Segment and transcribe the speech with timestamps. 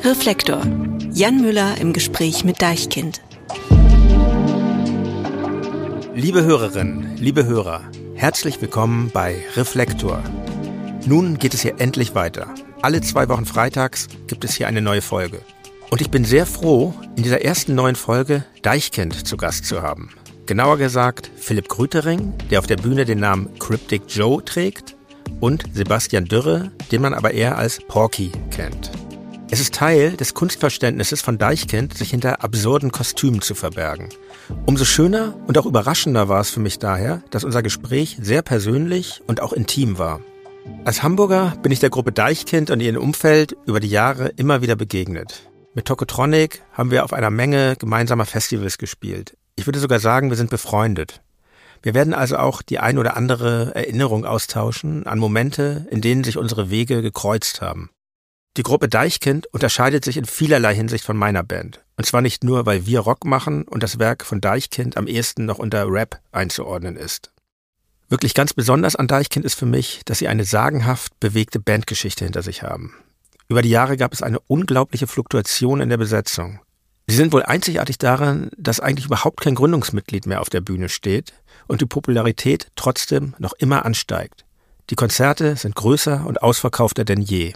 [0.00, 0.62] Reflektor.
[1.12, 3.22] Jan Müller im Gespräch mit Deichkind.
[6.14, 7.82] Liebe Hörerinnen, liebe Hörer,
[8.14, 10.22] herzlich willkommen bei Reflektor.
[11.06, 12.48] Nun geht es hier endlich weiter.
[12.80, 15.40] Alle zwei Wochen freitags gibt es hier eine neue Folge.
[15.90, 20.10] Und ich bin sehr froh, in dieser ersten neuen Folge Deichkind zu Gast zu haben.
[20.46, 24.96] Genauer gesagt Philipp Grütering, der auf der Bühne den Namen Cryptic Joe trägt,
[25.40, 28.90] und Sebastian Dürre, den man aber eher als Porky kennt.
[29.52, 34.08] Es ist Teil des Kunstverständnisses von Deichkind, sich hinter absurden Kostümen zu verbergen.
[34.64, 39.20] Umso schöner und auch überraschender war es für mich daher, dass unser Gespräch sehr persönlich
[39.26, 40.20] und auch intim war.
[40.86, 44.74] Als Hamburger bin ich der Gruppe Deichkind und ihrem Umfeld über die Jahre immer wieder
[44.74, 45.50] begegnet.
[45.74, 49.36] Mit Tokotronic haben wir auf einer Menge gemeinsamer Festivals gespielt.
[49.56, 51.20] Ich würde sogar sagen, wir sind befreundet.
[51.82, 56.38] Wir werden also auch die ein oder andere Erinnerung austauschen an Momente, in denen sich
[56.38, 57.90] unsere Wege gekreuzt haben.
[58.58, 61.82] Die Gruppe Deichkind unterscheidet sich in vielerlei Hinsicht von meiner Band.
[61.96, 65.46] Und zwar nicht nur, weil wir Rock machen und das Werk von Deichkind am ehesten
[65.46, 67.32] noch unter Rap einzuordnen ist.
[68.10, 72.42] Wirklich ganz besonders an Deichkind ist für mich, dass sie eine sagenhaft bewegte Bandgeschichte hinter
[72.42, 72.94] sich haben.
[73.48, 76.60] Über die Jahre gab es eine unglaubliche Fluktuation in der Besetzung.
[77.06, 81.32] Sie sind wohl einzigartig daran, dass eigentlich überhaupt kein Gründungsmitglied mehr auf der Bühne steht
[81.68, 84.44] und die Popularität trotzdem noch immer ansteigt.
[84.90, 87.54] Die Konzerte sind größer und ausverkaufter denn je.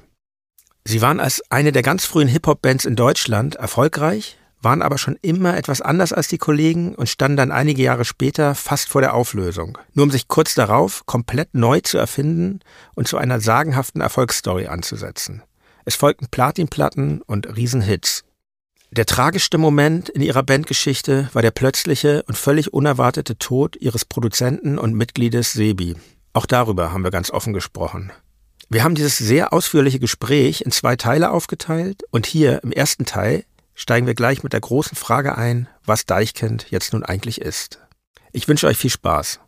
[0.89, 5.57] Sie waren als eine der ganz frühen Hip-Hop-Bands in Deutschland erfolgreich, waren aber schon immer
[5.57, 9.77] etwas anders als die Kollegen und standen dann einige Jahre später fast vor der Auflösung,
[9.95, 12.61] nur um sich kurz darauf komplett neu zu erfinden
[12.95, 15.43] und zu einer sagenhaften Erfolgsstory anzusetzen.
[15.85, 18.23] Es folgten Platinplatten und Riesenhits.
[18.93, 24.79] Der tragischste Moment in ihrer Bandgeschichte war der plötzliche und völlig unerwartete Tod ihres Produzenten
[24.79, 25.97] und Mitgliedes Sebi.
[26.33, 28.13] Auch darüber haben wir ganz offen gesprochen.
[28.69, 33.45] Wir haben dieses sehr ausführliche Gespräch in zwei Teile aufgeteilt und hier im ersten Teil
[33.77, 37.79] steigen wir gleich mit der großen Frage ein, was Deichkind jetzt nun eigentlich ist.
[38.33, 39.39] Ich wünsche euch viel Spaß.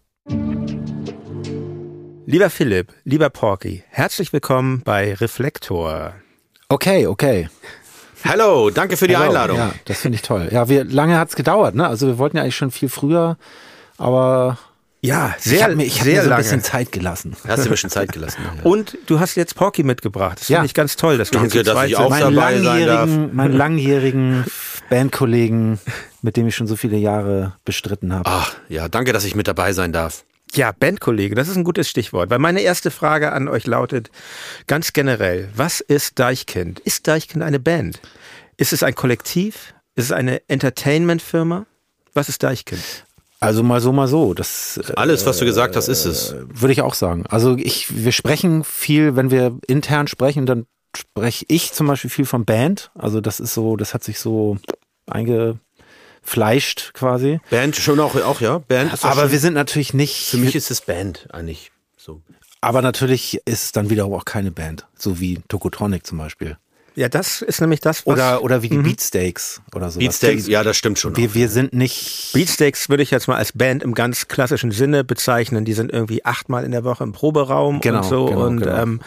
[2.27, 6.15] Lieber Philipp, lieber Porky, herzlich willkommen bei Reflektor.
[6.69, 7.49] Okay, okay.
[8.25, 9.31] Hallo, danke für die Hello.
[9.31, 9.57] Einladung.
[9.57, 10.49] Ja, das finde ich toll.
[10.53, 11.89] Ja, wir, lange hat's gedauert, ne?
[11.89, 13.37] Also wir wollten ja eigentlich schon viel früher,
[13.97, 14.59] aber
[15.01, 16.43] Ja, ich sehr, habe mir, ich hab sehr mir so ein lange.
[16.43, 17.37] bisschen Zeit gelassen.
[17.47, 18.41] Hast du ein bisschen Zeit gelassen.
[18.45, 18.63] Ja.
[18.65, 20.41] Und du hast jetzt Porky mitgebracht.
[20.41, 20.57] Das Ja.
[20.59, 24.45] finde ich ganz toll, dass Danke, dass ich auch Meinen dabei sein langjährigen, meinen langjährigen
[24.91, 25.79] Bandkollegen,
[26.23, 28.25] mit dem ich schon so viele Jahre bestritten habe.
[28.29, 30.25] Ach, ja, danke, dass ich mit dabei sein darf.
[30.55, 32.31] Ja, Bandkollege, das ist ein gutes Stichwort.
[32.31, 34.11] Weil meine erste Frage an euch lautet
[34.67, 36.81] ganz generell, was ist Deichkind?
[36.81, 38.01] Ist Deichkind eine Band?
[38.57, 39.75] Ist es ein Kollektiv?
[39.95, 41.67] Ist es eine Entertainment-Firma?
[42.15, 42.83] Was ist Deichkind?
[43.41, 44.35] Also mal so, mal so.
[44.35, 46.35] Das äh, Alles, was du gesagt hast, ist es.
[46.49, 47.25] würde ich auch sagen.
[47.29, 50.67] Also ich, wir sprechen viel, wenn wir intern sprechen, dann
[50.97, 52.91] spreche ich zum Beispiel viel von Band.
[52.95, 54.59] Also das ist so, das hat sich so
[55.07, 57.41] eingefleischt quasi.
[57.51, 58.59] Band schon auch, auch ja.
[58.59, 60.31] Band Aber schon, wir sind natürlich nicht.
[60.31, 62.23] für mich ist es Band eigentlich so.
[62.61, 66.57] aber natürlich ist es dann wiederum auch keine Band, so wie Tokotronic zum Beispiel.
[66.95, 68.13] Ja, das ist nämlich das, was...
[68.13, 69.99] Oder, oder wie die Beatsteaks oder sowas.
[70.05, 71.17] Beatsteaks, ja, das stimmt schon.
[71.17, 72.33] Wir, wir sind nicht.
[72.33, 75.65] Beatsteaks würde ich jetzt mal als Band im ganz klassischen Sinne bezeichnen.
[75.65, 78.27] Die sind irgendwie achtmal in der Woche im Proberaum Genau, und so.
[78.27, 78.83] genau, und genau.
[78.83, 79.01] Ähm,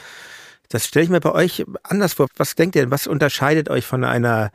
[0.70, 2.28] das stelle ich mir bei euch anders vor.
[2.38, 4.52] Was denkt ihr, was unterscheidet euch von einer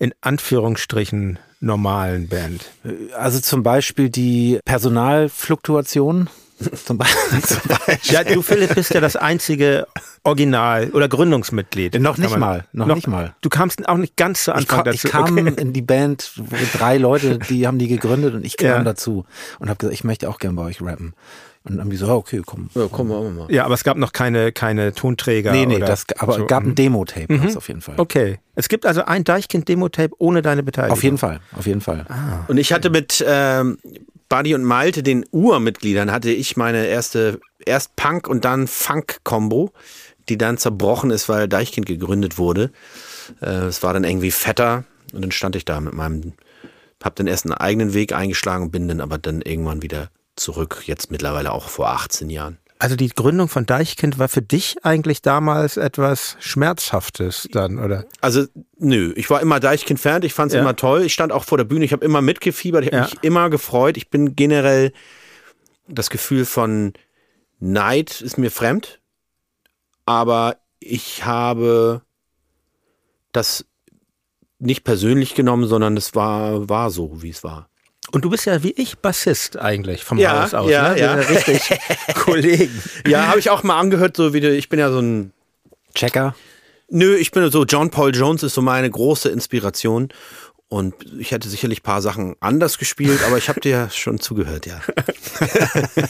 [0.00, 2.64] in Anführungsstrichen normalen Band?
[3.16, 6.28] Also zum Beispiel die Personalfluktuation.
[6.84, 7.40] Zum Beispiel.
[7.46, 8.14] Zum Beispiel.
[8.14, 9.86] Ja, du Philipp bist ja das einzige
[10.24, 11.98] Original oder Gründungsmitglied.
[12.00, 13.34] Noch nicht man- mal, noch nicht mal.
[13.40, 15.08] Du kamst auch nicht ganz zu Ich, Anfang ich dazu.
[15.08, 15.54] kam okay.
[15.56, 16.32] in die Band,
[16.74, 18.84] drei Leute, die haben die gegründet und ich kam Ja.
[18.84, 19.24] dazu
[19.58, 21.14] und habe gesagt, ich möchte auch gern bei euch rappen.
[21.62, 22.70] Und dann haben die so, ah, okay, komm.
[22.74, 23.52] Ja, komm, machen wir mal.
[23.52, 25.52] Ja, aber es gab noch keine, keine Tonträger.
[25.52, 26.42] Nee, nee, oder das, aber so.
[26.42, 27.96] es gab ein Demo-Tape gab's auf jeden Fall.
[27.98, 28.38] Okay.
[28.54, 30.96] Es gibt also ein Deichkind-Demo-Tape ohne deine Beteiligung.
[30.96, 32.06] Auf jeden Fall, auf jeden Fall.
[32.48, 33.76] Und ich hatte mit ähm,
[34.30, 39.72] Buddy und Malte, den Urmitgliedern, hatte ich meine erste, erst Punk und dann Funk-Kombo,
[40.30, 42.70] die dann zerbrochen ist, weil Deichkind gegründet wurde.
[43.42, 46.32] Äh, es war dann irgendwie fetter und dann stand ich da mit meinem,
[47.02, 50.08] hab dann erst einen eigenen Weg eingeschlagen und bin dann aber dann irgendwann wieder
[50.40, 52.58] zurück, jetzt mittlerweile auch vor 18 Jahren.
[52.78, 58.06] Also die Gründung von Deichkind war für dich eigentlich damals etwas Schmerzhaftes dann, oder?
[58.22, 58.46] Also,
[58.78, 60.62] nö, ich war immer Deichkind-Fan, ich fand es Ja.
[60.62, 61.02] immer toll.
[61.02, 63.02] Ich stand auch vor der Bühne, ich habe immer mitgefiebert, ich habe Ja.
[63.02, 63.98] mich immer gefreut.
[63.98, 64.92] Ich bin generell,
[65.88, 66.94] das Gefühl von
[67.58, 69.00] Neid ist mir fremd,
[70.06, 72.00] aber ich habe
[73.32, 73.66] das
[74.58, 77.69] nicht persönlich genommen, sondern es war, war so, wie es war.
[78.12, 80.70] Und du bist ja wie ich Bassist eigentlich vom Ja, Haus aus.
[80.70, 81.00] ja, ne?
[81.00, 81.22] ja.
[81.22, 81.78] Sind Richtig
[82.14, 82.82] Kollegen.
[83.06, 85.32] Ja, habe ich auch mal angehört, so wie du, ich bin ja so ein
[85.94, 86.34] Checker.
[86.88, 90.08] Nö, ich bin so, John Paul Jones ist so meine große Inspiration.
[90.68, 94.66] Und ich hätte sicherlich ein paar Sachen anders gespielt, aber ich habe dir schon zugehört,
[94.66, 94.80] ja.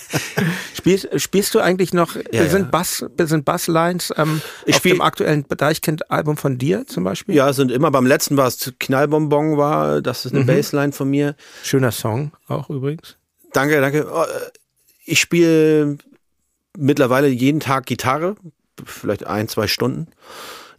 [0.81, 2.69] Spielst, spielst du eigentlich noch, Ja, sind, ja.
[2.71, 7.35] Bass, sind Basslines ähm, Ich auf dem aktuellen Deichkind-Album von dir zum Beispiel?
[7.35, 11.37] Ja, sind immer, beim letzten war es Knallbonbon, war, das ist eine Bassline von mir.
[11.63, 13.17] Schöner Song auch übrigens.
[13.53, 14.07] Danke, danke.
[14.13, 14.27] Oh, äh,
[15.05, 15.99] Ich spiele
[16.77, 18.37] mittlerweile jeden Tag Gitarre,
[18.85, 20.07] vielleicht ein, zwei Stunden.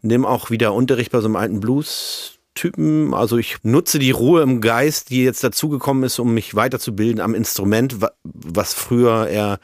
[0.01, 3.13] Nimm auch wieder Unterricht bei so einem alten Blues-Typen.
[3.13, 7.35] Also ich nutze die Ruhe im Geist, die jetzt dazugekommen ist, um mich weiterzubilden am
[7.35, 9.59] Instrument, wa- was früher eher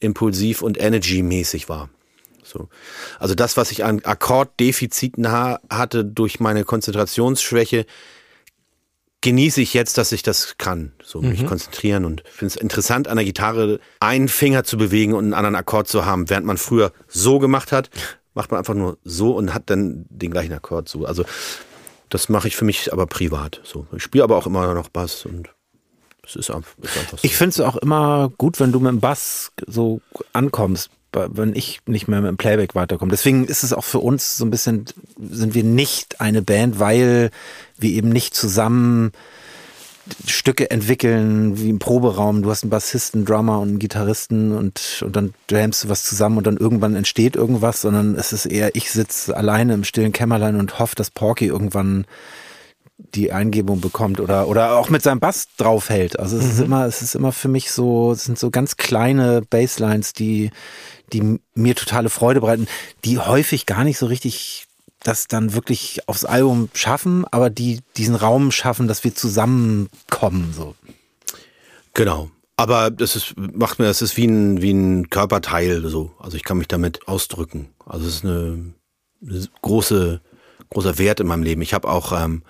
[0.00, 1.90] impulsiv und energy-mäßig war.
[2.42, 2.68] So.
[3.18, 7.86] Also das, was ich an Akkorddefiziten ha hatte durch meine Konzentrationsschwäche,
[9.20, 13.16] genieße ich jetzt, dass ich das kann, so mich konzentrieren und finde es interessant an
[13.16, 16.92] der Gitarre einen Finger zu bewegen und einen anderen Akkord zu haben, während man früher
[17.08, 17.90] so gemacht hat,
[18.34, 21.04] macht man einfach nur so und hat dann den gleichen Akkord so.
[21.04, 21.24] Also
[22.08, 23.60] das mache ich für mich aber privat.
[23.64, 25.50] So, ich spiele aber auch immer noch Bass und
[26.28, 27.24] es ist, einfach- ist einfach so.
[27.24, 30.00] Ich finde es auch immer gut, wenn du mit dem Bass so
[30.32, 33.10] ankommst, wenn ich nicht mehr mit dem Playback weiterkomme.
[33.10, 34.84] Deswegen ist es auch für uns so ein bisschen,
[35.30, 37.30] sind wir nicht eine Band, weil
[37.78, 39.12] wir eben nicht zusammen
[40.26, 42.42] Stücke entwickeln, wie im Proberaum.
[42.42, 46.02] Du hast einen Bassisten, einen Drummer und einen Gitarristen und, und dann jamst du was
[46.04, 50.12] zusammen und dann irgendwann entsteht irgendwas, sondern es ist eher, ich sitze alleine im stillen
[50.12, 52.06] Kämmerlein und hoffe, dass Porky irgendwann
[52.98, 56.18] die Eingebung bekommt oder oder auch mit seinem Bass draufhält.
[56.18, 59.42] Also es ist immer es ist immer für mich so es sind so ganz kleine
[59.42, 60.50] Basslines, die
[61.12, 62.66] die mir totale Freude bereiten,
[63.04, 64.66] die häufig gar nicht so richtig
[65.00, 70.74] das dann wirklich aufs Album schaffen, aber die diesen Raum schaffen, dass wir zusammenkommen so.
[71.94, 72.30] Genau.
[72.56, 76.10] Aber das ist, macht mir, das ist wie ein, wie ein Körperteil so.
[76.18, 77.68] Also ich kann mich damit ausdrücken.
[77.86, 78.72] Also es ist eine,
[79.24, 80.20] eine große,
[80.70, 81.62] großer Wert in meinem Leben.
[81.62, 82.42] Ich habe auch ähm,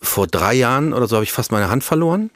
[0.00, 2.30] vor drei Jahren oder so habe ich fast meine Hand verloren.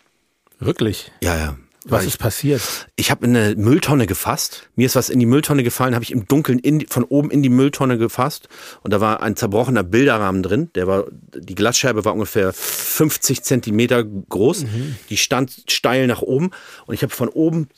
[0.59, 1.13] Wirklich?
[1.23, 1.57] Ja, ja.
[1.87, 2.63] Was Weil ist passiert?
[2.97, 4.71] ich habe in eine Mülltonne gefasst.
[4.75, 7.43] Mir ist was in die Mülltonne gefallen, habe ich im Dunkeln in von oben in
[7.43, 8.49] die Mülltonne gefasst
[8.83, 10.71] und da war ein zerbrochener Bilderrahmen drin.
[10.75, 14.65] Der war, die Glasscherbe war ungefähr 50 Zentimeter groß.
[15.11, 16.53] Die stand steil nach oben
[16.87, 17.69] und ich habe von oben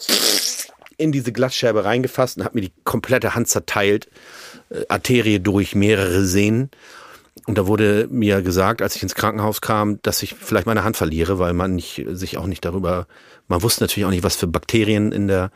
[0.99, 4.09] in diese Glasscherbe reingefasst und habe mir die komplette Hand zerteilt,
[4.89, 6.71] Arterie durch mehrere Sehnen.
[7.47, 10.97] Und da wurde mir gesagt, als ich ins Krankenhaus kam, dass ich vielleicht meine Hand
[10.97, 13.07] verliere, weil man nicht, sich auch nicht darüber,
[13.47, 15.51] man wusste natürlich auch nicht, was für Bakterien in der,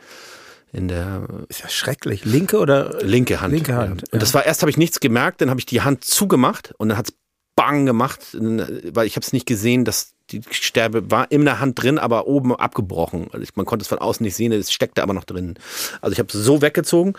[0.71, 2.23] in der Ist ja schrecklich.
[2.23, 3.53] Linke oder linke Hand.
[3.53, 4.13] Linke Hand, Ja.
[4.13, 6.89] Und das war erst habe ich nichts gemerkt, dann habe ich die Hand zugemacht und
[6.89, 7.13] dann hat's
[7.55, 11.81] bang gemacht, weil ich habe es nicht gesehen, dass die Sterbe war in der Hand
[11.81, 13.27] drin, aber oben abgebrochen.
[13.31, 15.55] Also ich, man konnte es von außen nicht sehen, es steckte aber noch drin.
[16.01, 17.13] Also ich habe es so weggezogen.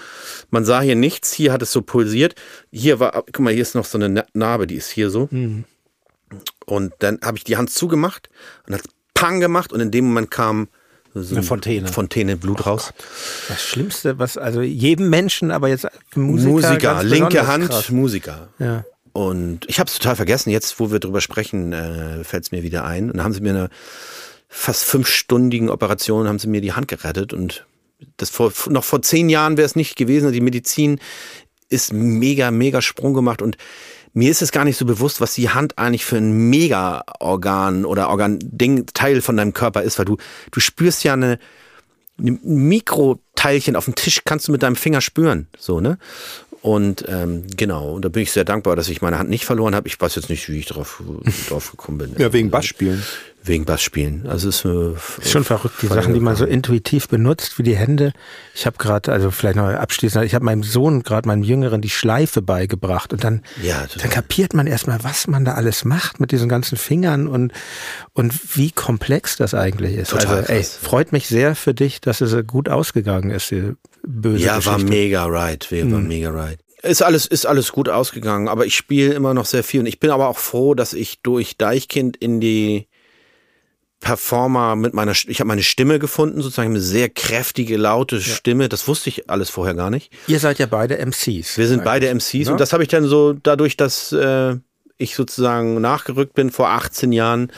[0.51, 2.35] Man sah hier nichts, hier hat es so pulsiert.
[2.71, 5.29] Hier war, guck mal, hier ist noch so eine Na- Narbe, die ist hier so.
[5.31, 5.65] Mhm.
[6.67, 8.29] Und dann habe ich die Hand zugemacht
[8.67, 8.83] und hat
[9.15, 10.69] pang gemacht und in dem Moment kam
[11.15, 11.89] so Eine Fontäne.
[11.89, 12.95] Fontäne Blut raus.
[13.49, 17.91] das Schlimmste, was also jedem Menschen, aber jetzt Musiker, Musiker, linke Hand, krass.
[17.91, 18.49] Musiker.
[18.59, 18.85] Ja.
[19.13, 20.51] Und ich habe es total vergessen.
[20.51, 23.11] Jetzt, wo wir drüber sprechen, äh, fällt es mir wieder ein.
[23.11, 23.69] Und dann haben sie mir eine
[24.49, 27.33] fast fünfstündigen Operation, haben sie mir die Hand gerettet.
[27.33, 27.67] Und
[28.17, 30.33] das vor, noch vor zehn Jahren wäre es nicht gewesen.
[30.33, 30.99] Die Medizin
[31.69, 33.43] ist mega, mega Sprung gemacht.
[33.43, 33.57] Und
[34.15, 38.11] mir ist es gar nicht so bewusst, was die Hand eigentlich für ein Mega-Organ oder
[38.11, 40.19] Organ-Ding, Teil von deinem Körper ist, weil du,
[40.51, 41.39] du spürst ja eine,
[42.19, 45.99] ein Mikroteilchen auf dem Tisch kannst du mit deinem Finger spüren, so, ne?
[46.63, 49.75] Und ähm, genau, und da bin ich sehr dankbar, dass ich meine Hand nicht verloren
[49.75, 49.89] habe.
[49.89, 51.03] Ich weiß jetzt nicht, wie ich drauf,
[51.49, 52.15] drauf gekommen bin.
[52.19, 53.03] Ja, wegen Bassspielen.
[53.45, 54.27] Wegen Bassspielen.
[54.29, 57.65] Also es ist, äh, Ist schon verrückt, die Sachen, die man so intuitiv benutzt, wie
[57.65, 58.13] die Hände.
[58.55, 61.91] Ich habe gerade, also vielleicht noch abschließend, ich habe meinem Sohn gerade, meinem Jüngeren, die
[61.91, 66.31] Schleife beigebracht und dann, Ja, dann kapiert man erstmal, was man da alles macht mit
[66.31, 67.53] diesen ganzen Fingern und,
[68.13, 70.11] und wie komplex das eigentlich ist.
[70.11, 73.73] Total also, ey, freut mich sehr für dich, dass es äh, gut ausgegangen ist, die
[74.07, 74.85] böse Ja, war Geschichte.
[74.93, 75.67] mega right.
[75.73, 76.07] War Mhm.
[76.07, 76.59] mega right.
[76.85, 80.01] Ist alles, ist alles gut ausgegangen, aber ich spiele immer noch sehr viel und ich
[80.01, 82.89] bin aber auch froh, dass ich durch Deichkind in die
[84.03, 88.69] Performer mit meiner, ich habe meine Stimme gefunden, sozusagen eine sehr kräftige, laute Stimme.
[88.69, 90.13] Das wusste ich alles vorher gar nicht.
[90.27, 91.57] Ihr seid ja beide MCs.
[91.57, 92.53] Wir sind beide MCs ne?
[92.53, 94.57] und das habe ich dann so dadurch, dass äh,
[94.99, 97.53] ich sozusagen nachgerückt bin vor 18 Jahren,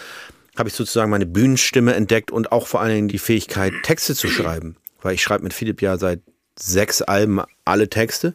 [0.57, 4.29] habe ich sozusagen meine Bühnenstimme entdeckt und auch vor allen Dingen die Fähigkeit Texte zu
[4.29, 6.21] schreiben, weil ich schreibe mit Philipp ja seit
[6.59, 8.35] sechs Alben alle Texte.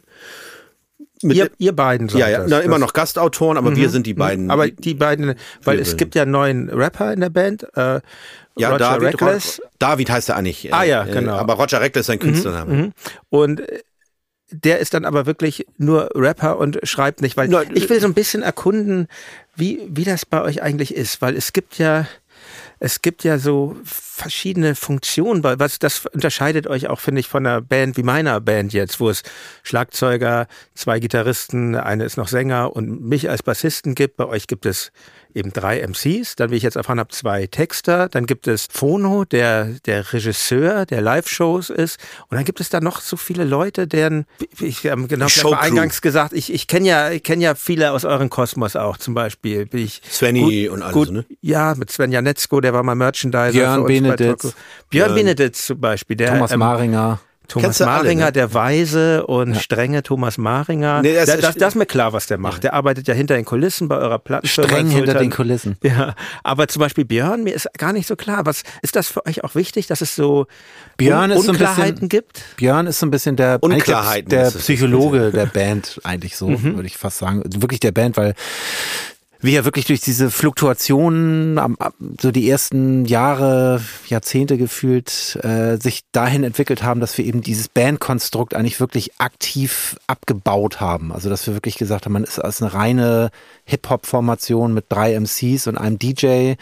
[1.22, 2.50] Ihr, ihr beiden seid ja, ja, das.
[2.50, 4.50] na, immer noch Gastautoren, aber wir sind die beiden.
[4.50, 8.00] Aber die beiden, weil es gibt ja einen neuen Rapper in der Band, äh,
[8.56, 9.62] ja, Roger David, Reckless.
[9.78, 10.72] David heißt er eigentlich.
[10.72, 11.36] Ah, ja, äh, genau.
[11.36, 12.72] Aber Roger Reckless ist sein Künstlername.
[12.72, 12.92] Mhm.
[13.28, 13.80] Und äh,
[14.50, 18.06] der ist dann aber wirklich nur Rapper und schreibt nicht, weil Nein, ich will so
[18.06, 19.06] ein bisschen erkunden,
[19.54, 22.06] wie, wie das bei euch eigentlich ist, weil es gibt ja,
[22.82, 27.46] es gibt ja so verschiedene Funktionen, weil was das unterscheidet euch auch, finde ich, von
[27.46, 29.22] einer Band wie meiner Band jetzt, wo es
[29.62, 34.16] Schlagzeuger, zwei Gitarristen, eine ist noch Sänger und mich als Bassisten gibt.
[34.16, 34.92] Bei euch gibt es
[35.34, 39.24] eben drei MCs, dann wie ich jetzt erfahren habe, zwei Texter, dann gibt es Phono,
[39.24, 43.86] der der Regisseur der Live-Shows ist und dann gibt es da noch so viele Leute,
[43.86, 44.26] deren
[44.60, 48.04] ich ähm, genau habe eingangs gesagt, ich, ich kenne ja ich kenne ja viele aus
[48.04, 51.24] euren Kosmos auch, zum Beispiel bin ich Svenny und alles, gut, ne?
[51.40, 53.50] Ja, mit Sven Janetzko, der war mal Merchandiser.
[53.52, 54.54] Björn Beneditz.
[54.88, 57.20] Björn Beneditz zum Beispiel, der Thomas ähm, Maringer.
[57.50, 58.32] Thomas Maringer, ne?
[58.32, 61.02] der Weise und strenge Thomas Maringer.
[61.02, 62.62] Nee, das das, ist- das, das ist mir klar, was der macht.
[62.64, 64.68] Der arbeitet ja hinter den Kulissen bei eurer Plattenfirma.
[64.68, 65.76] Streng in hinter den Kulissen.
[65.82, 66.14] Ja,
[66.44, 68.46] aber zum Beispiel Björn, mir ist gar nicht so klar.
[68.46, 70.46] Was ist das für euch auch wichtig, dass es so
[70.96, 72.42] Björn Un ist so ein Unklarheiten bisschen- gibt?
[72.56, 74.50] Björn ist so ein bisschen der, der, der.
[74.50, 77.42] Psychologe der Band, eigentlich so, würde ich fast sagen.
[77.56, 78.34] Wirklich der Band, weil
[79.40, 81.58] wir ja wirklich durch diese Fluktuationen,
[82.20, 87.68] so die ersten Jahre, Jahrzehnte gefühlt, äh, sich dahin entwickelt haben, dass wir eben dieses
[87.68, 91.12] Bandkonstrukt eigentlich wirklich aktiv abgebaut haben.
[91.12, 93.30] Also dass wir wirklich gesagt haben, man ist als eine reine
[93.64, 96.54] Hip-Hop-Formation mit drei MCs und einem DJ.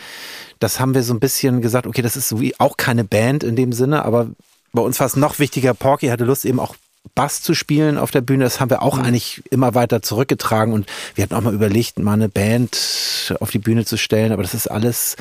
[0.60, 3.56] Das haben wir so ein bisschen gesagt, okay, das ist wie auch keine Band in
[3.56, 4.28] dem Sinne, aber
[4.72, 6.76] bei uns war es noch wichtiger, Porky hatte Lust eben auch
[7.14, 10.86] Bass zu spielen auf der Bühne, das haben wir auch eigentlich immer weiter zurückgetragen und
[11.14, 14.54] wir hatten auch mal überlegt, mal eine Band auf die Bühne zu stellen, aber das
[14.54, 15.16] ist alles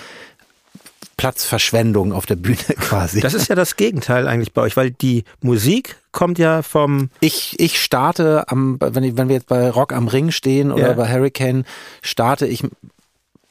[1.18, 3.22] Platzverschwendung auf der Bühne quasi.
[3.22, 7.60] Das ist ja das Gegenteil eigentlich bei euch, weil die Musik kommt ja vom ich,
[7.60, 10.94] ich starte am, wenn, ich, wenn wir jetzt bei Rock am Ring stehen oder Ja.
[10.94, 11.66] bei Hurricane,
[12.04, 12.64] starte ich,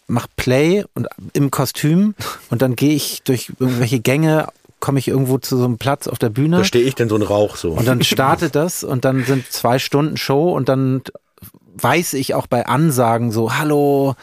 [0.06, 2.14] mach Play und im Kostüm
[2.50, 4.46] und dann gehe ich durch irgendwelche Gänge,
[4.80, 6.58] komme ich irgendwo zu so einem Platz auf der Bühne.
[6.58, 7.72] Da stehe ich denn so ein Rauch so.
[7.72, 11.02] Und dann startet das und dann sind zwei Stunden Show und dann
[11.74, 14.14] weiß ich auch bei Ansagen so, hallo,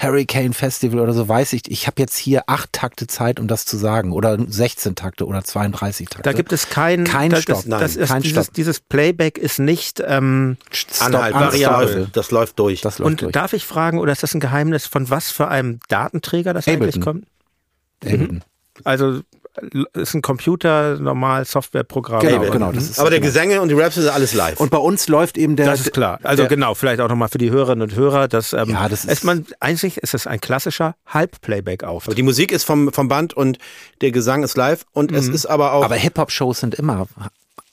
[0.00, 3.66] Hurricane Festival oder so, weiß ich, ich habe jetzt hier acht Takte Zeit, um das
[3.66, 4.12] zu sagen.
[4.12, 6.22] Oder 16 Takte oder 32 Takte.
[6.22, 8.54] da gibt es kein Kein das, Stopp, Das, nein, das ist kein dieses, Stopp.
[8.54, 12.08] dieses Playback ist nicht ähm, Stop, Anhalt, variabel.
[12.14, 12.80] Das läuft durch.
[12.80, 13.32] Das läuft und durch.
[13.32, 16.96] darf ich fragen, oder ist das ein Geheimnis von was für einem Datenträger das eigentlich
[16.96, 17.02] Ableton.
[17.02, 17.26] kommt?
[18.02, 18.44] Ableton.
[18.84, 19.20] Also
[19.94, 22.20] ist ein Computer, normal Softwareprogramm.
[22.20, 22.72] Genau, Aber- genau.
[22.72, 23.32] Das ist, Aber der genau.
[23.32, 24.60] Gesänge und die Raps ist alles live.
[24.60, 25.66] Und bei uns läuft eben der.
[25.66, 26.20] Das ist klar.
[26.22, 29.10] Also genau, vielleicht auch nochmal für die Hörerinnen und Hörer, dass ähm, Ja, das ist-
[29.12, 32.06] ist man eigentlich ist es ein klassischer Halbplayback auf.
[32.06, 33.58] Die Musik ist vom, vom Band und
[34.00, 35.84] der Gesang ist live und es ist aber auch.
[35.84, 37.06] Aber Hip-Hop-Shows sind immer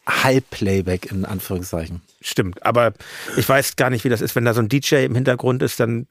[0.08, 2.02] Halbplayback in Anführungszeichen.
[2.22, 2.66] Stimmt.
[2.66, 2.94] Aber
[3.36, 5.80] ich weiß gar nicht, wie das ist, wenn da so ein DJ im Hintergrund ist,
[5.80, 6.08] dann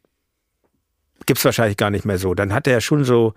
[1.24, 2.34] gibt's wahrscheinlich gar nicht mehr so.
[2.34, 3.34] Dann hat er ja schon so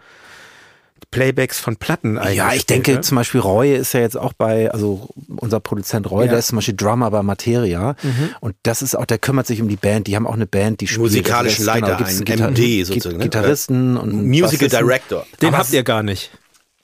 [1.12, 2.38] Playbacks von Platten eigentlich.
[2.38, 6.26] Ja, ich denke zum Beispiel Roy ist ja jetzt auch bei, also unser Produzent Roy,
[6.26, 6.32] Ja.
[6.32, 7.96] der ist zum Beispiel Drummer bei Materia
[8.40, 10.82] und das ist auch, der kümmert sich um die Band, die haben auch eine Band,
[10.82, 11.02] die spielt.
[11.02, 13.24] Musikalischen Also das- Leiter, gibt's ein einen MD sozusagen, ne?
[13.24, 14.80] Gitarristen und einen Musical Bassisten.
[14.88, 15.26] Director.
[15.42, 16.32] Den Aber habt ihr gar nicht.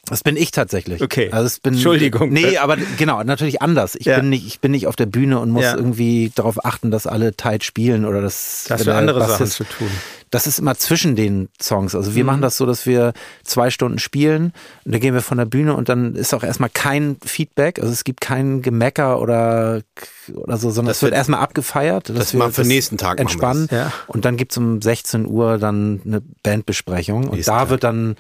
[0.06, 1.02] Das bin ich tatsächlich.
[1.02, 1.30] Okay.
[1.32, 2.30] Also es bin, Entschuldigung.
[2.30, 3.96] Nee, aber genau, natürlich anders.
[3.96, 4.18] Ich Ja.
[4.20, 5.76] bin nicht, ich bin nicht auf der Bühne und muss Ja.
[5.76, 9.64] irgendwie darauf achten, dass alle tight spielen oder dass Das der andere Sachen Bassist- zu
[9.64, 9.90] tun.
[10.32, 11.96] Das ist immer zwischen den Songs.
[11.96, 12.28] Also wir Mhm.
[12.28, 15.76] machen das so, dass wir zwei Stunden spielen und dann gehen wir von der Bühne
[15.76, 17.80] und dann ist auch erstmal kein Feedback.
[17.80, 19.82] Also es gibt kein Gemecker oder,
[20.34, 22.10] oder so, sondern Das es wird wird- erstmal abgefeiert.
[22.10, 23.68] das wir machen wir für nächsten Tag Entspannen.
[23.72, 23.94] Ja.
[24.08, 27.26] Und dann gibt's um 16 Uhr dann eine Bandbesprechung.
[27.30, 27.70] Und Nächsten da Tag.
[27.70, 28.16] wird dann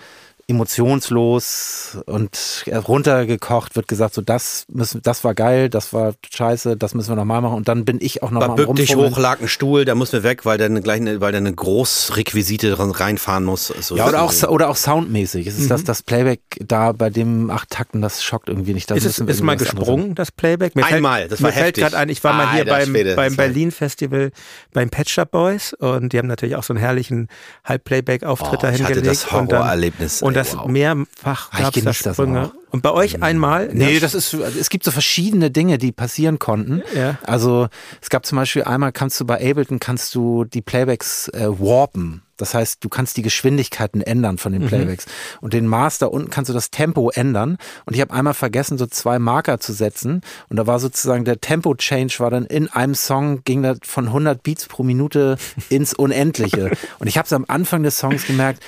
[0.47, 6.93] emotionslos und runtergekocht wird gesagt, so das müssen, das war geil, das war scheiße, das
[6.93, 7.55] müssen wir nochmal machen.
[7.55, 10.11] Und dann bin ich auch Da nochmal bück dich hoch, lag ein Stuhl, da muss
[10.13, 13.67] wir weg, weil eine, gleich eine, weil der eine Großrequisite dran reinfahren muss.
[13.67, 15.47] So Ja, oder auch, oder auch soundmäßig.
[15.47, 18.91] Es ist das, das Playback da bei dem acht Takten, das schockt irgendwie nicht.
[18.91, 20.75] Das Ist es ist mal gesprungen, das Playback?
[20.75, 21.83] Mir Einmal, fällt, das war Mir fällt heftig.
[21.83, 24.31] gerade ein, ich war mal hier beim, Schwede, beim das war- Berlin Festival
[24.73, 27.29] beim Pet Shop Boys und die haben natürlich auch so einen herrlichen
[27.63, 29.07] Halbplayback-Auftritt Oh, da ich hatte hingelegt.
[29.07, 30.67] das und dann- Horrorerlebnis, Und das wow.
[30.67, 32.51] mehrfach Ah, ich gab's da Sprünge.
[32.71, 33.69] Und bei euch einmal?
[33.73, 36.83] Nee, das ist, es gibt so verschiedene Dinge, die passieren konnten.
[36.93, 37.17] Ja.
[37.23, 37.69] Also
[38.01, 42.21] es gab zum Beispiel einmal kannst du bei Ableton kannst du die Playbacks äh, warpen.
[42.37, 44.67] Das heißt, du kannst die Geschwindigkeiten ändern von den Mhm.
[44.67, 45.05] Playbacks.
[45.39, 47.57] Und den Master unten kannst du das Tempo ändern.
[47.85, 50.19] Und ich habe einmal vergessen, so zwei Marker zu setzen.
[50.49, 54.43] Und da war sozusagen der Tempo-Change war dann in einem Song, ging da von 100
[54.43, 55.37] Beats pro Minute
[55.69, 56.71] ins Unendliche.
[56.99, 58.61] Und ich habe es am Anfang des Songs gemerkt,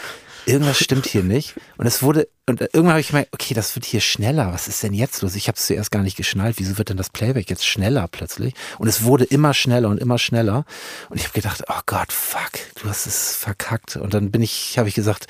[0.48, 1.56] irgendwas stimmt hier nicht.
[1.78, 4.54] Und es wurde, und irgendwann habe ich gemerkt, okay, das wird hier schneller.
[4.54, 5.36] Was ist denn jetzt los?
[5.36, 6.56] Ich habe es zuerst gar nicht geschnallt.
[6.58, 8.54] Wieso wird denn das Playback jetzt schneller plötzlich?
[8.80, 10.66] Und es wurde immer schneller und immer schneller.
[11.10, 12.52] Und ich habe gedacht, oh Gott, fuck,
[12.82, 13.98] du hast es verkackt.
[13.98, 15.28] Und dann bin ich, habe ich gesagt,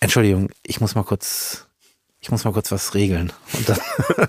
[0.00, 1.66] Entschuldigung, ich muss mal kurz
[2.24, 3.32] ich muss mal kurz was regeln.
[3.52, 3.80] Und dann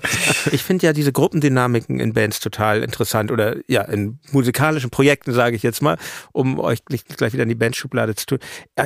[0.50, 5.54] ich finde ja diese Gruppendynamiken in Bands total interessant oder ja, in musikalischen Projekten, sage
[5.54, 5.96] ich jetzt mal,
[6.32, 8.38] um euch nicht gleich wieder in die Bandschublade zu tun.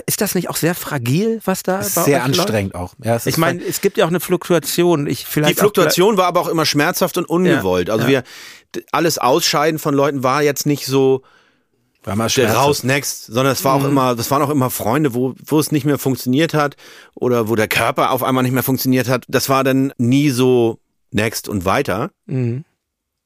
[0.04, 2.98] Ist das nicht auch sehr fragil, was da ist Sehr anstrengend läuft?
[3.00, 3.04] auch.
[3.06, 5.06] Ja, ich meine, es gibt ja auch eine Fluktuation.
[5.06, 7.88] Ich vielleicht die Fluktuation war aber auch immer schmerzhaft und ungewollt.
[7.88, 8.10] Ja, also ja.
[8.10, 11.22] wir, alles Ausscheiden von Leuten war jetzt nicht so,
[12.08, 13.90] war mal der raus next, sondern es war auch mhm.
[13.90, 16.76] immer, das waren auch immer Freunde, wo, wo es nicht mehr funktioniert hat
[17.14, 19.24] oder wo der Körper auf einmal nicht mehr funktioniert hat.
[19.28, 20.78] Das war dann nie so
[21.10, 22.10] next und weiter.
[22.26, 22.64] Mhm.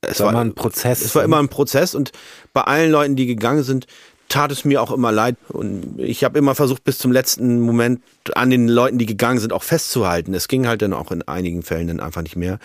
[0.01, 1.01] Es war, war immer ein Prozess.
[1.01, 2.11] Es war immer ein Prozess und
[2.53, 3.87] bei allen Leuten, die gegangen sind,
[4.33, 5.37] tat es mir auch immer leid.
[5.49, 8.01] Und ich habe immer versucht, bis zum letzten Moment
[8.35, 10.33] an den Leuten, die gegangen sind, auch festzuhalten.
[10.33, 12.59] Es ging halt dann auch in einigen Fällen dann einfach nicht mehr.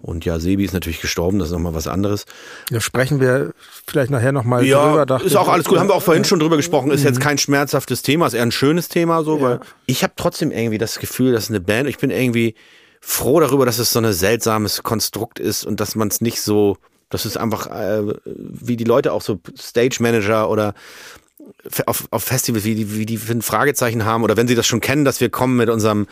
[0.00, 2.26] Und ja, Sebi ist natürlich gestorben, das ist nochmal was anderes.
[2.68, 3.52] Da sprechen wir
[3.86, 5.06] vielleicht nachher nochmal ja, drüber.
[5.06, 7.22] Dachte ist auch alles gut, haben wir auch vorhin schon drüber gesprochen, ist jetzt mhm.
[7.22, 9.42] kein schmerzhaftes Thema, ist eher ein schönes Thema so, ja.
[9.42, 12.54] weil ich habe trotzdem irgendwie das Gefühl, dass eine Band, ich bin irgendwie
[13.00, 16.76] froh darüber, dass es so ein seltsames Konstrukt ist und dass man es nicht so,
[17.14, 20.74] dass es einfach äh, wie die Leute auch so Stage Manager oder
[21.86, 24.80] auf, auf Festivals, wie die, wie die ein Fragezeichen haben oder wenn sie das schon
[24.80, 26.06] kennen, dass wir kommen mit unserem,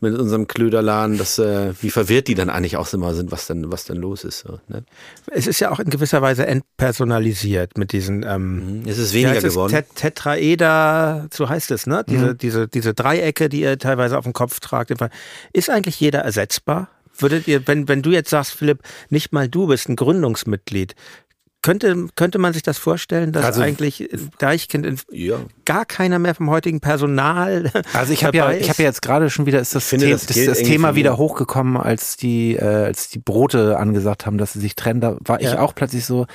[0.00, 3.70] mit unserem Klöderladen, dass, äh, wie verwirrt die dann eigentlich auch immer sind, was denn,
[3.70, 4.40] was denn los ist.
[4.40, 4.84] So, ne?
[5.30, 8.88] Es ist ja auch in gewisser Weise entpersonalisiert mit diesen, ähm, mhm.
[8.88, 9.72] es ist weniger geworden.
[9.72, 12.04] Tet Tetraeder, so heißt es, ne?
[12.08, 12.38] Diese, mhm.
[12.38, 14.92] diese, diese Dreiecke, die ihr teilweise auf dem Kopf tragt.
[15.52, 16.88] Ist eigentlich jeder ersetzbar?
[17.18, 20.94] Würdet ihr, wenn, wenn du jetzt sagst, Philipp, nicht mal du bist ein Gründungsmitglied,
[21.62, 24.08] könnte, könnte man sich das vorstellen, dass also, eigentlich
[24.38, 25.40] Deichkind ja.
[25.64, 27.70] gar keiner mehr vom heutigen Personal.
[27.92, 30.12] Also ich habe ja, ich habe ja jetzt gerade schon wieder ist das, finde, The
[30.12, 34.52] das, das, das Thema wieder hochgekommen, als die, äh, als die Brote angesagt haben, dass
[34.52, 35.00] sie sich trennen.
[35.00, 35.52] Da war ja.
[35.52, 36.26] ich auch plötzlich so,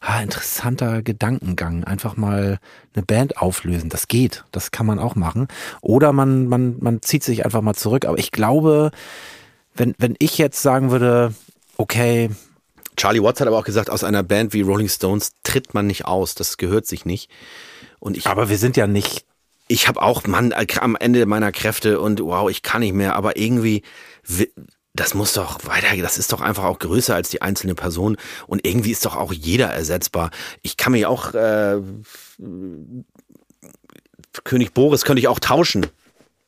[0.00, 1.84] ah, interessanter Gedankengang.
[1.84, 2.58] Einfach mal
[2.94, 3.90] eine Band auflösen.
[3.90, 4.44] Das geht.
[4.50, 5.48] Das kann man auch machen.
[5.82, 8.06] Oder man, man, man zieht sich einfach mal zurück.
[8.06, 8.90] Aber ich glaube,
[9.80, 11.34] wenn, wenn ich jetzt sagen würde,
[11.78, 12.30] okay,
[12.96, 16.04] Charlie Watts hat aber auch gesagt, aus einer Band wie Rolling Stones tritt man nicht
[16.04, 16.34] aus.
[16.34, 17.30] Das gehört sich nicht.
[17.98, 19.24] Und ich, aber wir sind ja nicht.
[19.68, 23.16] Ich habe auch, Mann, am Ende meiner Kräfte und wow, ich kann nicht mehr.
[23.16, 23.82] Aber irgendwie,
[24.92, 28.18] das muss doch weiter, das ist doch einfach auch größer als die einzelne Person.
[28.46, 30.30] Und irgendwie ist doch auch jeder ersetzbar.
[30.60, 31.80] Ich kann mich auch, äh,
[34.44, 35.86] König Boris könnte ich auch tauschen.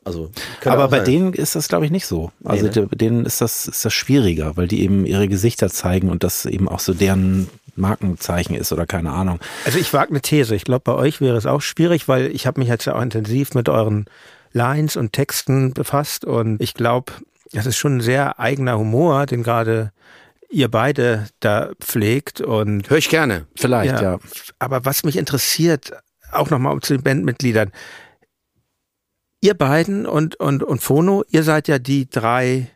[0.05, 0.31] Also,
[0.65, 1.05] aber bei sein.
[1.05, 2.31] denen ist das, glaube ich, nicht so.
[2.43, 2.87] Also nee, ne?
[2.87, 6.45] bei denen ist das, ist das schwieriger, weil die eben ihre Gesichter zeigen und das
[6.45, 9.39] eben auch so deren Markenzeichen ist oder keine Ahnung.
[9.65, 10.55] Also ich wage eine These.
[10.55, 13.01] Ich glaube, bei euch wäre es auch schwierig, weil ich habe mich jetzt ja auch
[13.01, 14.05] intensiv mit euren
[14.51, 17.13] Lines und Texten befasst und ich glaube,
[17.51, 19.91] das ist schon ein sehr eigener Humor, den gerade
[20.49, 23.47] ihr beide da pflegt und höre ich gerne.
[23.55, 24.01] Vielleicht, ja.
[24.01, 24.19] ja.
[24.59, 25.93] Aber was mich interessiert,
[26.31, 27.71] auch nochmal zu den Bandmitgliedern,
[29.43, 32.69] ihr beiden und, und, und Fono, ihr seid ja die drei,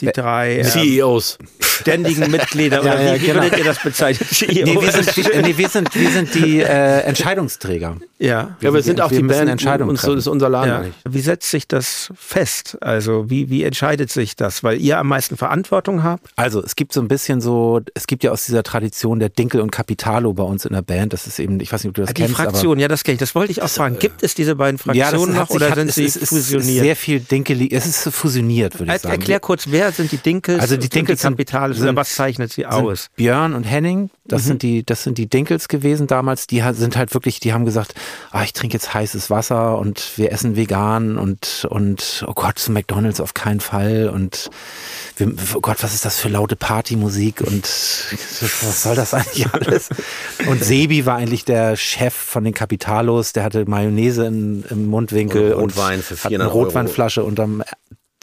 [0.00, 1.38] die drei CEOs.
[1.40, 3.42] Ähm, ständigen Mitglieder oder ja, ja, wie, genau.
[3.42, 4.28] würdet ihr das bezeichnen?
[4.66, 7.96] Nee, wir sind, nee, wir sind, wir sind die äh, Entscheidungsträger.
[8.18, 8.56] Ja.
[8.60, 10.78] Wir ja, wir sind auch die Band, Entscheidung und so ist unser Laden ja.
[10.78, 10.94] eigentlich.
[11.08, 12.78] Wie setzt sich das fest?
[12.80, 14.64] Also wie, wie entscheidet sich das?
[14.64, 16.30] Weil ihr am meisten Verantwortung habt?
[16.36, 19.60] Also es gibt so ein bisschen so, es gibt ja aus dieser Tradition der Dinkel
[19.60, 21.12] und Capitalo bei uns in der Band.
[21.12, 22.30] Das ist eben, ich weiß nicht, ob du das die kennst.
[22.30, 23.20] Die Fraktion, ja, das kenne ich.
[23.20, 23.98] Das wollte ich auch fragen.
[23.98, 26.84] Gibt es diese beiden Fraktionen ja, noch oder hat, sind sie ist, fusioniert?
[26.84, 29.12] sehr viel Dinkel, es ist fusioniert, würde ich sagen.
[29.12, 30.60] Erklär kurz, wer sind die Dinkels?
[30.60, 33.08] Also die Dinkels und die Capitalo, sind, was zeichnet sie aus?
[33.16, 34.46] Björn und Henning, das mhm.
[34.46, 36.46] sind die, das sind die Dinkels gewesen damals.
[36.46, 37.94] Die sind halt wirklich, die haben gesagt,
[38.30, 42.72] ah, ich trinke jetzt heißes Wasser und wir essen vegan und, und, oh Gott, zu
[42.72, 44.50] McDonalds auf keinen Fall und
[45.16, 49.88] wir, oh Gott, was ist das für laute Partymusik und was soll das eigentlich alles?
[50.48, 55.54] Und Sebi war eigentlich der Chef von den Capitalos, der hatte Mayonnaise in, im Mundwinkel
[55.54, 57.28] und Rotwein für 400 eine Rotweinflasche Euro.
[57.28, 57.62] unterm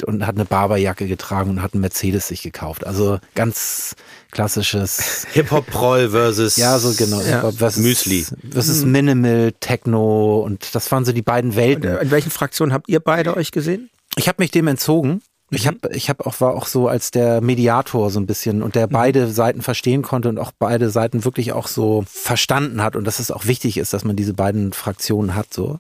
[0.06, 2.86] und hat eine Barberjacke getragen und hat einen Mercedes sich gekauft.
[2.86, 3.96] Also ganz
[4.32, 7.22] klassisches Hip-Hop-Proll versus ja, so genau.
[7.22, 7.52] Ja.
[7.52, 8.26] Versus, Müsli.
[8.52, 11.96] Versus Minimal, Techno und das waren so die beiden Welten.
[11.96, 13.90] Und in welchen Fraktionen habt ihr beide euch gesehen?
[14.16, 15.22] Ich habe mich dem entzogen.
[15.56, 18.76] Ich habe ich hab auch war auch so als der Mediator so ein bisschen und
[18.76, 18.92] der mhm.
[18.92, 23.20] beide Seiten verstehen konnte und auch beide Seiten wirklich auch so verstanden hat und dass
[23.20, 25.80] es auch wichtig ist, dass man diese beiden Fraktionen hat so.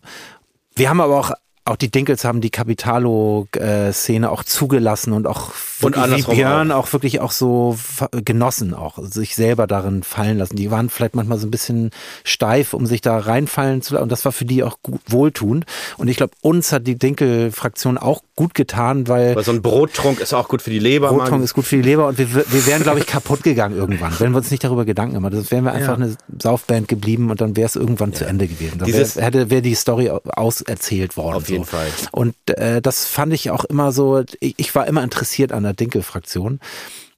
[0.75, 1.31] Wir haben aber auch
[1.65, 5.51] auch die Dinkels haben die Capitalo-Szene auch zugelassen und auch
[5.83, 6.91] wirklich wie Björn auch.
[6.93, 7.77] wirklich auch so
[8.11, 10.55] genossen, auch sich selber darin fallen lassen.
[10.55, 11.91] Die waren vielleicht manchmal so ein bisschen
[12.23, 14.03] steif, um sich da reinfallen zu lassen.
[14.03, 15.65] Und das war für die auch gut, wohltuend.
[15.97, 20.19] Und ich glaube, uns hat die Dinkel-Fraktion auch gut getan, weil Weil so ein Brottrunk
[20.19, 21.09] ist auch gut für die Leber.
[21.09, 21.43] Rottrunk mal.
[21.43, 24.31] ist gut für die Leber und wir, wir wären, glaube ich, kaputt gegangen irgendwann, wenn
[24.31, 25.43] wir uns nicht darüber Gedanken gemacht hätten.
[25.43, 28.79] Das wären wir einfach eine Saufband geblieben und dann wäre es irgendwann zu Ende gewesen.
[28.79, 31.35] Dann wär, Dieses- hätte wäre die Story auserzählt worden.
[31.37, 31.71] Auf jeden so.
[31.71, 31.87] Fall.
[32.11, 35.72] Und äh, das fand ich auch immer so, ich, ich war immer interessiert an der
[35.75, 36.59] Dinkel-Fraktion.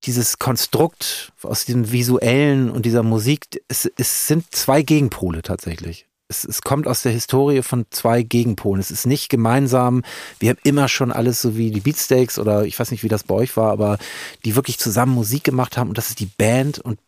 [0.04, 6.08] Dieses Konstrukt aus diesem visuellen und dieser Musik, es, es sind zwei Gegenpole tatsächlich.
[6.28, 8.80] Es, es kommt aus der Historie von zwei Gegenpolen.
[8.80, 10.04] Es ist nicht gemeinsam.
[10.40, 13.24] Wir haben immer schon alles so wie die Beatsteaks oder ich weiß nicht, wie das
[13.24, 13.98] bei euch war, aber
[14.44, 17.00] die wirklich zusammen Musik gemacht haben und das ist die Band und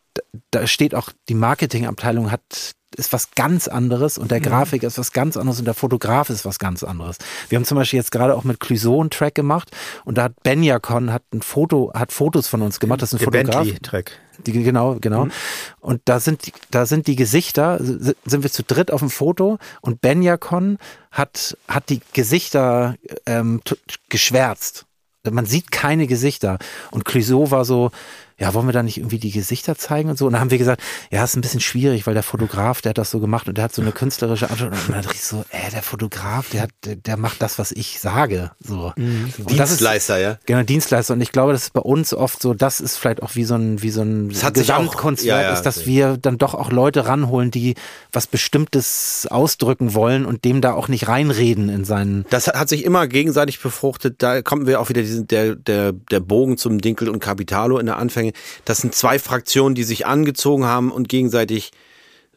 [0.50, 5.12] da steht auch die Marketingabteilung hat ist was ganz anderes und der Grafik ist was
[5.12, 7.18] ganz anderes und der Fotograf ist was ganz anderes.
[7.48, 9.70] Wir haben zum Beispiel jetzt gerade auch mit Clouseau einen Track gemacht
[10.04, 13.02] und da hat Benjakon hat ein Foto, hat Fotos von uns gemacht.
[13.02, 13.64] Das ist ein Der Fotograf.
[13.64, 14.12] Bentley-Track.
[14.46, 15.26] Die, genau, genau.
[15.26, 15.32] Mhm.
[15.80, 19.10] Und da sind, die- da sind die Gesichter, si- sind wir zu dritt auf dem
[19.10, 20.78] Foto und Benjakon
[21.10, 22.94] hat, hat die Gesichter
[23.26, 23.60] ähm,
[24.08, 24.86] geschwärzt.
[25.28, 26.58] Man sieht keine Gesichter.
[26.90, 27.90] Und Clouseau war so,
[28.38, 30.26] ja, wollen wir da nicht irgendwie die Gesichter zeigen und so?
[30.26, 32.98] Und dann haben wir gesagt, ja, ist ein bisschen schwierig, weil der Fotograf, der hat
[32.98, 34.72] das so gemacht und der hat so eine künstlerische Antwort.
[34.72, 38.52] Und dann ich so, äh, der Fotograf, der hat, der, macht das, was ich sage.
[38.60, 38.92] So.
[38.96, 39.32] Mhm.
[39.56, 40.38] Das ist- Dienstleister, ja.
[40.46, 41.14] Genau, Dienstleister.
[41.14, 43.54] Und ich glaube, das ist bei uns oft so, das ist vielleicht auch wie so
[43.54, 45.86] ein, wie so ein Gesamtkunstwerk, ja, ja, ist, dass okay.
[45.86, 47.74] wir dann doch auch Leute ranholen, die
[48.12, 52.24] was Bestimmtes ausdrücken wollen und dem da auch nicht reinreden in seinen.
[52.30, 54.22] Das hat, hat sich immer gegenseitig befruchtet.
[54.22, 57.86] Da kommen wir auch wieder diesen, der, der, der Bogen zum Dinkel und Capitalo in
[57.86, 58.27] der Anfänge.
[58.64, 61.72] Das sind zwei Fraktionen, die sich angezogen haben und gegenseitig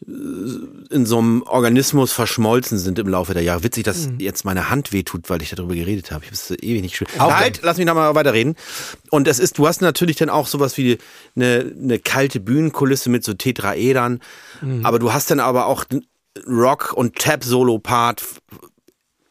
[0.05, 0.11] äh,
[0.93, 3.63] in so einem Organismus verschmolzen sind im Laufe der Jahre.
[3.63, 6.23] Witzig, dass jetzt meine Hand wehtut, weil ich darüber geredet habe.
[6.23, 7.19] Ich habe es ewig nicht gespielt.
[7.19, 8.55] Halt, lass mich noch mal weiterreden.
[9.09, 10.97] Und es ist, du hast natürlich dann auch sowas wie
[11.35, 14.19] eine, eine kalte Bühnenkulisse mit so Tetraedern.
[14.83, 15.85] Aber du hast dann aber auch
[16.47, 18.23] Rock- und Tap-Solo-Part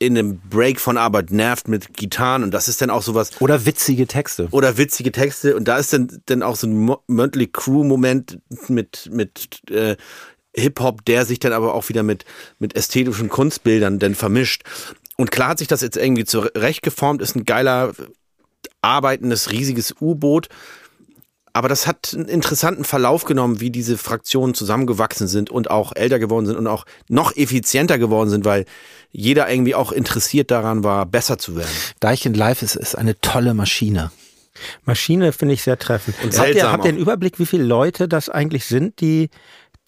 [0.01, 3.67] in einem Break von Arbeit nervt mit Gitarren und das ist dann auch sowas Oder
[3.67, 4.49] witzige Texte.
[4.51, 8.39] oder witzige Texte und da ist dann dann auch so ein Mo- Mötley Crew Moment
[8.69, 9.97] mit mit äh,
[10.57, 12.25] Hip Hop, der sich dann aber auch wieder mit
[12.59, 14.63] mit ästhetischen Kunstbildern dann vermischt
[15.17, 17.93] und klar hat sich das jetzt irgendwie zurechtgeformt, ist ein geiler
[18.83, 20.49] arbeitendes riesiges U-Boot.
[21.53, 26.19] Aber das hat einen interessanten Verlauf genommen, wie diese Fraktionen zusammengewachsen sind und auch älter
[26.19, 28.67] geworden sind und auch noch effizienter geworden sind, weil
[29.11, 31.71] jeder irgendwie auch interessiert daran war, besser zu werden.
[31.99, 34.13] Deichen Live ist, ist eine tolle Maschine.
[34.85, 36.17] Maschine finde ich sehr treffend.
[36.23, 36.99] Und habt ihr, habt ihr einen.
[36.99, 39.31] Überblick, wie viele Leute das eigentlich sind, die,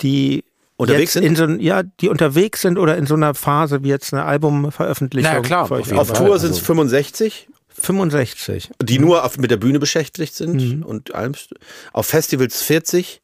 [0.01, 0.45] die
[0.77, 1.25] Unterwegs sind?
[1.25, 5.31] In so, ja, die unterwegs sind oder in so einer Phase wie jetzt eine Albumveröffentlichung?
[5.31, 6.13] Na ja, klar, auf Auf.
[6.13, 7.49] Tour sind es 65,
[7.83, 8.71] 65.
[8.81, 11.33] die nur auf, mit der Bühne beschäftigt sind und allem.
[11.93, 13.21] Auf Festivals 40.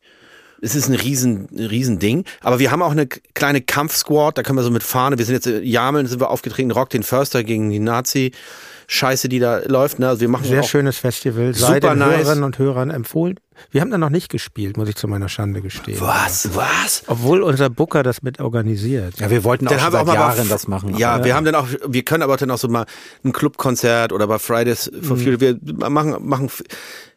[0.61, 2.25] Es ist ein riesen, ein riesen Ding.
[2.40, 5.37] Aber wir haben auch eine kleine Kampfsquad, da können wir so mit Fahne, wir sind
[5.37, 10.01] jetzt in Jameln, sind wir aufgetreten, Rock den Förster gegen die Nazi-Scheiße, die da läuft.
[10.01, 10.09] Ne?
[10.09, 11.55] Also wir machen Sehr schönes Festival.
[11.55, 12.18] Sei den nice.
[12.18, 13.38] Hörerinnen und Hörern empfohlen.
[13.71, 16.01] Wir haben da noch nicht gespielt, muss ich zu meiner Schande gestehen.
[16.01, 16.51] Was?
[16.55, 17.03] Was?
[17.07, 19.18] Obwohl unser Booker das mit organisiert.
[19.21, 20.97] Ja, wir wollten auch Dann schon haben wir seit auch mal Jahren das machen.
[20.97, 22.87] Ja, aber- wir haben dann auch, wir können aber dann auch so mal
[23.25, 26.51] ein Clubkonzert oder bei Fridays for Future, wir machen, machen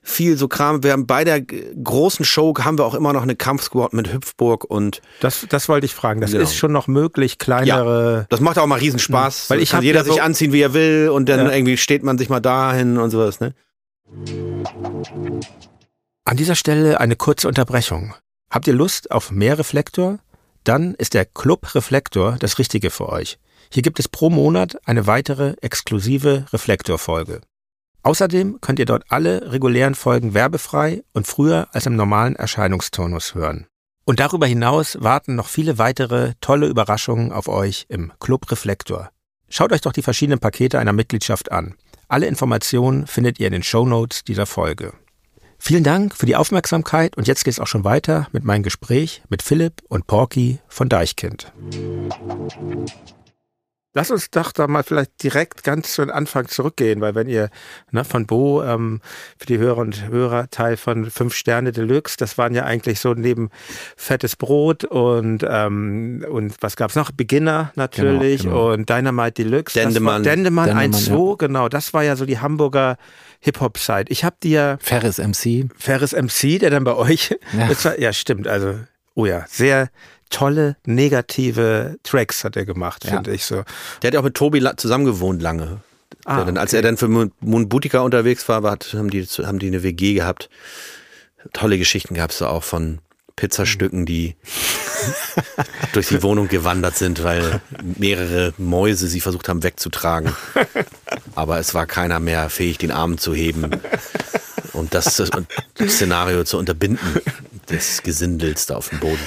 [0.03, 0.83] viel so Kram.
[0.83, 4.63] Wir haben bei der großen Show haben wir auch immer noch eine Kampfsquad mit Hüpfburg
[4.65, 6.21] und Das, das wollte ich fragen.
[6.21, 6.43] Das Genau.
[6.43, 8.25] ist schon noch möglich, kleinere.
[8.29, 10.21] das macht auch mal riesen Spaß, Weil weil ich kann hab jeder ja so- sich
[10.23, 11.51] anziehen, wie er will und dann Ja.
[11.53, 13.53] irgendwie steht man sich mal dahin und sowas, ne?
[16.23, 18.13] An dieser Stelle eine kurze Unterbrechung.
[18.51, 20.19] Habt ihr Lust auf mehr Reflektor?
[20.63, 23.39] Dann ist der Club Reflektor das Richtige für euch.
[23.73, 27.41] Hier gibt es pro Monat eine weitere exklusive Reflektor-Folge.
[28.03, 33.65] Außerdem könnt ihr dort alle regulären Folgen werbefrei und früher als im normalen Erscheinungsturnus hören.
[34.05, 39.09] Und darüber hinaus warten noch viele weitere tolle Überraschungen auf euch im Club Reflektor.
[39.49, 41.73] Schaut euch doch die verschiedenen Pakete einer Mitgliedschaft an.
[42.07, 44.93] Alle Informationen findet ihr in den Shownotes dieser Folge.
[45.63, 49.21] Vielen Dank für die Aufmerksamkeit und jetzt geht es auch schon weiter mit meinem Gespräch
[49.29, 51.53] mit Philipp und Porky von Deichkind.
[53.93, 57.49] Lass uns doch da mal vielleicht direkt ganz zu den Anfang zurückgehen, weil wenn ihr
[57.91, 59.01] ne, von Bo ähm,
[59.37, 63.13] für die Hörer und Hörer Teil von Fünf Sterne Deluxe, das waren ja eigentlich so
[63.13, 63.49] neben
[63.97, 67.11] fettes Brot und ähm, und was gab's noch?
[67.11, 68.73] Beginner natürlich Genau, genau.
[68.73, 69.77] und Dynamite Deluxe.
[69.77, 70.23] Dendemann.
[70.23, 71.67] Dendemann, Dendemann, 1-2, genau.
[71.67, 72.97] Das war ja so die Hamburger
[73.41, 74.09] Hip-Hop-Zeit.
[74.09, 75.69] Ich habe dir Ferris MC.
[75.77, 77.35] Ferris MC, der dann bei euch.
[77.57, 77.69] Ja.
[77.83, 78.47] War, ja, stimmt.
[78.47, 78.75] Also,
[79.15, 79.89] oh ja, sehr
[80.31, 83.11] tolle negative Tracks hat er gemacht, Ja.
[83.11, 83.63] finde ich so.
[84.01, 85.81] Der hat ja auch mit Tobi la- zusammen gewohnt lange.
[86.25, 86.77] Ah, ja, dann, als okay.
[86.77, 90.49] er dann für Moon Boutica unterwegs war, hat, haben, die, haben die eine WG gehabt.
[91.53, 92.99] Tolle Geschichten gab es da auch von
[93.35, 94.35] Pizzastücken, die
[95.93, 97.61] durch die Wohnung gewandert sind, weil
[97.97, 100.31] mehrere Mäuse sie versucht haben wegzutragen.
[101.35, 103.71] Aber es war keiner mehr fähig, den Arm zu heben
[104.73, 105.15] und das,
[105.75, 107.21] das Szenario zu unterbinden
[107.69, 109.19] des Gesindels da auf dem Boden.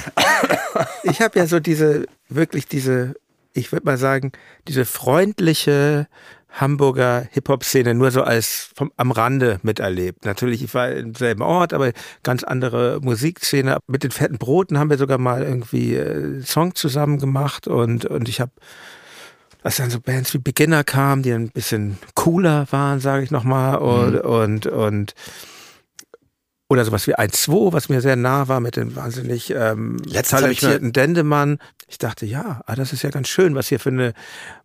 [1.03, 3.15] Ich habe ja so diese, wirklich diese,
[3.53, 4.31] ich würde mal sagen,
[4.67, 6.07] diese freundliche
[6.55, 10.23] Hamburger Hip-Hop-Szene nur so als vom, am Rande miterlebt.
[10.25, 11.91] Natürlich, ich war im selben Ort, aber
[12.23, 13.77] ganz andere Musikszene.
[13.87, 18.29] Mit den fetten Broten haben wir sogar mal irgendwie äh, Song zusammen gemacht und, und
[18.29, 18.51] ich habe
[19.65, 23.79] als dann so Bands wie Beginner kamen, die ein bisschen cooler waren, sage ich nochmal,
[23.79, 24.19] und, mhm.
[24.19, 25.13] und, und
[26.69, 31.57] oder sowas wie 1-2, was mir sehr nah war mit dem wahnsinnig ähm, talentierten Dendemann.
[31.87, 34.13] Ich dachte, ja, ah, das ist ja ganz schön, was hier für eine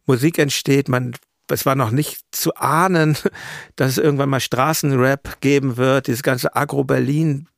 [0.04, 0.90] Musik entsteht.
[0.90, 1.14] Man
[1.48, 3.16] es war noch nicht zu ahnen,
[3.76, 7.48] dass es irgendwann mal Straßenrap geben wird, dieses ganze Agro-Berlin.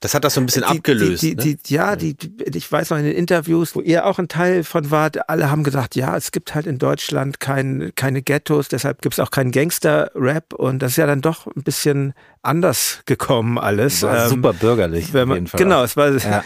[0.00, 1.22] Das hat das so ein bisschen die, abgelöst.
[1.22, 1.58] Die, die, ne?
[1.66, 2.16] ja, die,
[2.54, 5.64] ich weiß noch in den Interviews, wo ihr auch ein Teil von wart, alle haben
[5.64, 9.50] gesagt, ja, es gibt halt in Deutschland kein, keine Ghettos, deshalb gibt es auch keinen
[9.50, 14.02] Gangster-Rap und das ist ja dann doch ein bisschen anders gekommen alles.
[14.02, 15.12] War ähm, super bürgerlich.
[15.12, 16.44] Man, auf jeden Fall genau, es war, ja.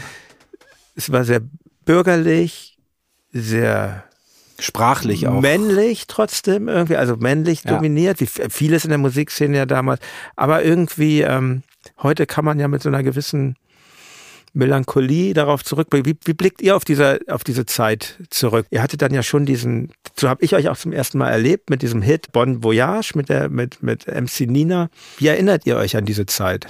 [0.94, 1.42] es war sehr
[1.84, 2.78] bürgerlich,
[3.32, 4.04] sehr
[4.58, 5.42] sprachlich auch.
[5.42, 7.74] Männlich trotzdem irgendwie, also männlich ja.
[7.74, 10.00] dominiert, wie vieles in der Musikszene ja damals.
[10.36, 11.62] Aber irgendwie, ähm,
[12.02, 13.56] heute kann man ja mit so einer gewissen
[14.54, 16.12] Melancholie darauf zurückblicken.
[16.12, 18.66] Wie, wie blickt ihr auf diese, auf diese Zeit zurück?
[18.70, 21.70] Ihr hattet dann ja schon diesen, so habe ich euch auch zum ersten Mal erlebt,
[21.70, 24.90] mit diesem Hit Bon Voyage mit, der, mit, mit MC Nina.
[25.18, 26.66] Wie erinnert ihr euch an diese Zeit?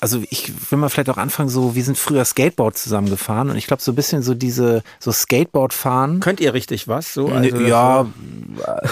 [0.00, 3.66] also ich will mal vielleicht auch anfangen, so, wir sind früher Skateboard zusammengefahren und ich
[3.66, 6.20] glaube so ein bisschen so diese, so Skateboard fahren.
[6.20, 7.12] Könnt ihr richtig was?
[7.12, 8.06] So, also ja,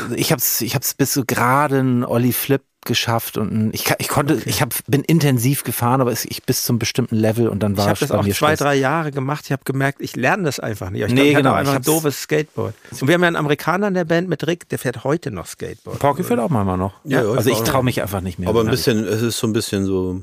[0.09, 0.15] so?
[0.15, 4.35] ich hab's, ich hab's bis so gerade ein Olli Flip geschafft und ich, ich konnte,
[4.35, 4.45] okay.
[4.47, 8.01] ich hab, bin intensiv gefahren, aber ich bis zum bestimmten Level und dann war ich
[8.01, 9.45] es das auch zwei, drei Jahre gemacht.
[9.47, 11.03] Ich habe gemerkt, ich lerne das einfach nicht.
[11.03, 11.55] Ich nee, glaub, genau.
[11.55, 12.75] einfach ein doofes Skateboard.
[13.01, 15.47] Und wir haben ja einen Amerikaner in der Band mit Rick, der fährt heute noch
[15.47, 15.99] Skateboard.
[15.99, 16.95] Porky fährt auch manchmal noch.
[17.05, 18.49] Ja, ja also ich traue mich einfach nicht mehr.
[18.49, 20.23] Aber ein bisschen, es ist so ein bisschen so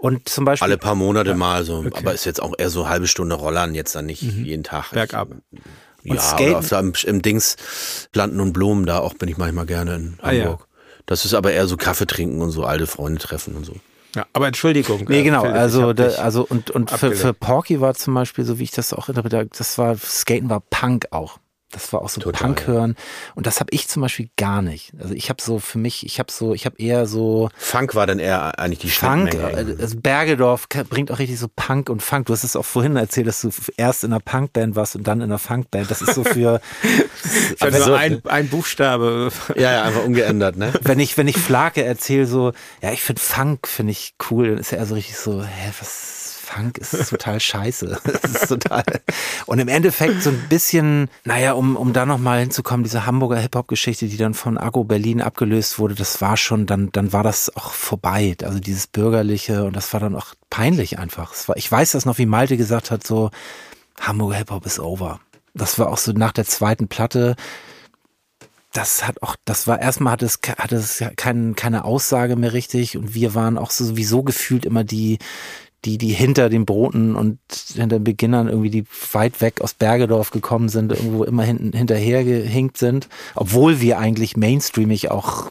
[0.00, 0.64] und zum Beispiel.
[0.64, 1.78] Alle paar Monate ja, mal so.
[1.78, 1.90] Okay.
[1.92, 4.44] Aber ist jetzt auch eher so halbe Stunde Rollern, jetzt dann nicht mhm.
[4.44, 4.92] jeden Tag.
[4.92, 5.28] Bergab.
[6.02, 6.54] Ich, ja, Skaten.
[6.54, 7.56] Auf, im, im Dings
[8.10, 10.60] Planten und Blumen, da auch bin ich manchmal gerne in ah, Hamburg.
[10.60, 10.69] Ja.
[11.10, 13.74] Das ist aber eher so Kaffee trinken und so alte Freunde treffen und so.
[14.14, 15.06] Ja, aber Entschuldigung.
[15.08, 15.40] Nee, genau.
[15.40, 18.70] Philipp, also, da, also und, und für, für Porky war zum Beispiel, so wie ich
[18.70, 21.39] das auch interpretiere, das war, Skaten war Punk auch.
[21.70, 22.96] Das war auch so Total, Punk hören.
[23.34, 24.92] Und das habe ich zum Beispiel gar nicht.
[25.00, 27.48] Also ich habe so für mich, ich habe so, ich habe eher so.
[27.56, 29.34] Funk war dann eher eigentlich die Funk.
[29.34, 32.26] Äh, also Bergedorf bringt auch richtig so Punk und Funk.
[32.26, 35.20] Du hast es auch vorhin erzählt, dass du erst in einer Punkband warst und dann
[35.20, 35.90] in einer Funkband.
[35.90, 36.60] Das ist so für.
[37.60, 39.30] also so ein, ein Buchstabe.
[39.54, 40.72] Ja, ja, einfach ungeändert, ne?
[40.82, 42.52] Wenn ich, wenn ich Flake erzähle, so,
[42.82, 45.72] ja, ich finde Funk, finde ich cool, dann ist er eher so richtig so, hä,
[45.78, 46.19] was
[46.50, 47.98] Funk ist total scheiße.
[48.22, 48.84] ist total.
[49.46, 54.08] Und im Endeffekt so ein bisschen, naja, um, um da nochmal hinzukommen, diese Hamburger Hip-Hop-Geschichte,
[54.08, 57.72] die dann von Agro Berlin abgelöst wurde, das war schon, dann, dann war das auch
[57.72, 58.36] vorbei.
[58.42, 61.34] Also dieses Bürgerliche und das war dann auch peinlich einfach.
[61.46, 63.30] War, ich weiß das noch, wie Malte gesagt hat, so,
[64.00, 65.20] Hamburger Hip-Hop ist over.
[65.54, 67.36] Das war auch so nach der zweiten Platte
[68.72, 72.96] das hat auch, das war erstmal hat es, hat es kein, keine Aussage mehr richtig
[72.96, 75.18] und wir waren auch so sowieso gefühlt immer die,
[75.84, 77.38] die, die hinter den Broten und
[77.74, 82.24] hinter den Beginnern irgendwie, die weit weg aus Bergedorf gekommen sind, irgendwo immer hinten hinterher
[82.24, 85.50] gehinkt sind, obwohl wir eigentlich mainstreamig auch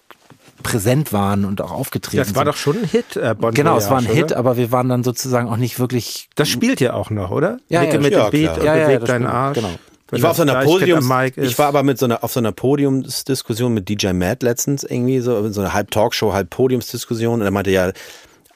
[0.61, 2.35] präsent waren und auch aufgetreten sind.
[2.35, 2.53] Das war sind.
[2.53, 3.15] doch schon ein Hit.
[3.15, 6.29] Äh, bon genau, es war ein Hit, aber wir waren dann sozusagen auch nicht wirklich.
[6.35, 7.59] Das spielt ja auch noch, oder?
[7.69, 9.57] Ja, Nicke ja, mit ja, dem Beat und ja, bewegt deinen Arsch.
[9.57, 9.69] Genau.
[10.11, 12.51] ich war auf so einer Podiums, ich war aber mit so einer auf so einer
[12.51, 17.51] Podiumsdiskussion mit DJ Matt letztens irgendwie so so eine halb Talkshow, halb Podiumsdiskussion und er
[17.51, 17.91] meinte ja,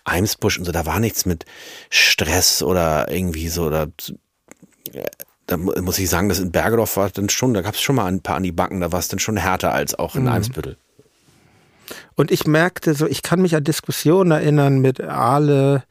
[0.06, 1.46] Eimsbusch und so, da war nichts mit
[1.90, 3.88] Stress oder irgendwie so, oder
[5.48, 8.06] da muss ich sagen, das in Bergedorf war dann schon, da gab es schon mal
[8.06, 10.30] ein paar an die Backen, da war es dann schon härter als auch in mhm.
[10.30, 10.78] Eimsbüttel.
[12.16, 15.84] Und ich merkte so, ich kann mich an Diskussionen erinnern mit Ale,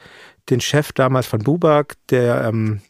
[0.51, 2.81] den Chef damals von Bubak, der ähm,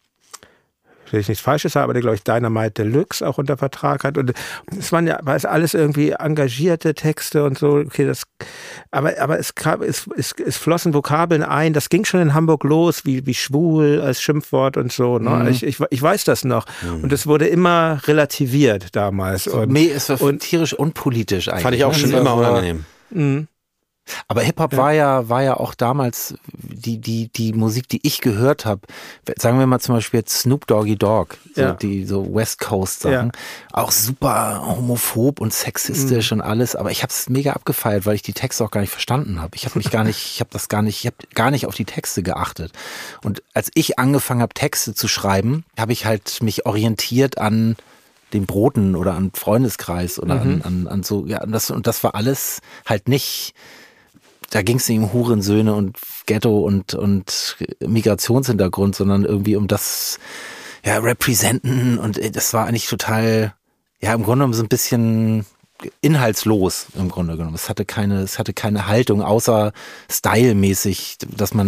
[1.12, 4.18] will ich nichts Falsches sagen, aber der, glaube ich, Dynamite Deluxe auch unter Vertrag hat.
[4.18, 4.33] Und
[4.79, 7.77] es waren ja, war es alles irgendwie engagierte Texte und so.
[7.77, 8.25] Okay, das,
[8.90, 11.72] aber, aber es, kam, es, es, es flossen Vokabeln ein.
[11.72, 15.18] Das ging schon in Hamburg los, wie, wie schwul als Schimpfwort und so.
[15.18, 15.31] Ne?
[15.31, 15.48] Mhm.
[15.48, 16.66] Ich, ich, ich weiß das noch.
[16.83, 17.05] Mhm.
[17.05, 19.46] Und es wurde immer relativiert damals.
[19.46, 21.62] Und, nee, es war und, tierisch unpolitisch eigentlich.
[21.62, 21.98] Fand ich auch ne?
[21.98, 22.85] schon immer unangenehm.
[23.11, 23.48] Mhm.
[24.29, 24.79] Aber Hip-Hop ja.
[24.79, 28.83] war ja, war ja auch damals die, die, die Musik, die ich gehört habe.
[29.38, 31.72] Sagen wir mal zum Beispiel jetzt Snoop Doggy Dogg, so ja.
[31.72, 33.33] die so West Coast Sachen.
[33.35, 33.72] Ja.
[33.72, 36.38] Auch super homophob und sexistisch mhm.
[36.38, 36.77] und alles.
[36.77, 39.57] Aber ich habe es mega abgefeiert, weil ich die Texte auch gar nicht verstanden habe.
[39.57, 41.75] Ich habe mich gar nicht, ich habe das gar nicht, ich habe gar nicht auf
[41.75, 42.72] die Texte geachtet.
[43.22, 47.77] Und als ich angefangen habe, Texte zu schreiben, habe ich halt mich orientiert an
[48.33, 50.40] den Broten oder an Freundeskreis oder mhm.
[50.40, 53.55] an, an, an so, ja, und das, und das war alles halt nicht,
[54.53, 60.19] da ging es nicht um Hurensöhne und Ghetto und, und Migrationshintergrund, sondern irgendwie um das,
[60.85, 63.55] ja, Representen und äh, das war eigentlich total,
[64.01, 65.47] ja, im Grunde genommen so ein bisschen
[66.03, 67.57] inhaltslos im Grunde genommen.
[67.57, 69.73] Es hatte keine, es hatte keine Haltung, außer
[70.11, 71.67] stylmäßig, dass man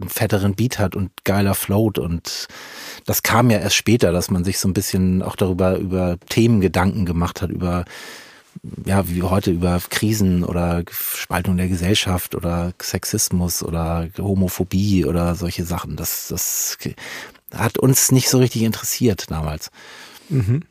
[0.00, 2.48] einen fetteren Beat hat und geiler float und
[3.06, 6.60] das kam ja erst später, dass man sich so ein bisschen auch darüber, über Themen
[6.60, 7.84] Gedanken gemacht hat, über,
[8.84, 15.64] ja, wie heute über Krisen oder Spaltung der Gesellschaft oder Sexismus oder Homophobie oder solche
[15.64, 15.96] Sachen.
[15.96, 16.78] Das, das
[17.54, 19.70] hat uns nicht so richtig interessiert damals.
[20.28, 20.62] Mhm.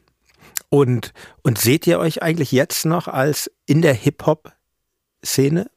[0.69, 5.69] Und, und seht ihr euch eigentlich jetzt noch als in der Hip-Hop-Szene?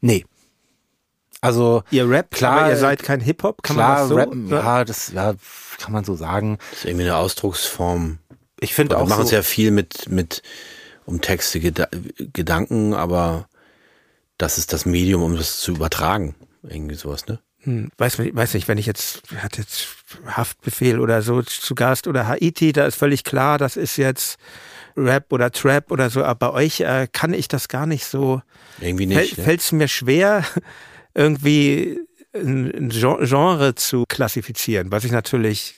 [0.00, 0.24] Nee.
[1.40, 4.14] Also ihr Rap, klar, ihr seid kein Hip Hop, kann klar, man das so?
[4.14, 5.34] Rappen, ja, das ja,
[5.78, 6.58] kann man so sagen.
[6.70, 8.18] Das ist irgendwie eine Ausdrucksform.
[8.62, 9.02] Ich finde auch.
[9.02, 10.42] Wir machen es so ja viel mit mit
[11.04, 11.88] um Texte Geda
[12.32, 13.48] Gedanken, aber
[14.38, 17.40] das ist das Medium, um das zu übertragen, irgendwie sowas, ne?
[17.64, 19.86] Hm, weiß, weiß nicht, wenn ich jetzt, hat jetzt
[20.26, 24.36] Haftbefehl oder so zu Gast oder Haiti, da ist völlig klar, das ist jetzt
[24.96, 28.42] Rap oder Trap oder so, aber bei euch äh, kann ich das gar nicht so.
[28.80, 29.36] Irgendwie nicht.
[29.36, 29.78] Fällt es ne?
[29.78, 30.44] mir schwer,
[31.14, 32.00] irgendwie
[32.34, 35.76] ein Genre zu klassifizieren, was ich natürlich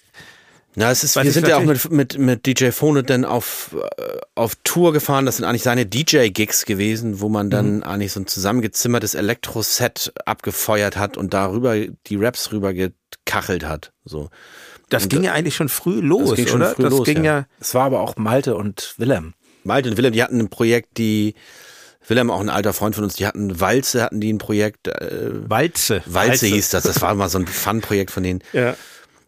[0.76, 4.18] na, es ist, wir sind ja auch mit, mit, mit DJ Phone dann auf, äh,
[4.34, 5.24] auf Tour gefahren.
[5.24, 7.82] Das sind eigentlich seine DJ-Gigs gewesen, wo man dann mhm.
[7.84, 13.92] eigentlich so ein zusammengezimmertes Elektro-Set abgefeuert hat und darüber die Raps rüber gekachelt hat.
[14.04, 14.30] So.
[14.88, 16.74] Das und ging ja eigentlich schon früh los, das ging schon oder?
[16.74, 17.46] Früh das los, ging ja.
[17.60, 19.34] Es war aber auch Malte und Willem.
[19.62, 21.34] Malte und Willem, die hatten ein Projekt, die
[22.06, 24.88] Willem, auch ein alter Freund von uns, die hatten Walze, hatten die ein Projekt.
[24.88, 26.02] Äh, Walze.
[26.04, 26.14] Walze.
[26.14, 26.82] Walze hieß das.
[26.82, 28.42] Das war mal so ein Fun-Projekt von denen.
[28.52, 28.76] Ja.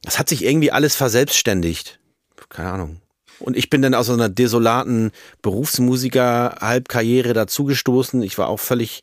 [0.06, 1.98] Das hat sich irgendwie alles verselbstständigt.
[2.48, 3.00] Keine Ahnung.
[3.40, 5.10] Und ich bin dann aus so einer desolaten
[5.42, 8.22] Berufsmusiker-Halbkarriere dazugestoßen.
[8.22, 9.02] Ich war auch völlig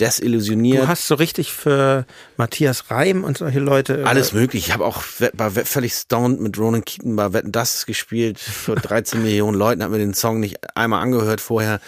[0.00, 0.84] desillusioniert.
[0.84, 2.06] Du hast so richtig für
[2.38, 4.00] Matthias Reim und solche Leute.
[4.00, 4.68] Äh, Alles möglich.
[4.68, 5.02] Ich habe auch
[5.34, 8.38] war völlig stoned mit Ronan Keaton bei Wetten das gespielt.
[8.38, 11.80] Für 13 Millionen Leuten hat mir den Song nicht einmal angehört vorher.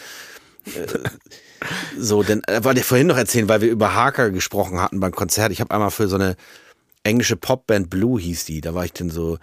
[0.66, 0.86] Äh,
[1.98, 5.12] so, denn äh, war dir vorhin noch erzählen, weil wir über Haker gesprochen hatten beim
[5.12, 5.50] Konzert.
[5.50, 6.36] Ich habe einmal für so eine
[7.02, 8.60] englische Popband Blue hieß die.
[8.60, 9.38] Da war ich dann so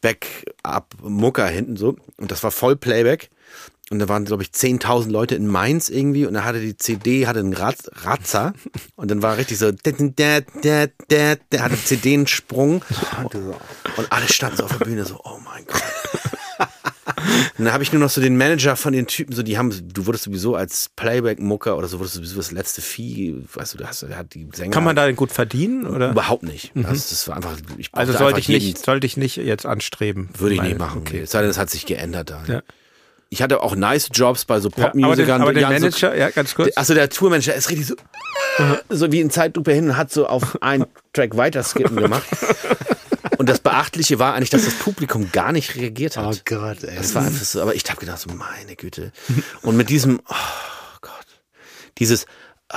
[0.00, 3.30] Back-up Mucker hinten so und das war voll Playback.
[3.90, 7.26] Und da waren, glaube ich, 10.000 Leute in Mainz irgendwie und da hatte die CD,
[7.26, 8.52] hatte einen Rat, Ratzer
[8.96, 10.02] und dann war richtig so, der
[11.64, 12.84] hatte CD einen Sprung
[13.96, 15.97] und alle standen so auf der Bühne so, oh mein Gott.
[17.58, 19.72] Und dann habe ich nur noch so den Manager von den Typen, so die haben,
[19.92, 23.78] du wurdest sowieso als Playback-Mucker oder so, wurdest du sowieso das letzte Vieh, weißt du,
[23.78, 24.70] da hast, hat die Sänger.
[24.70, 26.10] Kann man da gut verdienen oder?
[26.10, 26.74] Überhaupt nicht.
[26.74, 26.86] Mhm.
[26.86, 30.30] Also, das war einfach, ich also sollte ich nicht, sollte ich nicht jetzt anstreben.
[30.36, 31.02] Würde ich nicht machen.
[31.02, 31.20] Okay.
[31.20, 32.42] Es sei denn, es hat sich geändert da.
[32.46, 32.62] Ja.
[33.30, 35.00] Ich hatte auch nice Jobs bei so Popmusikern.
[35.00, 36.76] Ja, aber, der, aber der Manager, so, ja, ganz kurz.
[36.76, 37.94] Achso, der Tourmanager ist richtig so,
[38.88, 42.24] so wie in Zeitlupe hin und hat so auf einen Track weiter skippen gemacht.
[43.38, 46.26] Und das Beachtliche war eigentlich, dass das Publikum gar nicht reagiert hat.
[46.26, 46.96] Oh Gott, ey.
[46.96, 49.12] Das war einfach so, aber ich habe gedacht, so, meine Güte.
[49.62, 51.26] Und mit diesem, oh Gott,
[51.98, 52.26] dieses,
[52.72, 52.76] oh,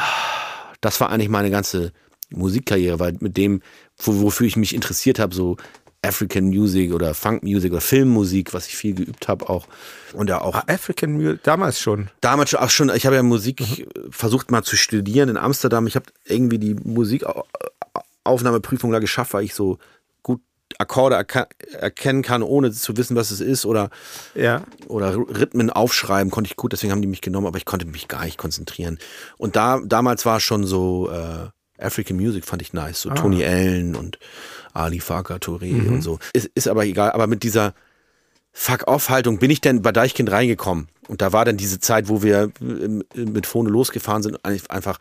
[0.79, 1.91] das war eigentlich meine ganze
[2.29, 3.63] Musikkarriere, weil mit dem,
[3.97, 5.57] wofür ich mich interessiert habe, so
[6.03, 9.67] African Music oder Funk Music oder Filmmusik, was ich viel geübt habe auch.
[10.13, 10.55] Und ja auch.
[10.55, 12.09] Ah, African Music, damals schon.
[12.21, 12.89] Damals schon, auch schon.
[12.95, 13.85] Ich habe ja Musik mhm.
[14.11, 15.87] versucht mal zu studieren in Amsterdam.
[15.87, 19.77] Ich habe irgendwie die Musikaufnahmeprüfung da geschafft, weil ich so
[20.79, 23.89] Akkorde erkennen kann, ohne zu wissen, was es ist oder,
[24.35, 24.63] ja.
[24.87, 28.07] oder Rhythmen aufschreiben, konnte ich gut, deswegen haben die mich genommen, aber ich konnte mich
[28.07, 28.99] gar nicht konzentrieren.
[29.37, 31.49] Und da, damals war schon so äh,
[31.83, 33.15] African Music fand ich nice, so ah.
[33.15, 34.19] Tony Allen und
[34.73, 35.93] Ali Farka Touré mhm.
[35.93, 36.19] und so.
[36.33, 37.73] Ist, ist aber egal, aber mit dieser
[38.53, 40.87] Fuck-Off-Haltung bin ich dann bei Deichkind reingekommen.
[41.07, 42.51] Und da war dann diese Zeit, wo wir
[43.13, 44.99] mit Phone losgefahren sind, einfach.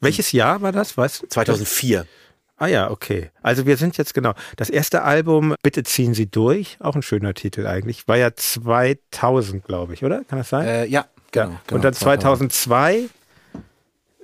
[0.00, 0.96] Welches Jahr war das?
[0.96, 1.26] Weißt du?
[1.26, 2.06] 2004.
[2.58, 3.30] Ah ja, okay.
[3.42, 4.34] Also wir sind jetzt genau.
[4.56, 9.64] Das erste Album, Bitte ziehen Sie durch, auch ein schöner Titel eigentlich, war ja 2000,
[9.64, 10.24] glaube ich, oder?
[10.24, 10.66] Kann das sein?
[10.66, 11.76] Äh, ja, genau, genau.
[11.76, 13.08] Und dann 2002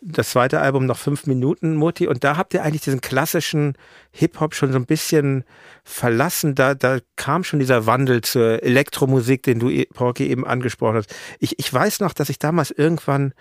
[0.07, 2.07] das zweite Album noch fünf Minuten, Mutti.
[2.07, 3.75] Und da habt ihr eigentlich diesen klassischen
[4.13, 5.45] Hip-Hop schon so ein bisschen
[5.83, 6.55] verlassen.
[6.55, 11.15] Da, da kam schon dieser Wandel zur Elektromusik, den du, Porky, eben angesprochen hast.
[11.39, 13.33] Ich, ich weiß noch, dass ich damals irgendwann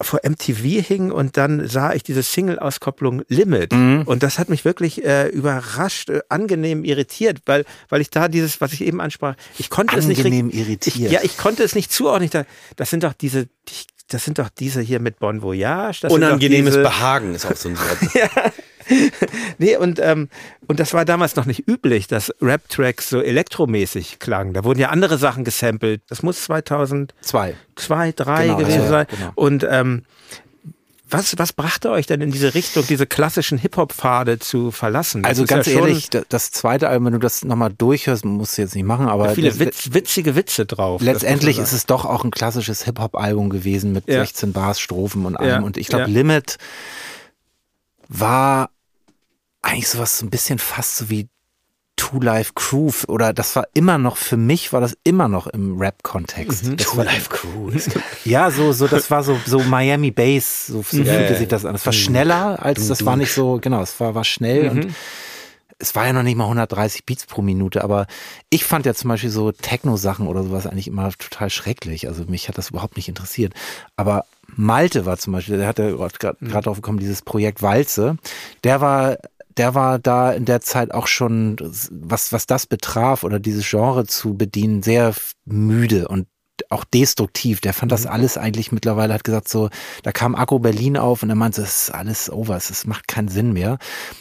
[0.00, 3.72] vor MTV hing und dann sah ich diese Single-Auskopplung Limit.
[3.72, 4.02] Mhm.
[4.04, 8.60] Und das hat mich wirklich äh, überrascht, äh, angenehm irritiert, weil, weil ich da dieses,
[8.60, 10.26] was ich eben ansprach, ich konnte angenehm es nicht.
[10.26, 10.96] Angenehm irritiert.
[10.96, 12.30] Ich, ja, ich konnte es nicht zuordnen.
[12.76, 13.48] Das sind doch diese,
[14.08, 16.00] das sind doch diese hier mit Bon Voyage.
[16.02, 18.14] Das Unangenehmes diese, Behagen ist auch so ein Wort.
[18.14, 18.28] ja.
[19.58, 20.28] nee, und, ähm,
[20.66, 24.54] und das war damals noch nicht üblich, dass Rap-Tracks so elektromäßig klangen.
[24.54, 26.02] Da wurden ja andere Sachen gesampelt.
[26.08, 29.06] Das muss 2002, zwei, drei genau, gewesen ja, sein.
[29.10, 29.32] Genau.
[29.34, 30.02] Und ähm,
[31.08, 35.22] was, was brachte euch denn in diese Richtung, diese klassischen Hip-Hop-Pfade zu verlassen?
[35.22, 38.62] Das also ganz ja ehrlich, das zweite Album, wenn du das nochmal durchhörst, musst du
[38.62, 39.30] jetzt nicht machen, aber.
[39.30, 41.00] Viele Witz, witzige Witze drauf.
[41.00, 44.20] Letztendlich ist es doch auch ein klassisches Hip-Hop-Album gewesen mit ja.
[44.20, 45.48] 16 Bars, Strophen und allem.
[45.48, 45.60] Ja.
[45.60, 46.58] Und ich glaube, Limit
[48.08, 48.70] war
[49.66, 51.28] eigentlich sowas so ein bisschen fast so wie
[51.96, 55.78] Two Life Crew oder das war immer noch für mich war das immer noch im
[55.78, 56.64] Rap Kontext.
[56.66, 56.76] Mhm.
[56.76, 57.72] Two Life Crew.
[58.24, 61.14] ja, so so das war so so Miami Bass, so, so yeah.
[61.14, 61.74] fühlte sich das an.
[61.74, 64.70] Es war schneller als das war nicht so genau, es war war schnell mhm.
[64.70, 64.94] und
[65.78, 68.06] es war ja noch nicht mal 130 Beats pro Minute, aber
[68.50, 72.08] ich fand ja zum Beispiel so Techno-Sachen oder sowas eigentlich immer total schrecklich.
[72.08, 73.52] Also mich hat das überhaupt nicht interessiert.
[73.94, 76.50] Aber Malte war zum Beispiel, der hatte gerade mhm.
[76.50, 78.16] drauf gekommen, dieses Projekt Walze.
[78.64, 79.18] Der war
[79.56, 81.56] der war da in der Zeit auch schon,
[81.90, 86.26] was, was das betraf oder dieses Genre zu bedienen, sehr müde und
[86.70, 87.60] auch destruktiv.
[87.60, 88.10] Der fand das mhm.
[88.10, 89.70] alles eigentlich mittlerweile, hat gesagt, so,
[90.02, 93.28] da kam Akku Berlin auf und er meinte, es ist alles over, es macht keinen
[93.28, 93.78] Sinn mehr.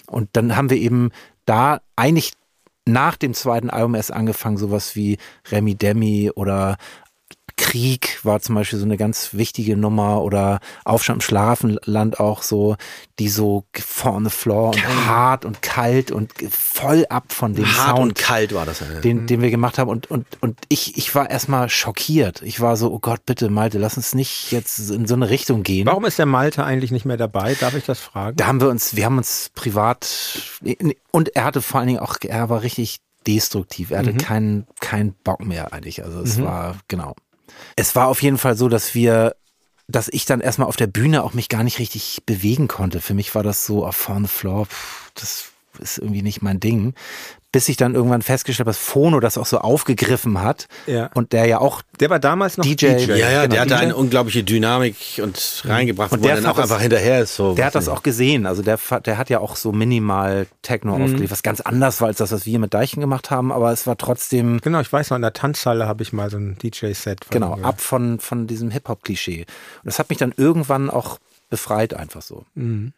[0.08, 1.12] Und dann haben wir eben
[1.46, 2.34] da eigentlich
[2.88, 5.18] nach dem zweiten Album erst angefangen, sowas wie
[5.50, 6.78] Remy Demi oder
[7.58, 12.76] Krieg war zum Beispiel so eine ganz wichtige Nummer oder Aufstand im Schlafenland auch so,
[13.20, 18.00] die so vorne Floor und hart und kalt und voll ab von dem hart Sound.
[18.00, 18.82] und kalt war das.
[18.82, 19.00] Ja.
[19.00, 22.42] Den, den wir gemacht haben und, und, und ich, ich war erstmal schockiert.
[22.42, 25.64] Ich war so, oh Gott, bitte Malte, lass uns nicht jetzt in so eine Richtung
[25.64, 25.88] gehen.
[25.88, 27.56] Warum ist der Malte eigentlich nicht mehr dabei?
[27.56, 28.36] Darf ich das fragen?
[28.38, 30.42] Da haben wir uns, wir haben uns privat
[31.12, 33.92] und er hatte vor allen Dingen auch, er war richtig destruktiv.
[33.92, 34.18] Er hatte mhm.
[34.18, 36.04] keinen keinen Bock mehr eigentlich.
[36.04, 36.44] Also es mhm.
[36.44, 37.16] war genau.
[37.76, 39.36] Es war auf jeden Fall so, dass wir,
[39.88, 43.02] dass ich dann erstmal auf der Bühne auch mich gar nicht richtig bewegen konnte.
[43.02, 45.46] Für mich war das so auf on the floor, pff, das
[45.80, 46.94] ist irgendwie nicht mein Ding
[47.56, 50.68] bis ich dann irgendwann festgestellt habe, dass Fono das auch so aufgegriffen hat.
[50.88, 51.10] Ja.
[51.14, 51.84] Und der ja auch.
[52.02, 52.98] Der war damals noch DJ.
[52.98, 53.12] DJ.
[53.12, 53.82] Ja, ja, genau, der hatte DJ.
[53.82, 57.34] eine unglaubliche Dynamik und reingebracht, und der dann auch einfach hinterher ist.
[57.38, 58.46] So, der hat das auch gesehen.
[58.46, 61.06] Also der, der hat ja auch so minimal Techno mhm.
[61.06, 63.88] aufgelegt, was ganz anders war als das, was wir mit Deichen gemacht haben, aber es
[63.88, 64.60] war trotzdem.
[64.60, 67.28] Genau, ich weiß noch, in der Tanzhalle habe ich mal so ein DJ-Set.
[67.30, 69.44] Genau, ab von, von diesem Hip-Hop-Klischee.
[69.44, 72.44] Und das hat mich dann irgendwann auch befreit, einfach so.
[72.56, 72.92] Mhm.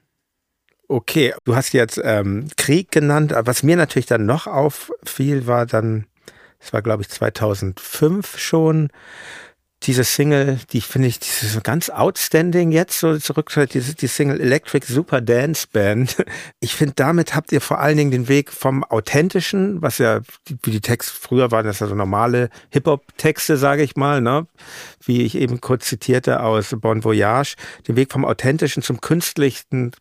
[0.89, 3.33] Okay, du hast jetzt ähm, Krieg genannt.
[3.35, 6.05] Was mir natürlich dann noch auffiel, war dann,
[6.59, 8.89] es war glaube ich 2005 schon,
[9.83, 14.41] diese Single, die finde ich, die ist ganz outstanding jetzt, so zurück, diese, die Single
[14.41, 16.17] Electric Super Dance Band.
[16.59, 20.21] Ich finde, damit habt ihr vor allen Dingen den Weg vom Authentischen, was ja,
[20.63, 24.47] wie die Texte früher waren, das ja so normale Hip-Hop-Texte, sage ich mal, ne?
[25.03, 27.55] Wie ich eben kurz zitierte aus Bon Voyage,
[27.87, 29.91] den Weg vom Authentischen zum Künstlichen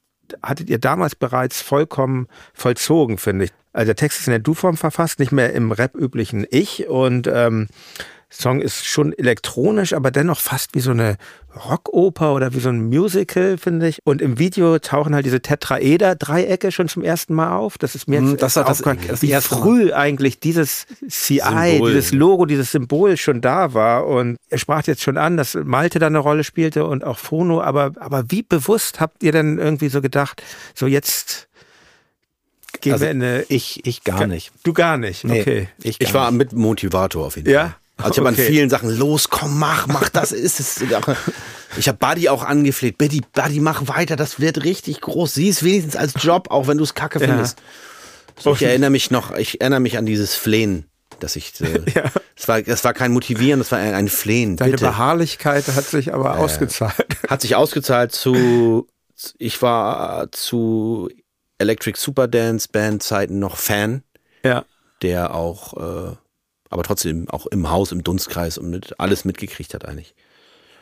[0.43, 3.53] hattet ihr damals bereits vollkommen vollzogen, finde ich.
[3.73, 7.69] Also der Text ist in der Du-Form verfasst, nicht mehr im Rap-üblichen Ich und ähm,
[8.29, 11.17] Song ist schon elektronisch, aber dennoch fast wie so eine
[11.55, 14.01] Rockoper oder wie so ein Musical, finde ich.
[14.05, 17.79] Und im Video tauchen halt diese Tetraeder-Dreiecke schon zum ersten Mal auf.
[17.79, 21.93] Das ist mir jetzt mm, das das, das wie früh eigentlich dieses CI, Symbol.
[21.93, 24.07] dieses Logo, dieses Symbol schon da war.
[24.07, 27.63] Und er sprach jetzt schon an, dass Malte da eine Rolle spielte und auch Phono.
[27.63, 30.43] Aber, aber wie bewusst habt ihr denn irgendwie so gedacht,
[30.75, 31.47] so jetzt
[32.81, 33.45] gehen also wir in eine...
[33.49, 34.51] Ich, ich gar nicht.
[34.65, 35.69] Du gar nicht, okay.
[35.79, 37.55] Nee, ich, ich war mit Motivator auf jeden Fall.
[37.55, 37.77] Ja?
[37.97, 38.43] Also ich habe okay.
[38.43, 40.83] an vielen Sachen, los, komm, mach, mach, das ist es.
[41.79, 45.35] Ich habe Buddy auch angefleht, Buddy, Buddy, mach weiter, das wird richtig groß.
[45.35, 47.59] Sieh es wenigstens als Job, auch wenn du es kacke findest.
[47.59, 48.43] Ja.
[48.43, 50.85] So, ich erinnere mich noch, ich erinnere mich an dieses Flehen,
[51.21, 52.05] dass ich, äh, ja.
[52.37, 54.57] es war, es war kein Motivieren, das war ein, ein Flehen.
[54.57, 54.85] Deine bitte.
[54.85, 57.07] Beharrlichkeit hat sich aber äh, ausgezahlt.
[57.29, 58.87] Hat sich ausgezahlt zu,
[59.39, 61.09] ich war zu
[61.59, 64.03] Electric Superdance Band Zeiten noch Fan.
[64.45, 64.65] Ja.
[65.03, 66.17] Der auch, äh,
[66.71, 70.15] aber trotzdem auch im Haus, im Dunstkreis und mit, alles mitgekriegt hat eigentlich.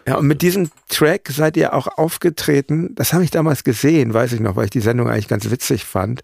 [0.07, 2.95] Ja, und mit diesem Track seid ihr auch aufgetreten.
[2.95, 5.85] Das habe ich damals gesehen, weiß ich noch, weil ich die Sendung eigentlich ganz witzig
[5.85, 6.21] fand.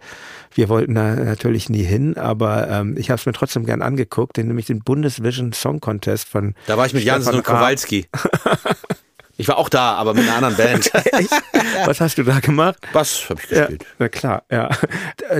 [0.52, 4.36] Wir wollten da natürlich nie hin, aber ähm, ich habe es mir trotzdem gern angeguckt,
[4.36, 6.54] den nämlich den Bundesvision Song Contest von.
[6.66, 8.06] Da war ich mit Jansen und Kowalski.
[9.40, 10.92] Ich war auch da, aber mit einer anderen Band.
[11.86, 12.76] Was hast du da gemacht?
[12.92, 13.82] Bass habe ich gespielt.
[13.82, 14.68] Ja, na klar, ja.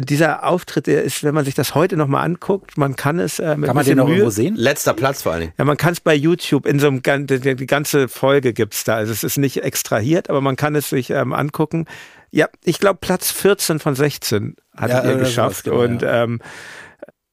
[0.01, 3.57] Dieser Auftritt, der ist, wenn man sich das heute nochmal anguckt, man kann es äh,
[3.57, 4.57] mit Kann man den noch Mühe, irgendwo sehen?
[4.57, 5.53] Letzter Platz vor allen Dingen.
[5.59, 8.96] Ja, man kann es bei YouTube in so einem die ganze Folge gibt's da.
[8.96, 11.84] Also es ist nicht extrahiert, aber man kann es sich ähm, angucken.
[12.30, 16.24] Ja, ich glaube Platz 14 von 16 hat ja, ihr geschafft genau, und ja.
[16.24, 16.40] ähm,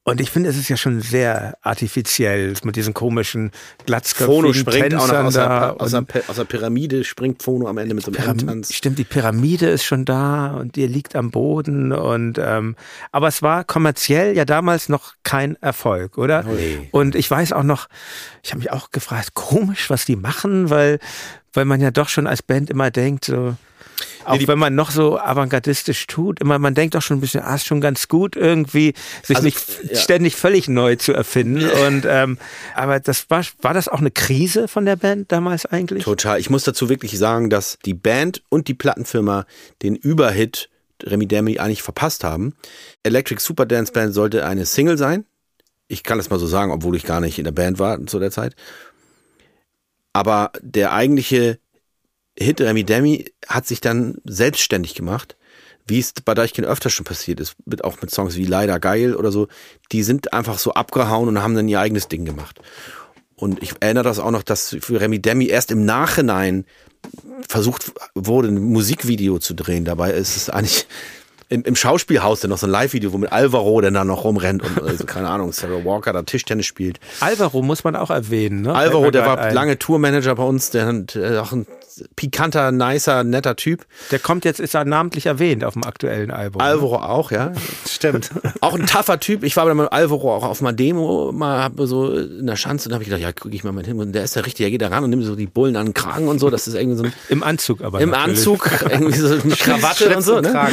[0.08, 3.50] und ich finde, es ist ja schon sehr artifiziell mit diesen komischen
[3.86, 7.68] glatzköpfigen Phono springt Tänzern auch noch aus, der, aus, der, aus der Pyramide, springt Phono
[7.68, 11.14] am Ende mit so einem Pyram Stimmt, die Pyramide ist schon da und ihr liegt
[11.14, 12.76] am Boden und ähm,
[13.12, 16.42] aber es war kommerziell ja damals noch kein Erfolg, oder?
[16.42, 16.88] Nee.
[16.90, 17.88] Und ich weiß auch noch,
[18.42, 20.98] ich habe mich auch gefragt, komisch, was die machen, weil
[21.52, 23.56] weil man ja doch schon als Band immer denkt, so
[24.24, 27.54] auch wenn man noch so avantgardistisch tut, immer man denkt doch schon ein bisschen, ah,
[27.54, 29.58] ist schon ganz gut irgendwie, sich also, nicht
[29.90, 29.96] ja.
[29.96, 31.68] ständig völlig neu zu erfinden.
[31.86, 32.38] Und ähm,
[32.74, 36.04] aber das war, war das auch eine Krise von der Band damals eigentlich?
[36.04, 36.38] Total.
[36.38, 39.46] Ich muss dazu wirklich sagen, dass die Band und die Plattenfirma
[39.82, 40.68] den Überhit
[41.04, 42.54] Remy Demi eigentlich verpasst haben.
[43.02, 45.24] Electric Super Dance Band sollte eine Single sein.
[45.86, 48.18] Ich kann das mal so sagen, obwohl ich gar nicht in der Band war zu
[48.18, 48.54] der Zeit.
[50.12, 51.58] Aber der eigentliche
[52.38, 55.36] Hit Remy Demi hat sich dann selbstständig gemacht,
[55.86, 59.14] wie es bei Deichkind öfter schon passiert ist, mit, auch mit Songs wie Leider Geil
[59.14, 59.48] oder so.
[59.90, 62.60] Die sind einfach so abgehauen und haben dann ihr eigenes Ding gemacht.
[63.34, 66.64] Und ich erinnere das auch noch, dass für Remy Demi erst im Nachhinein
[67.48, 69.84] versucht wurde, ein Musikvideo zu drehen.
[69.84, 70.86] Dabei ist es eigentlich
[71.48, 74.62] im, im Schauspielhaus dann noch so ein Live-Video, wo mit Alvaro dann da noch rumrennt
[74.62, 77.00] und also, keine Ahnung, Sarah Walker da Tischtennis spielt.
[77.20, 78.74] Alvaro muss man auch erwähnen, ne?
[78.74, 79.54] Alvaro, der war ein.
[79.54, 81.66] lange Tourmanager bei uns, der hat äh, auch ein
[82.16, 83.86] pikanter, nicer, netter Typ.
[84.10, 86.60] Der kommt jetzt, ist er namentlich erwähnt auf dem aktuellen Album.
[86.60, 86.68] Ne?
[86.68, 87.08] Alvaro ne?
[87.08, 87.52] auch, ja.
[87.88, 88.30] Stimmt.
[88.60, 89.42] auch ein tougher Typ.
[89.44, 92.94] Ich war mit Alvaro auch auf einer Demo, mal hab so in der Schanze und
[92.94, 93.98] habe ich gedacht, ja, gucke ich mal mit hin.
[93.98, 95.86] Und der ist der Richtige, der geht da ran und nimmt so die Bullen an
[95.86, 96.50] den Kragen und so.
[96.50, 97.12] Das ist irgendwie so ein.
[97.28, 98.00] Im Anzug aber.
[98.00, 98.38] Im natürlich.
[98.38, 100.40] Anzug, irgendwie so eine Krawatte und so.
[100.40, 100.70] Ne?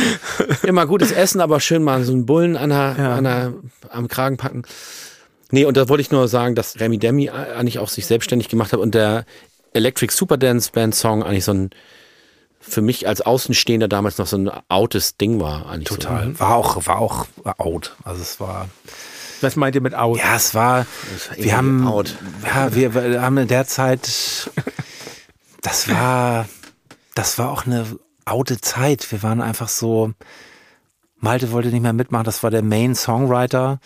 [0.64, 3.16] Immer gutes Essen, aber schön mal so einen Bullen an der, ja.
[3.16, 3.54] an der,
[3.90, 4.64] am Kragen packen.
[5.52, 8.74] Nee, und da wollte ich nur sagen, dass Remy Demi eigentlich auch sich selbstständig gemacht
[8.74, 9.26] hat und der
[9.76, 11.70] Electric Superdance Band Song eigentlich so ein
[12.68, 15.68] für mich als Außenstehender damals noch so ein outes Ding war.
[15.68, 16.34] Eigentlich Total.
[16.34, 16.40] So.
[16.40, 17.96] War auch, war auch out.
[18.04, 18.70] Also es war.
[19.42, 20.18] Was meint ihr mit out?
[20.18, 20.88] Ja, es war.
[21.38, 22.16] Wir haben, out.
[22.44, 24.50] Ja, wir, wir haben in der Zeit.
[25.62, 26.48] Das war,
[27.14, 27.86] das war auch eine
[28.26, 29.12] oute Zeit.
[29.12, 30.14] Wir waren einfach so.
[31.18, 32.26] Malte wollte nicht mehr mitmachen.
[32.26, 33.80] Das war der Main Songwriter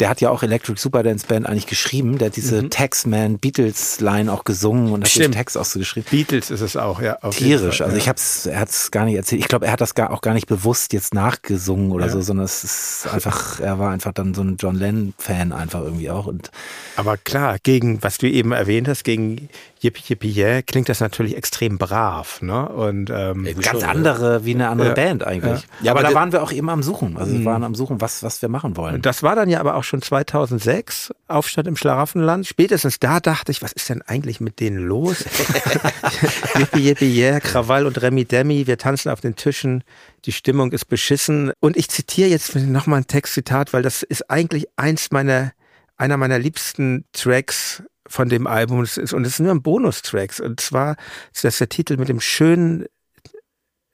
[0.00, 2.18] der hat ja auch Electric Superdance Band eigentlich geschrieben.
[2.18, 2.70] Der hat diese mhm.
[2.70, 6.06] Taxman Beatles Line auch gesungen und hat den Text auch so geschrieben.
[6.10, 7.16] Beatles ist es auch, ja.
[7.30, 7.78] Tierisch.
[7.78, 8.02] Fall, also ja.
[8.02, 9.40] ich hab's, er hat es gar nicht erzählt.
[9.40, 12.12] Ich glaube, er hat das gar, auch gar nicht bewusst jetzt nachgesungen oder ja.
[12.12, 15.82] so, sondern es ist einfach, er war einfach dann so ein John Lennon Fan einfach
[15.82, 16.50] irgendwie auch und.
[16.96, 19.48] Aber klar, gegen, was du eben erwähnt hast, gegen
[19.82, 22.68] Yippie Yippie Yeah klingt das natürlich extrem brav, ne?
[22.68, 25.62] Und ähm, ganz schon, andere wie eine andere ja, Band eigentlich.
[25.62, 27.16] Ja, ja aber, aber da waren wir auch immer am Suchen.
[27.16, 27.44] Also wir mhm.
[27.46, 29.00] waren am Suchen, was was wir machen wollen.
[29.00, 32.46] Das war dann ja aber auch schon 2006 Aufstand im Schlaraffenland.
[32.46, 35.24] Spätestens da dachte ich, was ist denn eigentlich mit denen los?
[36.58, 39.82] Yippie Yippie Yeah, Krawall und Remi Demi, wir tanzen auf den Tischen.
[40.24, 41.52] Die Stimmung ist beschissen.
[41.60, 45.52] Und ich zitiere jetzt nochmal ein Textzitat, weil das ist eigentlich eins meiner
[45.96, 48.78] einer meiner liebsten Tracks von dem Album.
[48.78, 50.40] Und es ist, und es sind nur Bonustracks.
[50.40, 50.96] Und zwar
[51.34, 52.86] ist das der Titel mit dem schönen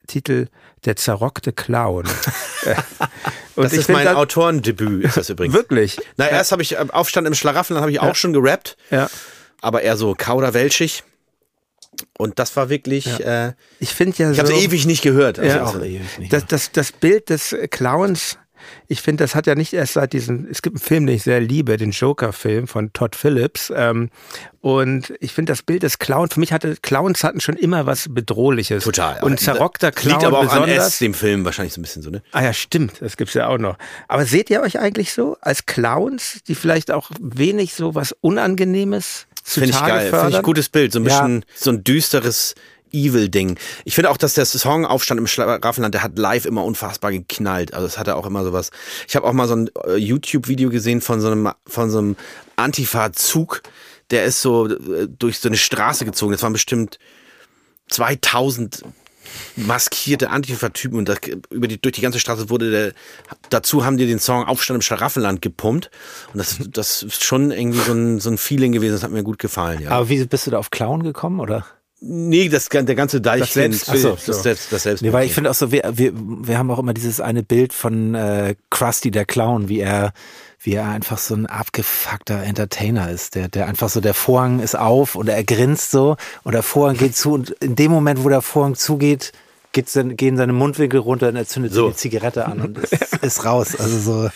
[0.07, 0.47] Titel
[0.85, 2.05] Der zerrockte Clown.
[3.57, 5.53] und das ist mein das, Autorendebüt, ist das übrigens.
[5.55, 5.97] Wirklich?
[6.15, 8.77] Na, erst habe ich äh, Aufstand im Schlaraffenland habe ich auch schon gerappt.
[8.91, 9.09] Ja.
[9.61, 11.03] Aber eher so kauderwelschig.
[12.17, 13.05] Und das war wirklich.
[13.17, 13.47] Ja.
[13.47, 14.31] Äh, ich finde ja.
[14.31, 15.39] Ich habe es ewig nicht gehört.
[15.39, 16.31] Also ja, auch ewig nicht.
[16.31, 18.37] Das, das, das Bild des Clowns
[18.87, 21.23] ich finde, das hat ja nicht erst seit diesem, es gibt einen Film, den ich
[21.23, 23.71] sehr liebe, den Joker-Film von Todd Phillips.
[23.75, 24.09] Ähm,
[24.61, 28.07] und ich finde das Bild des Clowns, für mich hatte Clowns hatten schon immer was
[28.09, 28.83] Bedrohliches.
[28.83, 29.23] Total.
[29.23, 30.79] Und zerrockter Clown liegt aber auch besonders.
[30.79, 32.21] an S, dem Film wahrscheinlich so ein bisschen so, ne?
[32.31, 33.77] Ah ja, stimmt, das gibt's ja auch noch.
[34.07, 39.27] Aber seht ihr euch eigentlich so als Clowns, die vielleicht auch wenig so was Unangenehmes
[39.49, 41.47] Finde ich geil, finde ich ein gutes Bild, so ein bisschen ja.
[41.55, 42.53] so ein düsteres
[42.91, 43.57] Evil-Ding.
[43.85, 47.73] Ich finde auch, dass der Song Aufstand im Schlaraffenland, der hat live immer unfassbar geknallt.
[47.73, 48.71] Also es hatte auch immer sowas.
[49.07, 52.15] Ich habe auch mal so ein äh, YouTube-Video gesehen von so einem, von so einem
[52.55, 53.61] Antifa-Zug.
[54.11, 56.31] Der ist so äh, durch so eine Straße gezogen.
[56.31, 56.99] Das waren bestimmt
[57.89, 58.83] 2000
[59.55, 61.19] maskierte Antifa-Typen und das,
[61.49, 62.93] über die, durch die ganze Straße wurde der,
[63.49, 65.89] dazu haben die den Song Aufstand im Schlaraffenland gepumpt
[66.33, 69.23] und das, das ist schon irgendwie so ein, so ein Feeling gewesen, das hat mir
[69.23, 69.91] gut gefallen, ja.
[69.91, 71.65] Aber wie bist du da auf Clown gekommen, oder?
[71.99, 73.73] Nee, das, der ganze Deichkind.
[73.73, 75.11] Das, Selbst, so, das, Selbst, das Selbstbild.
[75.11, 77.73] Nee, weil ich finde auch so, wir, wir, wir haben auch immer dieses eine Bild
[77.73, 80.13] von äh, Krusty der Clown, wie er
[80.59, 84.75] wie er einfach so ein abgefuckter Entertainer ist, der, der einfach so, der Vorhang ist
[84.75, 88.29] auf und er grinst so und der Vorhang geht zu und in dem Moment, wo
[88.29, 89.33] der Vorhang zugeht,
[89.71, 89.87] geht,
[90.17, 91.89] gehen seine Mundwinkel runter und er zündet so.
[91.89, 93.75] die Zigarette an und ist, ist raus.
[93.79, 94.29] Also so,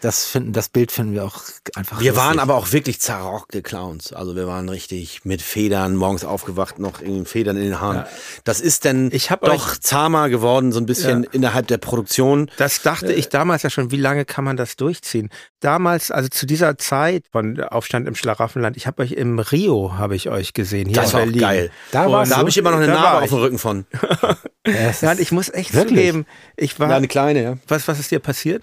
[0.00, 1.42] das finden, das Bild finden wir auch
[1.74, 2.00] einfach.
[2.00, 2.26] Wir lustig.
[2.26, 4.12] waren aber auch wirklich zerrockte Clowns.
[4.12, 7.98] Also wir waren richtig mit Federn, morgens aufgewacht, noch in Federn in den Haaren.
[7.98, 8.08] Ja.
[8.44, 11.30] Das ist dann ich hab doch zahmer geworden, so ein bisschen ja.
[11.32, 12.50] innerhalb der Produktion.
[12.56, 15.30] Das dachte ich damals ja schon, wie lange kann man das durchziehen?
[15.60, 20.14] Damals, also zu dieser Zeit von Aufstand im Schlaraffenland, ich habe euch im Rio, habe
[20.14, 21.40] ich euch gesehen, hier das in Berlin.
[21.40, 21.70] War geil.
[21.90, 23.86] Da, da habe ich immer noch eine Narbe auf dem Rücken von.
[24.66, 25.98] ja, ich muss echt Wirklich?
[25.98, 26.26] zugeben,
[26.56, 26.88] ich war.
[26.90, 27.58] Ja, eine kleine, ja.
[27.66, 28.62] Was, was ist dir passiert?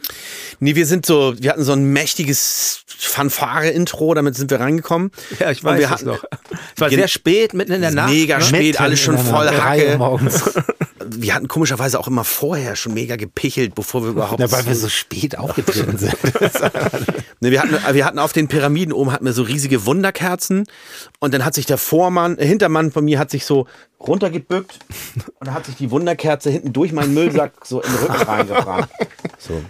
[0.60, 5.12] Nee, wir sind so, wir hatten so ein mächtiges Fanfare-Intro, damit sind wir reingekommen.
[5.40, 6.24] Ja, ich weiß wir hatten, noch.
[6.76, 8.10] Es war sehr spät, mitten in der Nacht.
[8.10, 8.44] Mega ne?
[8.44, 10.00] spät, alles schon voll Hacke.
[11.06, 14.40] wir hatten komischerweise auch immer vorher schon mega gepichelt, bevor wir überhaupt.
[14.40, 16.16] Ja, weil wir so spät aufgetreten sind.
[17.42, 20.66] ne, wir, hatten, wir hatten auf den Pyramiden oben hatten wir so riesige Wunderkerzen
[21.20, 23.68] und dann hat sich der Vormann, Hintermann von mir hat sich so
[24.08, 24.80] runtergebückt
[25.40, 28.90] und dann hat sich die Wunderkerze hinten durch meinen Müllsack so in den Rücken reingebracht.
[29.38, 29.62] So.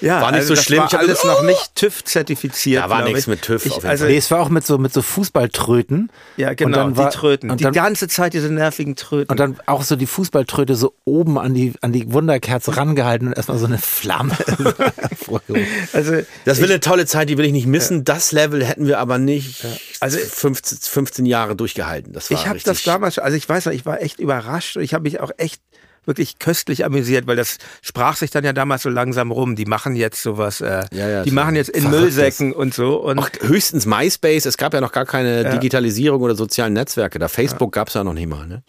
[0.00, 0.80] Ja, war nicht also so schlimm.
[0.80, 2.84] War ich alles noch nicht TÜV zertifiziert.
[2.84, 3.66] Da war nichts mit TÜV.
[3.66, 6.10] Ich, also, nee, es war auch mit so mit so Fußballtröten.
[6.36, 6.66] Ja, genau.
[6.66, 7.50] Und dann war, die Tröten.
[7.50, 9.30] Und die dann, ganze Zeit diese nervigen Tröten.
[9.30, 13.36] Und dann auch so die Fußballtröte so oben an die an die Wunderkerze rangehalten und
[13.36, 14.36] erstmal so eine Flamme
[15.92, 17.98] Also das will eine tolle Zeit, die will ich nicht missen.
[17.98, 18.02] Ja.
[18.04, 19.62] Das Level hätten wir aber nicht.
[19.62, 19.70] Ja.
[20.00, 22.12] Also 15, 15 Jahre durchgehalten.
[22.12, 24.76] Das war ich habe das damals, also ich weiß noch, ich war echt überrascht.
[24.76, 25.62] Ich habe mich auch echt
[26.04, 29.56] wirklich köstlich amüsiert, weil das sprach sich dann ja damals so langsam rum.
[29.56, 32.96] Die machen jetzt sowas, äh, ja, ja, die machen jetzt in Müllsäcken und so.
[33.02, 35.50] Und Ach, höchstens MySpace, es gab ja noch gar keine ja.
[35.50, 37.18] Digitalisierung oder sozialen Netzwerke.
[37.18, 38.46] Da Facebook gab es ja noch nicht mal.
[38.46, 38.62] Ne?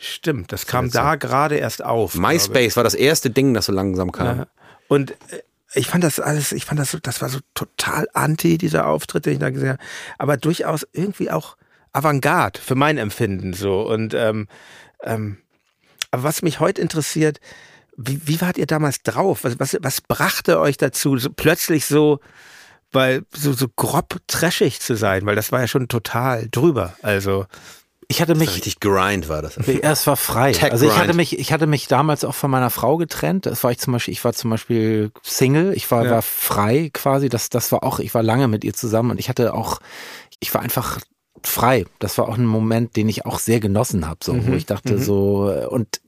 [0.00, 1.18] Stimmt, das kam da so.
[1.18, 2.14] gerade erst auf.
[2.14, 4.46] MySpace war das erste Ding, das so langsam kam.
[4.88, 5.42] Und äh,
[5.74, 9.26] ich fand das alles, ich fand das so, das war so total anti, dieser Auftritt,
[9.26, 9.82] den ich da gesehen habe.
[10.18, 11.56] Aber durchaus irgendwie auch
[11.94, 13.80] Avantgarde für mein Empfinden so.
[13.82, 14.48] Und ähm,
[15.02, 15.38] ähm,
[16.10, 17.40] aber was mich heute interessiert,
[17.96, 19.44] wie, wie wart ihr damals drauf?
[19.44, 22.20] Was, was, was brachte euch dazu, so plötzlich so,
[22.92, 25.26] weil so, so grob trashig zu sein?
[25.26, 26.94] Weil das war ja schon total drüber.
[27.02, 27.46] Also
[28.08, 29.56] ich hatte mich richtig grind war das.
[29.66, 30.52] Ja, es war frei.
[30.52, 33.46] Tech also ich hatte mich, ich hatte mich damals auch von meiner Frau getrennt.
[33.46, 35.72] Das war ich zum Beispiel, ich war zum Beispiel Single.
[35.74, 36.10] Ich war, ja.
[36.10, 37.28] war frei quasi.
[37.28, 39.78] Das, das war auch, ich war lange mit ihr zusammen und ich hatte auch,
[40.40, 41.00] ich war einfach
[41.48, 41.84] frei.
[41.98, 44.46] Das war auch ein Moment, den ich auch sehr genossen habe, so, mhm.
[44.46, 45.02] wo ich dachte mhm.
[45.02, 46.00] so und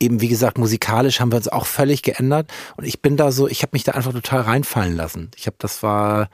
[0.00, 3.48] eben wie gesagt musikalisch haben wir uns auch völlig geändert und ich bin da so,
[3.48, 5.30] ich habe mich da einfach total reinfallen lassen.
[5.36, 6.28] Ich habe das war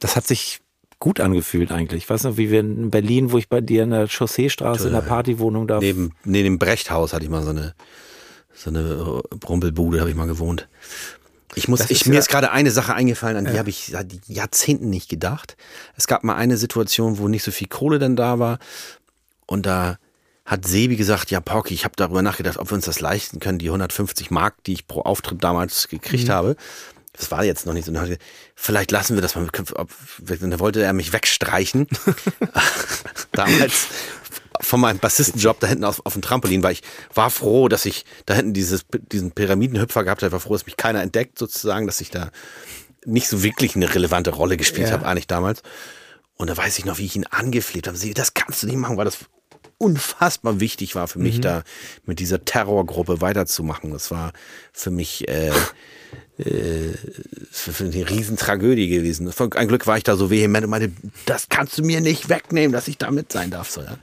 [0.00, 0.60] das hat sich
[1.00, 2.04] gut angefühlt eigentlich.
[2.04, 4.94] Ich weiß noch, wie wir in Berlin, wo ich bei dir in der Chausseestraße in
[4.94, 7.74] der Partywohnung da neben neben dem Brechthaus hatte ich mal so eine
[8.52, 10.68] so eine Brumpelbude habe ich mal gewohnt.
[11.58, 13.58] Ich muss, ich, mir ja ist gerade eine Sache eingefallen, an die ja.
[13.58, 15.56] habe ich seit Jahrzehnten nicht gedacht.
[15.96, 18.58] Es gab mal eine Situation, wo nicht so viel Kohle denn da war.
[19.46, 19.98] Und da
[20.44, 23.58] hat Sebi gesagt, ja, Porky, ich habe darüber nachgedacht, ob wir uns das leisten können,
[23.58, 26.32] die 150 Mark, die ich pro Auftritt damals gekriegt mhm.
[26.32, 26.56] habe.
[27.12, 27.92] Das war jetzt noch nicht so.
[28.54, 29.48] Vielleicht lassen wir das mal.
[29.52, 31.88] Da wollte er mich wegstreichen.
[33.32, 33.88] damals
[34.60, 36.82] von meinem Bassistenjob da hinten auf, auf dem Trampolin, weil ich
[37.14, 40.76] war froh, dass ich da hinten dieses, diesen Pyramidenhüpfer gehabt habe, war froh, dass mich
[40.76, 42.30] keiner entdeckt sozusagen, dass ich da
[43.04, 44.94] nicht so wirklich eine relevante Rolle gespielt ja.
[44.94, 45.62] habe, eigentlich damals.
[46.36, 47.98] Und da weiß ich noch, wie ich ihn angefleht habe.
[48.14, 49.18] Das kannst du nicht machen, weil das
[49.78, 51.42] unfassbar wichtig war für mich, mhm.
[51.42, 51.62] da
[52.04, 53.92] mit dieser Terrorgruppe weiterzumachen.
[53.92, 54.32] Das war
[54.72, 55.50] für mich äh,
[56.38, 56.94] äh,
[57.50, 59.32] für eine Riesentragödie gewesen.
[59.54, 60.92] Ein Glück war ich da so vehement und meinte,
[61.26, 63.70] das kannst du mir nicht wegnehmen, dass ich da mit sein darf.
[63.70, 63.98] So, ja.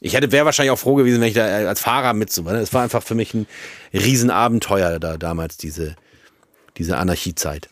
[0.00, 2.46] Ich hätte wäre wahrscheinlich auch froh gewesen, wenn ich da als Fahrer mit so.
[2.48, 3.46] Es war einfach für mich ein
[3.92, 5.96] Riesenabenteuer da damals diese
[6.76, 7.68] diese Anarchiezeit.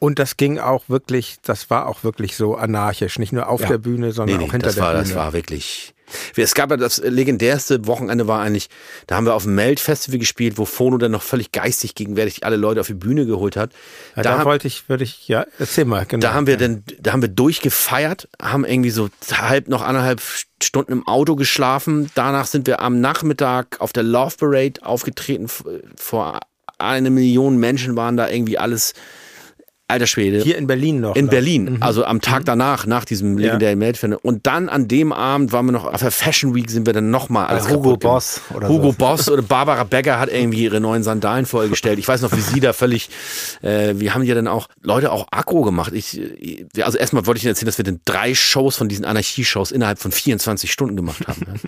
[0.00, 3.68] Und das ging auch wirklich, das war auch wirklich so anarchisch, nicht nur auf ja.
[3.68, 5.02] der Bühne, sondern nee, nee, auch hinter der war, Bühne.
[5.02, 5.94] Das war wirklich.
[6.36, 8.68] Es gab ja das legendärste Wochenende war eigentlich,
[9.06, 12.56] da haben wir auf dem Melt-Festival gespielt, wo Fono dann noch völlig geistig gegenwärtig alle
[12.56, 13.72] Leute auf die Bühne geholt hat.
[14.16, 16.22] Ja, da, da wollte ich, würde ich, ja, erzähl mal, genau.
[16.22, 20.22] Da haben wir dann, da haben wir durchgefeiert, haben irgendwie so halb noch anderthalb
[20.62, 22.10] Stunden im Auto geschlafen.
[22.14, 25.48] Danach sind wir am Nachmittag auf der Love Parade aufgetreten.
[25.96, 26.40] Vor
[26.78, 28.94] eine Million Menschen waren da irgendwie alles
[29.88, 30.42] alter Schwede.
[30.42, 31.16] Hier in Berlin noch.
[31.16, 31.30] In noch.
[31.30, 31.82] Berlin, mhm.
[31.82, 32.44] also am Tag mhm.
[32.44, 33.86] danach, nach diesem legendären ja.
[33.86, 34.18] Meldfinale.
[34.20, 37.10] Und dann an dem Abend waren wir noch auf der Fashion Week, sind wir dann
[37.10, 38.98] nochmal als Hugo Boss oder Hugo so.
[38.98, 41.98] Boss oder Barbara Becker hat irgendwie ihre neuen Sandalen vorgestellt.
[41.98, 43.08] Ich weiß noch, wie sie da völlig,
[43.62, 45.94] äh, wir haben ja dann auch Leute auch aggro gemacht.
[45.94, 46.20] Ich,
[46.82, 49.98] also erstmal wollte ich Ihnen erzählen, dass wir dann drei Shows von diesen Anarchie-Shows innerhalb
[49.98, 51.60] von 24 Stunden gemacht haben.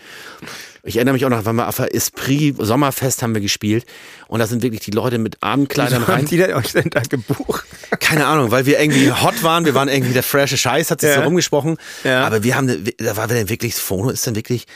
[0.83, 3.85] Ich erinnere mich auch noch, wenn wir auf der Esprit Sommerfest haben wir gespielt
[4.28, 6.18] und da sind wirklich die Leute mit Abendkleidern rein.
[6.18, 7.64] Haben die denn euch denn da gebucht?
[8.01, 11.11] Keine Ahnung, weil wir irgendwie hot waren, wir waren irgendwie der frische Scheiß, hat sich
[11.11, 11.16] ja.
[11.16, 11.76] so rumgesprochen.
[12.05, 12.26] Ja.
[12.26, 14.66] Aber wir haben, da war dann wirklich, das Phono ist dann wirklich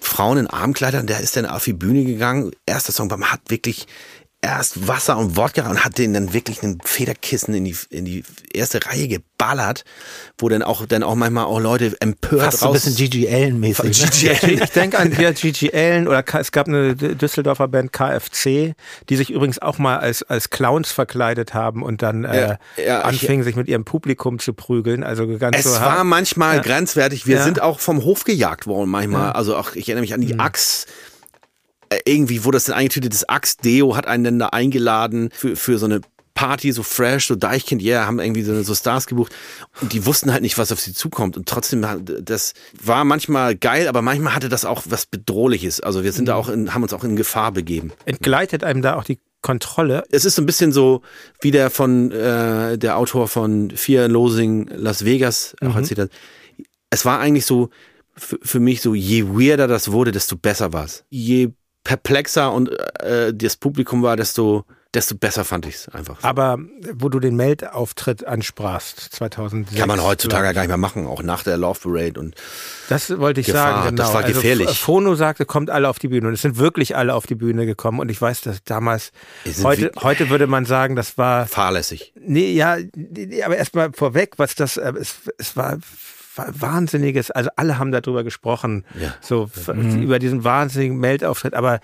[0.00, 2.52] Frauen in Abendkleidern, der ist dann auf die Bühne gegangen.
[2.66, 3.86] Erster Song, man hat wirklich
[4.40, 8.22] erst Wasser und Wodka und hat den dann wirklich einen Federkissen in die, in die
[8.52, 9.84] erste Reihe geballert,
[10.38, 12.60] wo dann auch, dann auch manchmal auch Leute empört Fast raus.
[12.60, 13.98] so ein bisschen Gigi Allen mäßig.
[14.28, 14.52] Ne?
[14.52, 18.74] Ich denke an ja, Gigi Allen oder es gab eine Düsseldorfer Band KFC,
[19.08, 23.00] die sich übrigens auch mal als, als Clowns verkleidet haben und dann äh, ja, ja,
[23.02, 25.02] anfingen, ich, sich mit ihrem Publikum zu prügeln.
[25.02, 26.62] Also ganz es so war manchmal ja.
[26.62, 27.26] grenzwertig.
[27.26, 29.32] Wir sind auch vom Hof gejagt worden manchmal.
[29.32, 30.40] Also auch, ich erinnere mich an die mhm.
[30.40, 30.88] Axt
[32.04, 35.78] irgendwie wurde das dann eingetütet, das Axt Deo hat einen dann da eingeladen für, für
[35.78, 36.00] so eine
[36.38, 39.34] Party, so fresh, so Deichkind, ja, yeah, haben irgendwie so, so, Stars gebucht
[39.80, 41.84] und die wussten halt nicht, was auf sie zukommt und trotzdem,
[42.22, 45.80] das war manchmal geil, aber manchmal hatte das auch was Bedrohliches.
[45.80, 46.26] Also wir sind mhm.
[46.26, 47.90] da auch in, haben uns auch in Gefahr begeben.
[48.04, 50.04] Entgleitet einem da auch die Kontrolle?
[50.12, 51.02] Es ist so ein bisschen so,
[51.40, 55.76] wie der von, äh, der Autor von Fear Losing Las Vegas auch mhm.
[55.76, 56.10] erzählt hat.
[56.90, 57.70] Es war eigentlich so,
[58.14, 61.04] für mich so, je weirder das wurde, desto besser war es.
[61.08, 61.50] Je
[61.88, 62.68] perplexer und
[63.00, 66.18] äh, das Publikum war, desto desto besser fand ich es einfach.
[66.22, 66.58] Aber
[66.92, 69.78] wo du den Meldauftritt ansprachst, 2006.
[69.78, 72.34] Kann man heutzutage ja gar nicht mehr machen, auch nach der Love Parade und.
[72.90, 74.02] Das wollte ich Gefahr, sagen, genau.
[74.02, 74.68] Das war also gefährlich.
[74.68, 77.34] Also, Fono sagte, kommt alle auf die Bühne und es sind wirklich alle auf die
[77.34, 79.12] Bühne gekommen und ich weiß, dass damals,
[79.62, 81.46] heute, heute würde man sagen, das war.
[81.46, 82.12] Fahrlässig.
[82.20, 82.76] Nee, ja,
[83.46, 85.78] aber erstmal vorweg, was das, äh, es, es war
[86.38, 89.14] wahnsinniges, also alle haben darüber gesprochen, ja.
[89.20, 90.02] so mhm.
[90.02, 91.80] über diesen wahnsinnigen Meldauftritt, aber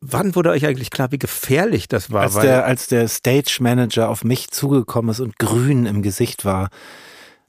[0.00, 2.22] wann wurde euch eigentlich klar, wie gefährlich das war?
[2.22, 6.68] Als der, als der Stage Manager auf mich zugekommen ist und grün im Gesicht war,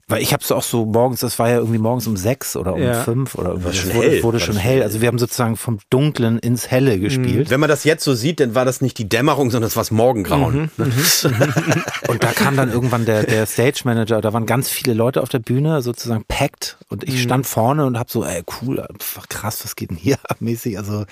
[0.08, 2.74] weil ich habe es auch so morgens, das war ja irgendwie morgens um sechs oder
[2.74, 3.02] um ja.
[3.02, 3.76] fünf oder irgendwas.
[3.76, 4.22] Schon wurde, hell.
[4.22, 4.82] wurde schon hell.
[4.82, 7.50] Also wir haben sozusagen vom Dunklen ins Helle gespielt.
[7.50, 9.82] Wenn man das jetzt so sieht, dann war das nicht die Dämmerung, sondern es war
[9.82, 10.70] das Morgengrauen.
[10.76, 10.84] Mhm.
[10.84, 10.92] mhm.
[12.08, 15.28] und da kam dann irgendwann der, der Stage Manager, da waren ganz viele Leute auf
[15.28, 16.78] der Bühne, sozusagen packed.
[16.88, 17.18] Und ich mhm.
[17.18, 18.86] stand vorne und habe so, ey, cool,
[19.28, 20.78] krass, was geht denn hier mäßig?
[20.78, 21.04] Also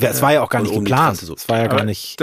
[0.00, 1.22] es war ja auch gar nicht geplant.
[1.22, 2.20] Es war ja gar nicht.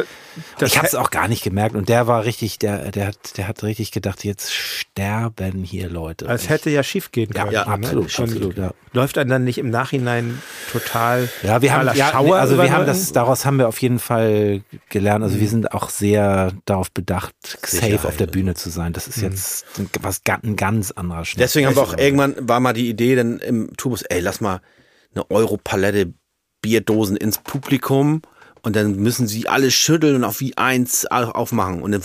[0.60, 1.76] ich habe es auch gar nicht gemerkt.
[1.76, 6.17] Und der war richtig, der, der hat, der hat richtig gedacht, jetzt sterben hier Leute.
[6.22, 6.34] Leute.
[6.34, 7.52] Es hätte ja schief gehen können.
[7.52, 7.74] Ja, ja ne?
[7.74, 8.72] absolut, absolut ja.
[8.94, 10.42] Läuft einem dann nicht im Nachhinein
[10.72, 14.00] total Ja, wir haben ja, Schauer also wir haben das daraus haben wir auf jeden
[14.00, 15.24] Fall gelernt.
[15.24, 15.42] Also mhm.
[15.42, 18.94] wir sind auch sehr darauf bedacht, Sicherheit, safe auf der Bühne zu sein.
[18.94, 19.24] Das ist mhm.
[19.24, 19.66] jetzt
[20.02, 21.42] was ein ganz anderer Schnitt.
[21.42, 24.62] Deswegen haben wir auch irgendwann war mal die Idee dann im Tubus, ey, lass mal
[25.14, 26.14] eine Europalette
[26.62, 28.22] Bierdosen ins Publikum
[28.68, 31.82] und dann müssen sie alle schütteln und auf wie eins aufmachen.
[31.82, 32.02] Und dann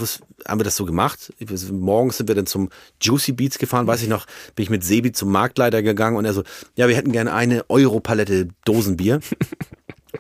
[0.47, 1.33] haben wir das so gemacht.
[1.73, 2.69] Morgens sind wir dann zum
[3.01, 6.33] Juicy Beats gefahren, weiß ich noch, bin ich mit Sebi zum Marktleiter gegangen und er
[6.33, 6.45] so,
[6.77, 9.19] ja, wir hätten gerne eine Euro-Palette Dosenbier.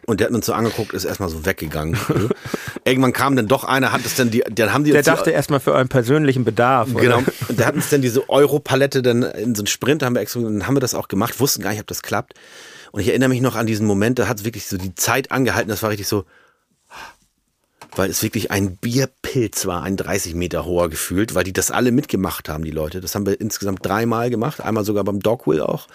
[0.07, 1.97] Und der hat uns so angeguckt, ist erstmal so weggegangen.
[2.84, 4.90] Irgendwann kam dann doch einer, hat es dann die, dann haben die.
[4.90, 6.88] Der dachte erstmal für euren persönlichen Bedarf.
[6.95, 7.18] Genau.
[7.18, 10.40] Und der hat uns dann diese Euro-Palette dann in so einen Sprint, haben wir extra,
[10.40, 12.34] dann haben wir das auch gemacht, wussten gar nicht, ob das klappt.
[12.93, 15.32] Und ich erinnere mich noch an diesen Moment, da hat es wirklich so die Zeit
[15.32, 16.24] angehalten, das war richtig so,
[17.97, 21.90] weil es wirklich ein Bierpilz war, ein 30 Meter hoher gefühlt, weil die das alle
[21.90, 23.01] mitgemacht haben, die Leute.
[23.01, 25.88] Das haben wir insgesamt dreimal gemacht, einmal sogar beim Dogwill auch.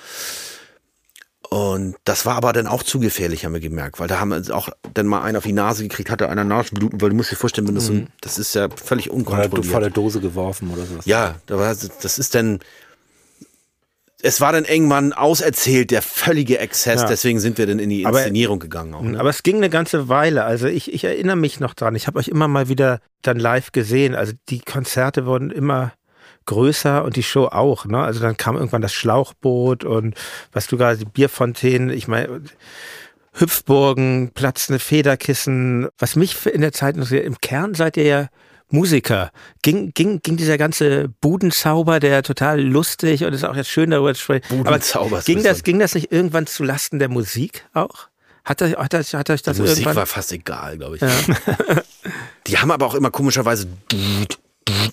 [1.50, 4.56] Und das war aber dann auch zu gefährlich, haben wir gemerkt, weil da haben wir
[4.56, 7.38] auch dann mal einen auf die Nase gekriegt, hatte einer Nasenbluten, weil du musst dir
[7.38, 8.00] vorstellen, wenn das mhm.
[8.00, 9.54] so, das ist ja völlig unkontrolliert.
[9.54, 11.06] Oder du vor der Dose geworfen oder sowas.
[11.06, 12.60] Ja, das ist dann,
[14.22, 17.08] es war dann irgendwann auserzählt, der völlige Exzess, ja.
[17.08, 18.94] deswegen sind wir dann in die Inszenierung aber, gegangen.
[18.96, 19.20] Auch, ne?
[19.20, 20.44] Aber es ging eine ganze Weile.
[20.44, 21.96] Also ich, ich erinnere mich noch dran.
[21.96, 24.16] Ich habe euch immer mal wieder dann live gesehen.
[24.16, 25.94] Also die Konzerte wurden immer
[26.46, 27.86] größer und die Show auch.
[27.86, 28.00] Ne?
[28.00, 30.16] Also dann kam irgendwann das Schlauchboot und
[30.52, 32.42] was du gerade, die Bierfontänen, ich meine,
[33.34, 35.90] Hüpfburgen, platzende Federkissen.
[36.00, 38.28] Was mich in der Zeit noch sehr, im Kern seid ihr ja
[38.70, 39.32] Musiker.
[39.62, 44.14] Ging, ging, ging dieser ganze Budenzauber, der total lustig und ist auch jetzt schön darüber
[44.14, 44.64] zu sprechen.
[44.64, 45.22] Budenzauber.
[45.22, 48.10] ging das, ging das nicht irgendwann zu Lasten der Musik auch?
[48.44, 51.02] Hat euch, hat euch, hat euch das Die Musik war fast egal, glaube ich.
[51.02, 51.10] Ja.
[52.48, 53.68] Die haben aber auch immer komischerweise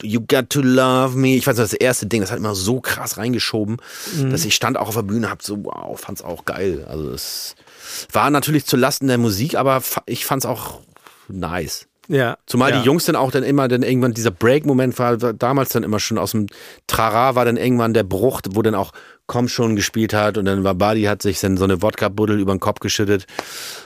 [0.03, 1.37] You got to love me.
[1.37, 3.79] Ich weiß nicht, das erste Ding, das hat immer so krass reingeschoben,
[4.16, 4.31] mhm.
[4.31, 6.85] dass ich stand auch auf der Bühne, hab so, wow, fand's auch geil.
[6.89, 7.57] Also es
[8.12, 10.81] war natürlich zu Lasten der Musik, aber ich fand's auch
[11.29, 11.87] nice.
[12.09, 12.36] Ja.
[12.46, 12.80] Zumal ja.
[12.80, 16.18] die Jungs dann auch dann immer dann irgendwann dieser Break-Moment war, damals dann immer schon
[16.18, 16.46] aus dem
[16.86, 18.92] Trara war dann irgendwann der Bruch, wo dann auch
[19.26, 22.55] Komm schon gespielt hat und dann war Buddy hat sich dann so eine Wodka-Buddel über
[22.55, 23.26] den Kopf geschüttet.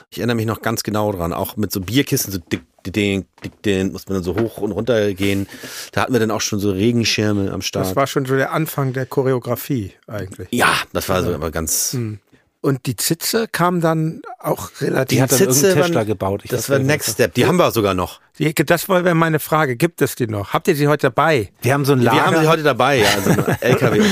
[0.09, 3.61] Ich erinnere mich noch ganz genau dran, auch mit so Bierkissen, so dick, dick, dick,
[3.63, 5.47] dick, muss man dann so hoch und runter gehen.
[5.93, 7.85] Da hatten wir dann auch schon so Regenschirme am Start.
[7.85, 10.49] Das war schon so der Anfang der Choreografie eigentlich.
[10.51, 11.93] Ja, das war so aber ganz.
[11.93, 12.19] Hm.
[12.61, 15.17] Und die Zitze kam dann auch relativ.
[15.17, 16.41] Die hat dann Zitze Tischler gebaut.
[16.43, 17.33] Ich das war Next Step.
[17.35, 18.19] Die haben wir sogar noch.
[18.37, 19.77] Die, das wäre meine Frage.
[19.77, 20.51] Gibt es die noch?
[20.51, 21.51] Habt ihr sie heute dabei?
[21.61, 22.17] Wir haben so ein Lager.
[22.17, 23.07] Wir haben sie heute dabei, ja.
[23.15, 24.03] Also ein LKW.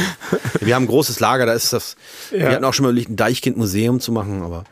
[0.62, 1.46] wir haben ein großes Lager.
[1.46, 1.98] Da ist das.
[2.32, 2.40] Ja.
[2.40, 4.64] Wir hatten auch schon mal überlegt, ein Deichkind-Museum zu machen, aber.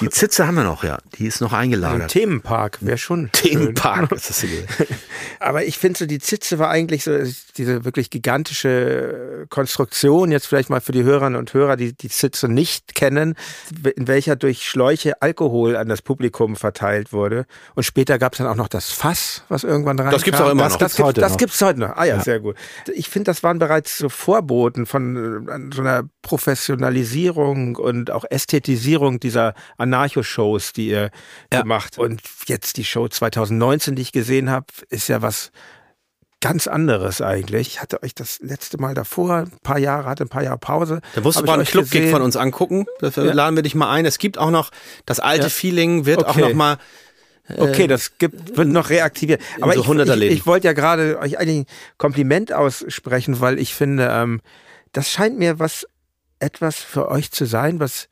[0.00, 0.98] Die Zitze haben wir noch, ja.
[1.18, 2.02] Die ist noch eingelagert.
[2.02, 3.30] Ein Themenpark wäre schon.
[3.32, 4.44] Themenpark, ist das
[5.40, 7.18] Aber ich finde so, die Zitze war eigentlich so
[7.56, 12.48] diese wirklich gigantische Konstruktion, jetzt vielleicht mal für die Hörerinnen und Hörer, die die Zitze
[12.48, 13.34] nicht kennen,
[13.96, 17.46] in welcher durch Schläuche Alkohol an das Publikum verteilt wurde.
[17.74, 20.50] Und später gab es dann auch noch das Fass, was irgendwann rein Das gibt's auch
[20.50, 20.78] immer das, noch.
[20.78, 21.96] Das, das, gibt, das gibt's heute noch.
[21.96, 22.56] Ah ja, ja, sehr gut.
[22.94, 29.20] Ich finde, das waren bereits so Vorboten von äh, so einer Professionalisierung und auch Ästhetisierung
[29.20, 31.10] dieser Anarcho-Shows, die ihr
[31.52, 31.62] ja.
[31.62, 31.98] gemacht.
[31.98, 35.50] Und jetzt die Show 2019, die ich gesehen habe, ist ja was
[36.40, 37.68] ganz anderes eigentlich.
[37.68, 41.00] Ich hatte euch das letzte Mal davor, ein paar Jahre, hatte ein paar Jahre Pause.
[41.14, 42.86] Da musst du mal einen Club-Gig von uns angucken.
[43.00, 43.32] Dafür ja.
[43.32, 44.06] laden wir dich mal ein.
[44.06, 44.70] Es gibt auch noch,
[45.04, 45.48] das alte ja.
[45.50, 46.30] Feeling wird okay.
[46.30, 46.78] auch noch mal
[47.48, 49.42] äh, Okay, das gibt, wird noch reaktiviert.
[49.60, 51.66] Aber so ich, ich, ich wollte ja gerade euch eigentlich ein
[51.98, 54.40] Kompliment aussprechen, weil ich finde, ähm,
[54.92, 55.86] das scheint mir was
[56.38, 58.08] etwas für euch zu sein, was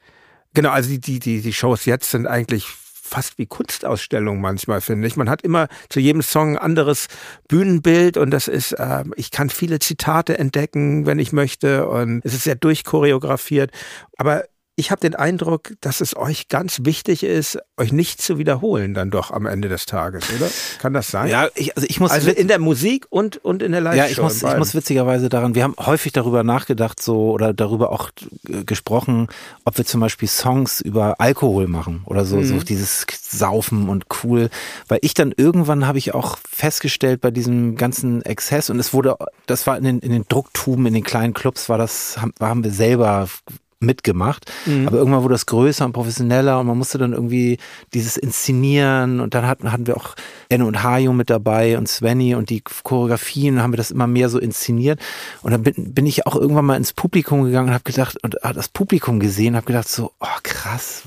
[0.55, 2.67] Genau, also die, die, die, die Shows jetzt sind eigentlich
[3.09, 5.17] fast wie Kunstausstellung manchmal, finde ich.
[5.17, 7.09] Man hat immer zu jedem Song ein anderes
[7.49, 12.35] Bühnenbild und das ist, äh, ich kann viele Zitate entdecken, wenn ich möchte und es
[12.35, 13.73] ist sehr durchchoreografiert.
[14.19, 14.45] Aber
[14.79, 19.11] ich habe den Eindruck, dass es euch ganz wichtig ist, euch nicht zu wiederholen, dann
[19.11, 20.49] doch am Ende des Tages, oder?
[20.79, 21.29] Kann das sein?
[21.29, 22.13] Ja, ich, also ich muss.
[22.13, 23.99] Also in der Musik und, und in der Live-Show.
[23.99, 27.91] Ja, ich muss, ich muss witzigerweise daran, wir haben häufig darüber nachgedacht, so, oder darüber
[27.91, 28.11] auch
[28.49, 29.27] äh, gesprochen,
[29.65, 32.45] ob wir zum Beispiel Songs über Alkohol machen oder so, mhm.
[32.45, 34.49] so dieses Saufen und cool.
[34.87, 39.17] Weil ich dann irgendwann habe ich auch festgestellt bei diesem ganzen Exzess und es wurde,
[39.47, 42.63] das war in den, in den Drucktuben, in den kleinen Clubs, war das, haben, haben
[42.63, 43.29] wir selber
[43.81, 44.51] mitgemacht.
[44.67, 44.89] Mhm.
[44.89, 47.59] Aber irgendwann wurde das größer und professioneller und man musste dann irgendwie
[47.95, 50.17] dieses Inszenieren und dann hatten, hatten wir auch
[50.49, 54.29] Enne und Hajo mit dabei und Svenny und die Choreografien haben wir das immer mehr
[54.29, 55.01] so inszeniert.
[55.43, 58.37] Und dann bin, bin ich auch irgendwann mal ins Publikum gegangen und habe gedacht und
[58.43, 61.03] habe das Publikum gesehen, habe gedacht so, oh krass,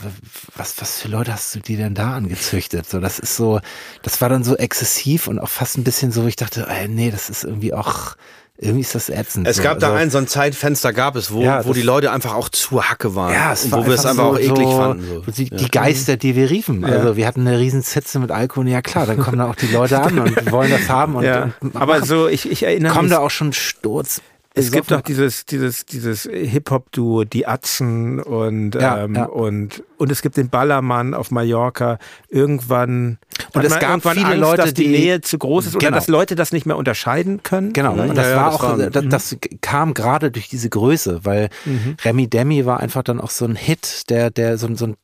[0.56, 2.90] was, was für Leute hast du die denn da angezüchtet?
[2.90, 3.60] So, das ist so,
[4.02, 7.12] das war dann so exzessiv und auch fast ein bisschen so, ich dachte, ey, nee,
[7.12, 8.16] das ist irgendwie auch
[8.62, 9.48] irgendwie ist das ätzend.
[9.48, 9.80] Es gab so.
[9.80, 12.48] da also, ein, so ein Zeitfenster gab es, wo, ja, wo die Leute einfach auch
[12.48, 13.34] zu Hacke waren.
[13.34, 15.06] Ja, es und war wo wir es einfach so, auch eklig so, fanden.
[15.26, 15.32] So.
[15.32, 15.58] Die, ja.
[15.58, 16.86] die, Geister, die wir riefen.
[16.86, 18.68] Also wir hatten eine riesen Zitze mit Alkohol.
[18.68, 21.16] Ja klar, dann kommen da auch die Leute an und wollen das haben.
[21.16, 21.54] Und, ja.
[21.60, 22.98] und Aber so, ich, ich erinnere mich.
[22.98, 24.22] Kommen da auch schon Sturz
[24.54, 29.26] es gibt doch dieses, dieses, dieses Hip-Hop-Duo, die Atzen und, ja, ähm, ja.
[29.26, 32.00] und, und es gibt den Ballermann auf Mallorca.
[32.28, 33.18] Irgendwann,
[33.54, 35.88] und es gab viele Angst, Leute, dass die, die, Nähe zu groß ist genau.
[35.88, 37.72] oder dass Leute das nicht mehr unterscheiden können.
[37.72, 37.94] Genau.
[37.94, 41.50] Und das ja, war das auch, war, das, das, kam gerade durch diese Größe, weil
[41.66, 41.96] mhm.
[42.04, 44.96] Remy Demi war einfach dann auch so ein Hit, der, der, so, so ein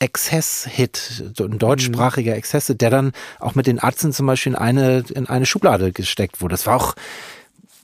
[0.00, 2.38] Exzess-Hit, so ein deutschsprachiger mhm.
[2.38, 6.40] Exzess, der dann auch mit den Atzen zum Beispiel in eine, in eine Schublade gesteckt
[6.40, 6.52] wurde.
[6.52, 6.94] Das war auch,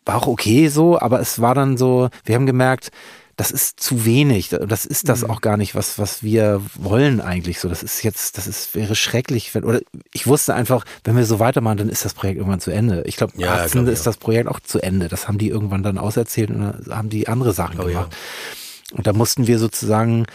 [0.05, 2.91] war auch okay so, aber es war dann so, wir haben gemerkt,
[3.37, 4.51] das ist zu wenig.
[4.51, 5.31] Das ist das mhm.
[5.31, 7.69] auch gar nicht, was, was wir wollen eigentlich so.
[7.69, 9.81] Das ist jetzt, das ist, wäre schrecklich, wenn, oder
[10.13, 13.03] ich wusste einfach, wenn wir so weitermachen, dann ist das Projekt irgendwann zu Ende.
[13.07, 14.05] Ich glaube, ja, 18 glaub, ist ja.
[14.05, 15.09] das Projekt auch zu Ende.
[15.09, 18.13] Das haben die irgendwann dann auserzählt und dann haben die andere Sachen oh, gemacht.
[18.13, 18.97] Ja.
[18.97, 20.27] Und da mussten wir sozusagen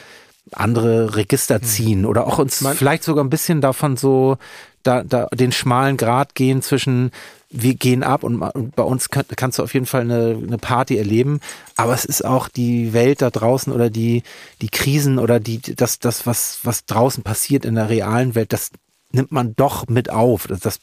[0.51, 1.63] andere Register mhm.
[1.63, 4.37] ziehen oder auch uns vielleicht sogar ein bisschen davon so
[4.83, 7.11] da, da den schmalen Grad gehen zwischen
[7.51, 8.39] wir gehen ab und,
[8.75, 11.39] bei uns kann, kannst du auf jeden Fall eine, eine Party erleben.
[11.77, 14.23] Aber es ist auch die Welt da draußen oder die,
[14.61, 18.69] die Krisen oder die, das, das, was, was draußen passiert in der realen Welt, das
[19.11, 20.45] nimmt man doch mit auf.
[20.45, 20.79] Das, das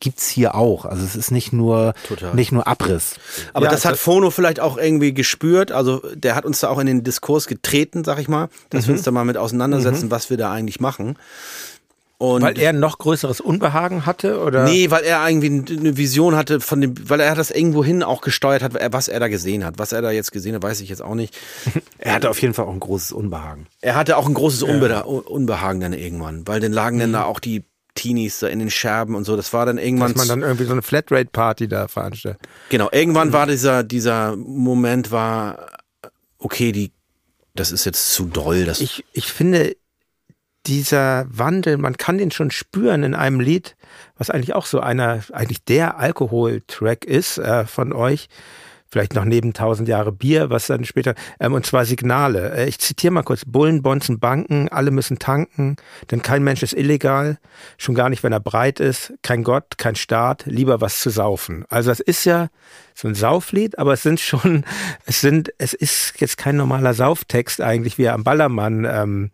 [0.00, 0.86] gibt's hier auch.
[0.86, 2.34] Also es ist nicht nur, Total.
[2.34, 3.16] nicht nur Abriss.
[3.52, 5.72] Aber ja, das hat Fono vielleicht auch irgendwie gespürt.
[5.72, 8.88] Also der hat uns da auch in den Diskurs getreten, sag ich mal, dass mhm.
[8.88, 10.10] wir uns da mal mit auseinandersetzen, mhm.
[10.10, 11.18] was wir da eigentlich machen.
[12.18, 14.64] Und weil er ein noch größeres Unbehagen hatte, oder?
[14.64, 18.22] Nee, weil er irgendwie eine Vision hatte von dem, weil er das irgendwo hin auch
[18.22, 19.78] gesteuert hat, was er da gesehen hat.
[19.78, 21.36] Was er da jetzt gesehen hat, weiß ich jetzt auch nicht.
[21.98, 23.66] er hatte auf jeden Fall auch ein großes Unbehagen.
[23.82, 25.00] Er hatte auch ein großes Unbe ja.
[25.00, 27.00] Unbehagen dann irgendwann, weil dann lagen mhm.
[27.00, 27.64] dann da auch die
[27.94, 29.36] Teenies da in den Scherben und so.
[29.36, 30.14] Das war dann irgendwann.
[30.14, 32.40] Dass man dann irgendwie so eine Flatrate-Party da veranstaltet.
[32.70, 33.32] Genau, irgendwann mhm.
[33.34, 35.66] war dieser, dieser Moment war,
[36.38, 36.92] okay, die,
[37.54, 38.64] das ist jetzt zu doll.
[38.64, 39.76] Das ich, ich finde,
[40.66, 43.76] dieser Wandel, man kann den schon spüren in einem Lied,
[44.18, 48.28] was eigentlich auch so einer, eigentlich der Alkohol-Track ist äh, von euch
[48.88, 52.54] vielleicht noch neben 1000 Jahre Bier, was dann später, ähm, und zwar Signale.
[52.54, 55.76] Äh, ich zitiere mal kurz, Bullen, Bonzen, Banken, alle müssen tanken,
[56.10, 57.38] denn kein Mensch ist illegal,
[57.78, 61.64] schon gar nicht, wenn er breit ist, kein Gott, kein Staat, lieber was zu saufen.
[61.68, 62.48] Also das ist ja
[62.96, 64.64] so ein Sauflied, aber es sind schon,
[65.06, 69.30] es sind, es ist jetzt kein normaler Sauftext eigentlich, wie er am Ballermann ähm,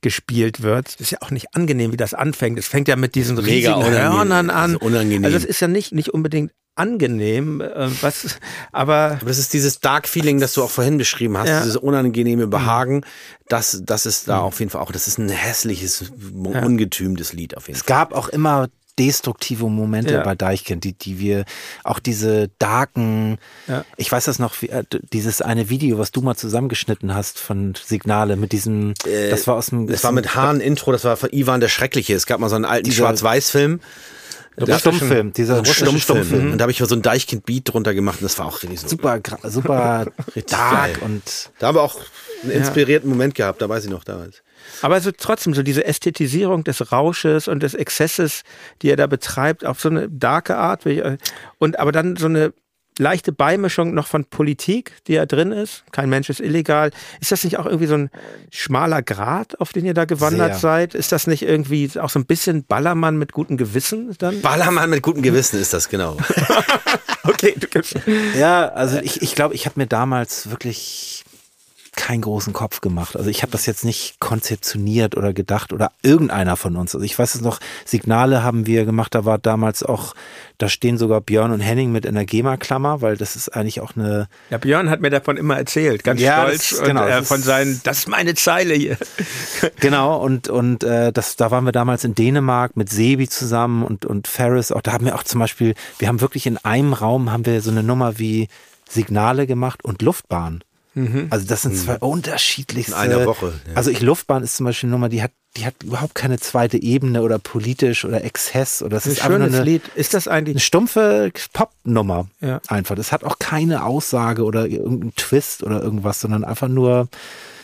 [0.00, 0.88] gespielt wird.
[0.88, 2.58] Es ist ja auch nicht angenehm, wie das anfängt.
[2.58, 4.74] Es fängt ja mit diesen riesigen Hörnern an.
[4.74, 5.24] Also, unangenehm.
[5.24, 8.38] also es ist ja nicht, nicht unbedingt angenehm, äh, was,
[8.72, 8.94] aber.
[8.94, 11.60] Aber das ist dieses Dark Feeling, das du auch vorhin beschrieben hast, ja.
[11.60, 13.04] dieses unangenehme Behagen,
[13.48, 14.44] das, das ist da mhm.
[14.44, 16.12] auf jeden Fall auch, das ist ein hässliches,
[16.42, 17.94] ungetümtes Lied auf jeden es Fall.
[17.94, 20.22] Es gab auch immer destruktive Momente ja.
[20.22, 21.44] bei Deichkind, die, die wir,
[21.82, 23.84] auch diese darken, ja.
[23.96, 28.36] ich weiß das noch, äh, dieses eine Video, was du mal zusammengeschnitten hast von Signale
[28.36, 29.86] mit diesem, äh, das war aus dem.
[29.86, 32.14] Das war mit Hahn Intro, das war von Ivan der Schreckliche.
[32.14, 33.80] Es gab mal so einen alten Schwarz-Weiß-Film.
[34.56, 35.98] Der Stummfilm, dieser Stummfilm.
[35.98, 36.46] Stummfilm.
[36.46, 36.52] Mhm.
[36.52, 38.80] Und da habe ich mal so ein Deichkind-Beat drunter gemacht und das war auch richtig
[38.80, 38.88] so.
[38.88, 40.06] Super, super
[40.48, 41.50] dark und.
[41.58, 41.96] Da haben wir auch
[42.42, 43.14] einen inspirierten ja.
[43.14, 44.42] Moment gehabt, da weiß ich noch damals.
[44.82, 48.42] Aber so trotzdem, so diese Ästhetisierung des Rausches und des Exzesses,
[48.82, 50.84] die er da betreibt, auf so eine darke Art.
[51.58, 52.52] Und aber dann so eine
[52.98, 55.84] leichte Beimischung noch von Politik, die ja drin ist.
[55.92, 56.90] Kein Mensch ist illegal.
[57.20, 58.10] Ist das nicht auch irgendwie so ein
[58.50, 60.60] schmaler Grat, auf den ihr da gewandert Sehr.
[60.60, 60.94] seid?
[60.94, 64.40] Ist das nicht irgendwie auch so ein bisschen Ballermann mit gutem Gewissen dann?
[64.42, 66.16] Ballermann mit gutem Gewissen ist das, genau.
[67.24, 67.96] okay, du gibst.
[68.38, 71.24] Ja, also ich, ich glaube, ich habe mir damals wirklich
[71.96, 73.16] keinen großen Kopf gemacht.
[73.16, 76.94] Also ich habe das jetzt nicht konzeptioniert oder gedacht oder irgendeiner von uns.
[76.94, 80.14] Also ich weiß es noch, Signale haben wir gemacht, da war damals auch,
[80.58, 83.96] da stehen sogar Björn und Henning mit in der GEMA-Klammer, weil das ist eigentlich auch
[83.96, 84.28] eine...
[84.50, 87.42] Ja, Björn hat mir davon immer erzählt, ganz ja, stolz das, genau, und äh, von
[87.42, 88.96] seinen, das ist meine Zeile hier.
[89.80, 94.04] genau, und, und äh, das, da waren wir damals in Dänemark mit Sebi zusammen und,
[94.04, 97.30] und Ferris, auch da haben wir auch zum Beispiel, wir haben wirklich in einem Raum
[97.32, 98.48] haben wir so eine Nummer wie
[98.88, 100.62] Signale gemacht und Luftbahn.
[100.94, 101.26] Mhm.
[101.30, 102.08] Also das sind zwei mhm.
[102.08, 102.92] unterschiedlichste.
[102.92, 103.52] In einer Woche.
[103.68, 103.74] Ja.
[103.74, 106.80] Also ich Luftbahn ist zum Beispiel eine Nummer, die hat, die hat überhaupt keine zweite
[106.80, 109.82] Ebene oder politisch oder Exzess oder das, das ist, schönes eine, Lied.
[109.94, 112.28] Ist das eigentlich eine stumpfe Popnummer?
[112.40, 112.60] Ja.
[112.68, 112.94] Einfach.
[112.94, 117.08] Das hat auch keine Aussage oder irgendeinen Twist oder irgendwas, sondern einfach nur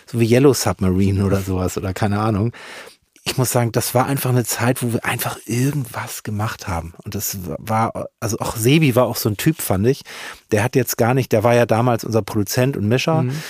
[0.06, 2.52] so wie Yellow Submarine oder sowas oder keine Ahnung
[3.24, 6.94] ich muss sagen, das war einfach eine Zeit, wo wir einfach irgendwas gemacht haben.
[7.04, 10.02] Und das war, also auch Sebi war auch so ein Typ, fand ich.
[10.52, 13.22] Der hat jetzt gar nicht, der war ja damals unser Produzent und Mischer.
[13.22, 13.42] Mhm.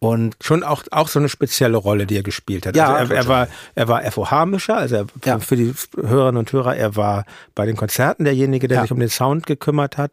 [0.00, 2.76] Und schon auch, auch so eine spezielle Rolle, die er gespielt hat.
[2.76, 5.38] Ja, also er, er war, er war FOH-Mischer, also er, ja.
[5.40, 7.24] für die Hörerinnen und Hörer, er war
[7.56, 8.82] bei den Konzerten derjenige, der ja.
[8.82, 10.12] sich um den Sound gekümmert hat,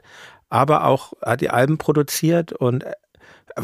[0.50, 2.84] aber auch hat die Alben produziert und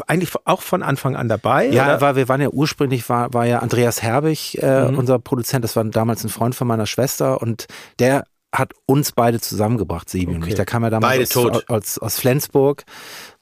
[0.06, 1.66] eigentlich auch von Anfang an dabei?
[1.66, 4.98] Ja, war, wir waren ja ursprünglich, war, war ja Andreas Herbig, äh, mhm.
[4.98, 7.66] unser Produzent, das war damals ein Freund von meiner Schwester und
[7.98, 10.34] der hat uns beide zusammengebracht, Sebi okay.
[10.34, 10.54] und mich.
[10.54, 12.84] Da kam er damals aus, aus, aus, Flensburg.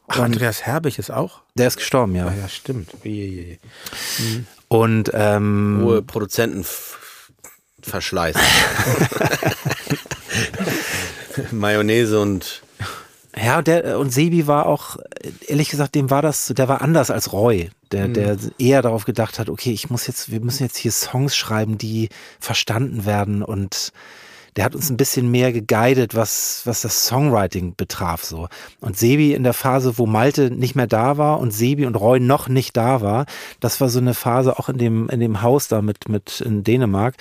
[0.06, 1.42] Ach, Andreas Herbig ist auch?
[1.56, 2.26] Der ist gestorben, ja.
[2.26, 3.04] Ah, ja, stimmt.
[3.04, 3.58] Mhm.
[4.68, 8.36] Und ähm, hohe Produzentenverschleiß.
[11.50, 12.62] Mayonnaise und
[13.36, 14.96] ja, und, der, und Sebi war auch,
[15.46, 18.14] ehrlich gesagt, dem war das, der war anders als Roy, der, mhm.
[18.14, 21.78] der eher darauf gedacht hat, okay, ich muss jetzt, wir müssen jetzt hier Songs schreiben,
[21.78, 22.08] die
[22.40, 23.92] verstanden werden und
[24.56, 28.48] der hat uns ein bisschen mehr geguidet, was, was das Songwriting betraf, so.
[28.80, 32.18] Und Sebi in der Phase, wo Malte nicht mehr da war und Sebi und Roy
[32.18, 33.26] noch nicht da war,
[33.60, 36.64] das war so eine Phase auch in dem, in dem Haus da mit, mit in
[36.64, 37.14] Dänemark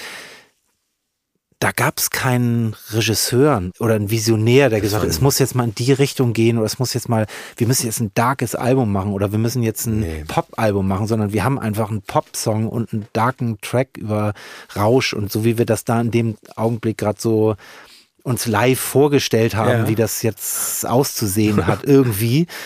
[1.60, 5.66] da gab es keinen Regisseur oder einen Visionär, der gesagt hat, es muss jetzt mal
[5.66, 7.26] in die Richtung gehen oder es muss jetzt mal,
[7.58, 10.24] wir müssen jetzt ein darkes Album machen oder wir müssen jetzt ein nee.
[10.26, 14.34] Pop-Album machen, sondern wir haben einfach einen Pop-Song und einen darken Track über
[14.74, 17.56] Rausch und so wie wir das da in dem Augenblick gerade so
[18.24, 19.88] uns live vorgestellt haben, ja.
[19.90, 22.48] wie das jetzt auszusehen hat irgendwie.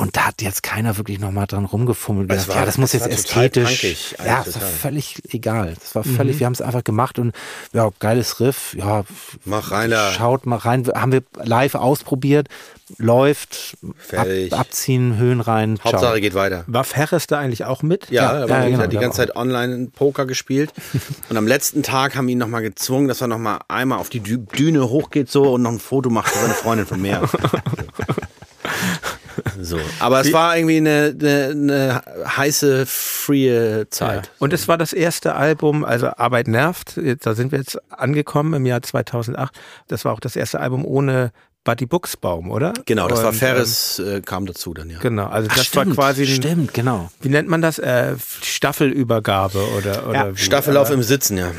[0.00, 2.28] Und da hat jetzt keiner wirklich nochmal dran rumgefummelt.
[2.28, 3.80] Gedacht, war, ja, das muss jetzt ästhetisch.
[3.80, 5.74] Punkig, ja, das war völlig egal.
[5.74, 6.40] Das war völlig, mhm.
[6.40, 7.34] wir haben es einfach gemacht und
[7.72, 8.76] ja, geiles Riff.
[8.78, 9.02] Ja,
[9.44, 10.12] mach rein da.
[10.12, 10.86] Schaut mal rein.
[10.94, 12.46] Haben wir live ausprobiert.
[12.96, 13.76] Läuft,
[14.16, 15.80] ab, abziehen, Höhen rein.
[15.82, 16.20] Hauptsache ciao.
[16.20, 16.62] geht weiter.
[16.68, 18.08] War Ferris da eigentlich auch mit?
[18.08, 20.72] Ja, ja, ja genau, hat die ganze Zeit online Poker gespielt.
[21.28, 24.20] und am letzten Tag haben wir ihn nochmal gezwungen, dass er nochmal einmal auf die
[24.20, 27.28] Düne hochgeht so und noch ein Foto macht für seine Freundin von mir.
[29.60, 29.78] So.
[30.00, 32.02] Aber es war irgendwie eine, eine, eine
[32.36, 34.26] heiße, free Zeit.
[34.26, 34.32] Ja.
[34.38, 36.98] Und es war das erste Album, also Arbeit nervt.
[37.22, 39.52] Da sind wir jetzt angekommen im Jahr 2008.
[39.88, 41.32] Das war auch das erste Album ohne
[41.64, 42.72] Buddy Buchsbaum, oder?
[42.86, 45.00] Genau, das Und, war Ferris, äh, kam dazu dann, ja.
[45.00, 47.10] Genau, also Ach, das stimmt, war quasi, ein, stimmt, genau.
[47.20, 47.78] wie nennt man das?
[47.78, 50.40] Äh, Staffelübergabe oder, oder Ja, wie?
[50.40, 51.50] Staffellauf Aber- im Sitzen, ja.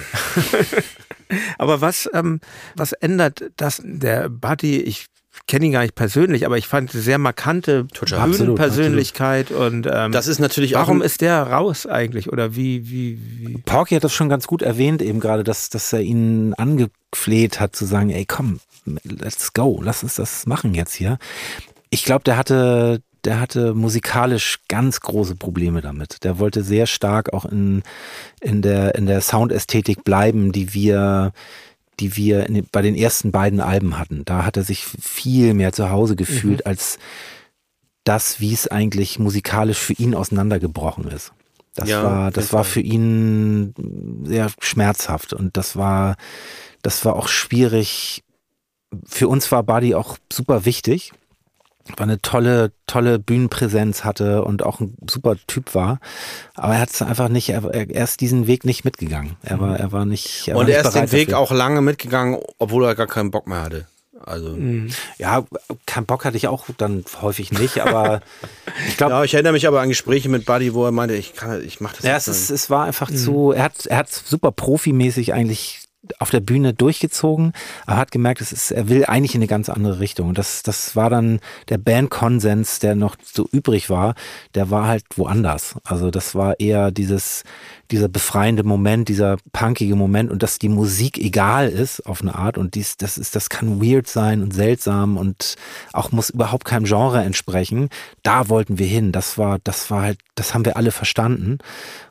[1.58, 2.40] Aber was, ähm,
[2.76, 3.82] was ändert das?
[3.84, 5.06] Der Buddy, ich
[5.48, 7.86] kenne ihn gar nicht persönlich, aber ich fand sehr markante.
[7.86, 13.58] Bühnenpersönlichkeit und ähm, Das ist natürlich warum ist der raus eigentlich oder wie wie wie?
[13.66, 17.76] Porky hat das schon ganz gut erwähnt, eben gerade, dass, dass er ihn angefleht hat,
[17.76, 18.60] zu sagen, ey, komm,
[19.04, 21.18] let's go, lass uns das machen jetzt hier.
[21.90, 26.24] Ich glaube, der hatte, der hatte musikalisch ganz große Probleme damit.
[26.24, 27.84] Der wollte sehr stark auch in,
[28.42, 31.32] in der, in der Soundästhetik bleiben, die wir,
[32.00, 34.24] die wir in, bei den ersten beiden Alben hatten.
[34.26, 36.98] Da hat er sich viel mehr zu Hause gefühlt als
[38.04, 41.34] das, wie es eigentlich musikalisch für ihn auseinandergebrochen ist.
[41.76, 43.74] Das Ja, war, das war für ihn
[44.24, 46.16] sehr schmerzhaft und das war,
[46.82, 48.24] das war auch schwierig.
[49.06, 51.12] Für uns war Buddy auch super wichtig,
[51.98, 56.00] war eine tolle, tolle Bühnenpräsenz hatte und auch ein super Typ war.
[56.56, 59.38] Aber er hat es einfach nicht, er, er ist diesen Weg nicht mitgegangen.
[59.44, 60.48] Er war, er war nicht.
[60.48, 61.40] Er war und nicht er ist den Weg dafür.
[61.40, 63.86] auch lange mitgegangen, obwohl er gar keinen Bock mehr hatte.
[64.26, 64.58] Also.
[65.18, 65.46] Ja,
[65.86, 68.22] keinen Bock hatte ich auch dann häufig nicht, aber
[68.88, 71.36] ich glaube, Ja, ich erinnere mich aber an Gespräche mit Buddy, wo er meinte, ich
[71.36, 74.10] kann, ich mach das Ja, es, ist, es war einfach zu, er hat, er hat
[74.12, 75.79] super profimäßig eigentlich
[76.20, 77.52] auf der Bühne durchgezogen,
[77.86, 80.30] aber hat gemerkt, es ist, er will eigentlich in eine ganz andere Richtung.
[80.30, 84.16] Und das, das war dann der Bandkonsens, der noch so übrig war,
[84.56, 85.76] der war halt woanders.
[85.84, 87.44] Also das war eher dieses,
[87.92, 92.58] dieser befreiende Moment, dieser punkige Moment und dass die Musik egal ist auf eine Art
[92.58, 95.56] und dies, das ist, das kann weird sein und seltsam und
[95.92, 97.90] auch muss überhaupt keinem Genre entsprechen.
[98.24, 99.12] Da wollten wir hin.
[99.12, 101.58] Das war, das war halt, das haben wir alle verstanden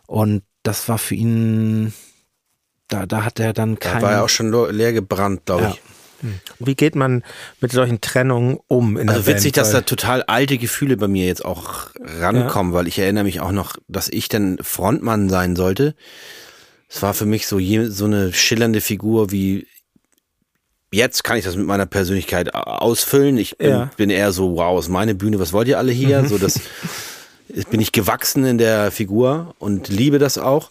[0.07, 1.95] und das war für ihn,
[2.89, 5.71] da, da hat er dann Da kein, war er auch schon leer gebrannt, glaube Ja.
[5.71, 5.83] ich.
[6.59, 7.23] Wie geht man
[7.61, 9.57] mit solchen Trennungen um in Also witzig, Band?
[9.59, 13.53] dass da total alte Gefühle bei mir jetzt auch rankommen, weil ich erinnere mich auch
[13.53, 15.95] noch, dass ich dann Frontmann sein sollte.
[16.89, 19.69] Es war für mich so, je, so eine schillernde Figur wie
[20.91, 23.37] jetzt kann ich das mit meiner Persönlichkeit ausfüllen.
[23.37, 23.91] Ich bin, Ja.
[23.97, 26.27] bin eher so, wow, ist meine Bühne, was wollt ihr alle hier?
[26.27, 26.61] So das
[27.71, 30.71] bin ich gewachsen in der Figur und liebe das auch.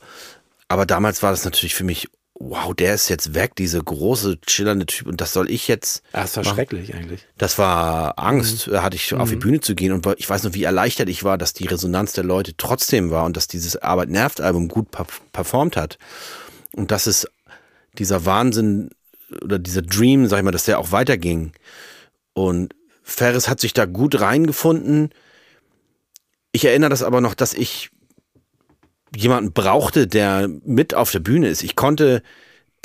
[0.67, 2.07] Aber damals war das natürlich für mich,
[2.39, 6.37] wow, der ist jetzt weg, diese große, schillernde Typ und das soll ich jetzt das
[6.37, 7.25] war schrecklich eigentlich.
[7.37, 10.53] das war Angst, äh, hatte ich auf die Bühne zu gehen und ich weiß noch,
[10.53, 14.09] wie erleichtert ich war, dass die Resonanz der Leute trotzdem war und dass dieses Arbeit
[14.09, 15.97] nervt Album gut per performt hat.
[16.73, 17.27] Und dass es
[17.97, 18.91] dieser Wahnsinn
[19.41, 21.53] oder dieser Dream, sag ich mal, dass der auch weiterging.
[22.33, 25.09] Und Ferris hat sich da gut reingefunden.
[26.51, 27.89] Ich erinnere das aber noch, dass ich
[29.15, 31.63] jemanden brauchte, der mit auf der Bühne ist.
[31.63, 32.21] Ich konnte,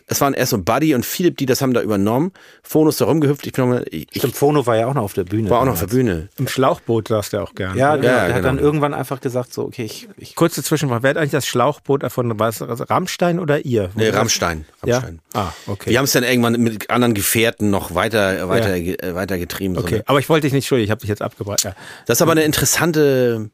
[0.07, 2.33] es waren erst so Buddy und Philipp, die das haben da übernommen.
[2.63, 3.47] Phono ist da rumgehüpft.
[3.47, 5.49] Ich bin noch mal, ich, Stimmt, Phono war ja auch noch auf der Bühne.
[5.49, 6.29] war auch noch auf der Bühne.
[6.39, 7.77] Im Schlauchboot saß der auch gern.
[7.77, 8.01] Ja, oder?
[8.03, 8.13] genau.
[8.13, 8.49] Ja, der hat genau.
[8.49, 12.03] dann irgendwann einfach gesagt, so, okay, ich, ich Kurze Zwischenfrage, wer hat eigentlich das Schlauchboot
[12.03, 12.39] erfunden?
[12.39, 13.91] War es Rammstein oder ihr?
[13.95, 14.67] Nee, Rammstein.
[14.85, 14.99] Ja?
[14.99, 15.21] Rammstein.
[15.35, 15.91] Ah, okay.
[15.91, 19.75] Wir haben es dann irgendwann mit anderen Gefährten noch weiter, weiter, äh, weiter getrieben.
[19.77, 21.63] So okay, eine- aber ich wollte dich nicht schuldig, ich habe dich jetzt abgebracht.
[21.65, 21.75] Ja.
[22.07, 23.51] Das ist aber eine interessante,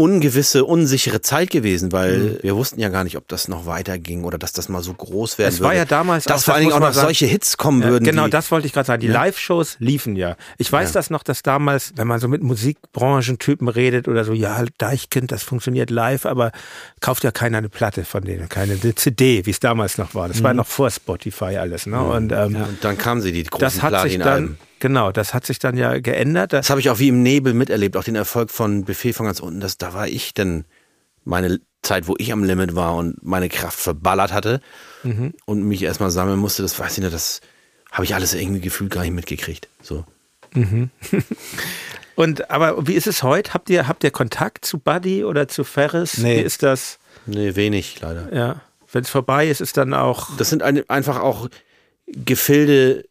[0.00, 2.38] ungewisse, unsichere Zeit gewesen, weil Mhm.
[2.42, 5.38] wir wussten ja gar nicht, ob das noch weiterging oder dass das mal so groß
[5.38, 5.64] werden Es würde.
[5.70, 7.88] war ja damals dass auch- vor allen Dingen auch noch sagen- solche Hits kommen Ja,
[7.88, 8.04] würden.
[8.04, 9.00] genau, das wollte ich gerade sagen.
[9.00, 10.36] Die Live-Shows liefen ja.
[10.56, 14.64] Ich weiß das noch, dass damals, wenn man so mit Musikbranchentypen redet oder so, ja,
[14.78, 16.52] Deichkind, das funktioniert live, aber
[17.00, 20.28] kauft ja keiner eine Platte von denen, keine eine CD, wie es damals noch war.
[20.28, 20.44] Das Mhm.
[20.44, 21.86] war noch vor Spotify alles.
[21.86, 22.00] Ne?
[22.00, 25.46] Und ähm, Und dann kamen sie, die großen das hat sich dann, genau, das hat
[25.46, 26.52] sich dann ja geändert.
[26.52, 29.40] Das, habe ich auch wie im Nebel miterlebt, auch den Erfolg von Buffet von ganz
[29.40, 29.60] unten.
[29.60, 30.64] Das, da war ich dann
[31.24, 34.60] meine Zeit, wo ich am Limit war und meine Kraft verballert hatte
[35.04, 35.32] Mhm.
[35.46, 36.62] und mich erstmal sammeln musste.
[36.62, 37.40] Das weiß ich nicht, das
[37.92, 39.68] habe ich alles irgendwie gefühlt gar nicht mitgekriegt.
[39.82, 40.04] So.
[42.14, 43.54] und aber wie ist es heute?
[43.54, 46.18] Habt ihr, habt ihr Kontakt zu Buddy oder zu Ferris?
[46.18, 46.38] Nee.
[46.38, 46.98] Wie ist das?
[47.26, 48.34] Nee, wenig leider.
[48.34, 48.60] Ja.
[48.90, 50.36] Wenn es vorbei ist, ist dann auch.
[50.36, 51.48] Das sind eine, einfach auch
[52.06, 53.04] Gefilde,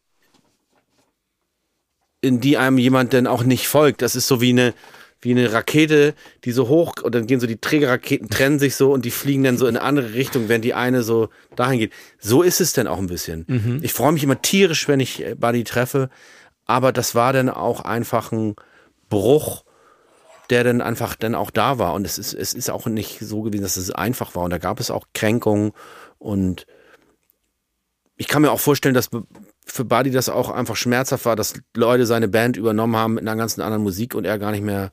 [2.28, 4.02] in die einem jemand dann auch nicht folgt.
[4.02, 4.74] Das ist so wie eine,
[5.22, 6.14] wie eine Rakete,
[6.44, 9.44] die so hoch, und dann gehen so die Trägerraketen, trennen sich so und die fliegen
[9.44, 11.94] dann so in eine andere Richtung, während die eine so dahin geht.
[12.20, 13.46] So ist es dann auch ein bisschen.
[13.84, 16.10] Ich freue mich immer tierisch, wenn ich äh, Buddy treffe,
[16.66, 18.56] aber das war dann auch einfach ein
[19.10, 19.64] Bruch,
[20.50, 21.94] der dann einfach dann auch da war.
[21.94, 24.44] Und es ist, es ist auch nicht so gewesen, dass es einfach war.
[24.44, 25.72] Und da gab es auch Kränkungen
[26.20, 26.68] und
[28.18, 29.10] ich kann mir auch vorstellen, dass
[29.68, 33.36] für Buddy das auch einfach schmerzhaft war, dass Leute seine Band übernommen haben mit einer
[33.36, 34.92] ganzen anderen Musik und er gar nicht mehr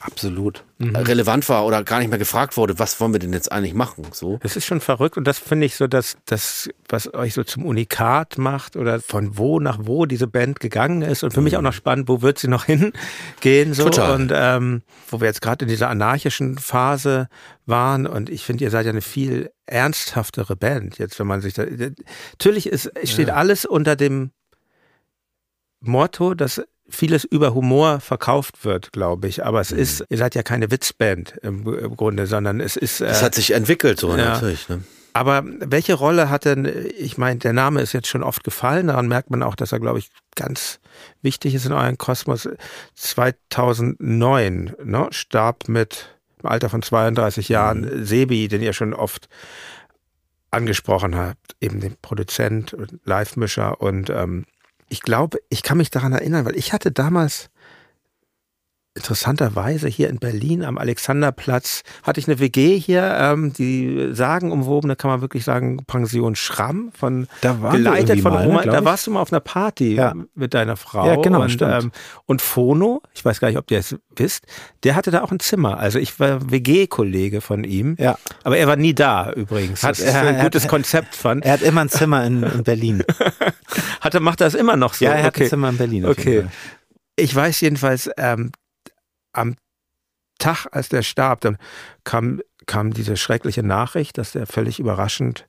[0.00, 0.64] Absolut.
[0.78, 0.94] Mhm.
[0.94, 4.04] relevant war oder gar nicht mehr gefragt wurde, was wollen wir denn jetzt eigentlich machen?
[4.12, 4.38] So.
[4.42, 7.64] Das ist schon verrückt und das finde ich so, dass das, was euch so zum
[7.64, 11.44] Unikat macht oder von wo nach wo diese Band gegangen ist und für mhm.
[11.44, 14.14] mich auch noch spannend, wo wird sie noch hingehen so Total.
[14.16, 17.28] und ähm, wo wir jetzt gerade in dieser anarchischen Phase
[17.64, 21.54] waren und ich finde, ihr seid ja eine viel ernsthaftere Band jetzt, wenn man sich
[21.54, 23.34] da natürlich ist steht ja.
[23.34, 24.30] alles unter dem
[25.80, 29.44] Motto, dass vieles über Humor verkauft wird, glaube ich.
[29.44, 29.78] Aber es mhm.
[29.78, 33.00] ist, ihr seid ja keine Witzband im, im Grunde, sondern es ist.
[33.00, 34.16] Äh, es hat sich entwickelt, so ja.
[34.16, 34.68] natürlich.
[34.68, 34.82] Ne?
[35.12, 39.08] Aber welche Rolle hat denn, ich meine, der Name ist jetzt schon oft gefallen, daran
[39.08, 40.78] merkt man auch, dass er, glaube ich, ganz
[41.22, 42.46] wichtig ist in eurem Kosmos.
[42.96, 46.10] 2009 ne, starb mit
[46.42, 48.04] im Alter von 32 Jahren mhm.
[48.04, 49.28] Sebi, den ihr schon oft
[50.50, 54.44] angesprochen habt, eben den Produzent und Live-Mischer und ähm,
[54.88, 57.50] ich glaube, ich kann mich daran erinnern, weil ich hatte damals
[58.96, 65.10] interessanterweise hier in Berlin am Alexanderplatz hatte ich eine WG hier, ähm, die sagenumwobene, kann
[65.10, 68.64] man wirklich sagen, Pension Schramm von da geleitet von mal, Oma.
[68.64, 70.14] Ne, da warst du mal auf einer Party ja.
[70.34, 71.06] mit deiner Frau.
[71.06, 71.84] Ja, genau, und, stimmt.
[71.84, 71.92] Ähm,
[72.24, 74.46] und Fono, ich weiß gar nicht, ob ihr es wisst,
[74.82, 75.78] der hatte da auch ein Zimmer.
[75.78, 77.96] Also ich war WG-Kollege von ihm.
[77.98, 78.18] Ja.
[78.44, 79.82] Aber er war nie da übrigens.
[79.82, 81.44] Hat, er, ein gutes hat, Konzept fand.
[81.44, 83.04] Er hat immer ein Zimmer in, in Berlin.
[84.00, 85.04] hat er, macht er das immer noch so?
[85.04, 85.44] Ja, er hat okay.
[85.44, 86.06] ein Zimmer in Berlin.
[86.06, 86.46] Okay.
[87.16, 88.52] Ich weiß jedenfalls, ähm,
[89.36, 89.56] am
[90.38, 91.56] Tag, als der starb, dann
[92.04, 95.46] kam, kam diese schreckliche Nachricht, dass der völlig überraschend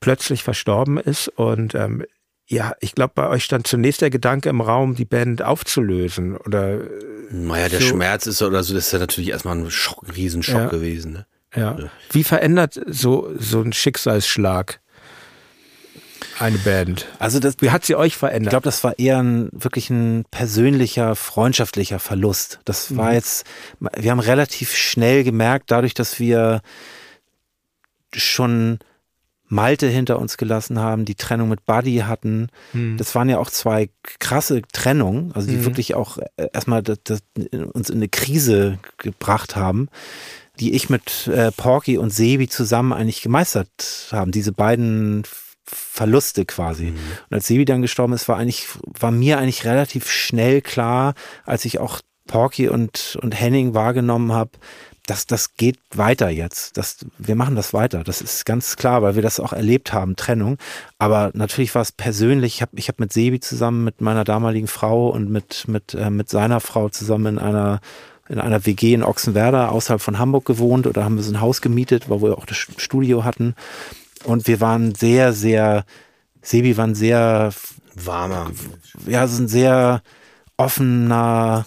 [0.00, 1.28] plötzlich verstorben ist.
[1.28, 2.04] Und ähm,
[2.46, 6.36] ja, ich glaube, bei euch stand zunächst der Gedanke im Raum, die Band aufzulösen.
[6.36, 6.80] Oder
[7.30, 7.86] naja, der so.
[7.86, 10.68] Schmerz ist oder so, das ist ja natürlich erstmal ein, Schock, ein Riesenschock ja.
[10.68, 11.12] gewesen.
[11.12, 11.26] Ne?
[11.54, 11.78] Ja.
[12.12, 14.80] Wie verändert so, so ein Schicksalsschlag
[16.38, 17.06] eine Band.
[17.18, 18.48] Also das, wie hat sie euch verändert?
[18.48, 22.60] Ich glaube, das war eher ein wirklich ein persönlicher, freundschaftlicher Verlust.
[22.64, 23.14] Das war mhm.
[23.14, 23.46] jetzt,
[23.78, 26.62] wir haben relativ schnell gemerkt, dadurch, dass wir
[28.14, 28.78] schon
[29.50, 32.48] Malte hinter uns gelassen haben, die Trennung mit Buddy hatten.
[32.72, 32.96] Mhm.
[32.96, 33.90] Das waren ja auch zwei
[34.20, 35.64] krasse Trennungen, also die mhm.
[35.64, 37.22] wirklich auch erstmal das, das,
[37.72, 39.88] uns in eine Krise gebracht haben,
[40.60, 44.30] die ich mit äh, Porky und Sebi zusammen eigentlich gemeistert haben.
[44.30, 45.24] Diese beiden
[45.64, 46.86] Verluste quasi.
[46.86, 46.96] Mhm.
[47.30, 51.14] Und als Sebi dann gestorben ist, war eigentlich, war mir eigentlich relativ schnell klar,
[51.44, 54.52] als ich auch Porky und, und Henning wahrgenommen habe,
[55.06, 56.76] dass das geht weiter jetzt.
[56.76, 58.04] Das, wir machen das weiter.
[58.04, 60.56] Das ist ganz klar, weil wir das auch erlebt haben, Trennung.
[60.98, 62.54] Aber natürlich war es persönlich.
[62.54, 66.10] Ich habe ich hab mit Sebi zusammen, mit meiner damaligen Frau und mit, mit, äh,
[66.10, 67.80] mit seiner Frau zusammen in einer
[68.28, 71.60] in einer WG in Ochsenwerder außerhalb von Hamburg gewohnt oder haben wir so ein Haus
[71.60, 73.56] gemietet, wo wir auch das Studio hatten.
[74.24, 75.84] Und wir waren sehr, sehr,
[76.42, 77.52] Sebi war ein sehr
[77.94, 78.50] warmer,
[79.06, 80.02] ja, so ein sehr
[80.56, 81.66] offener,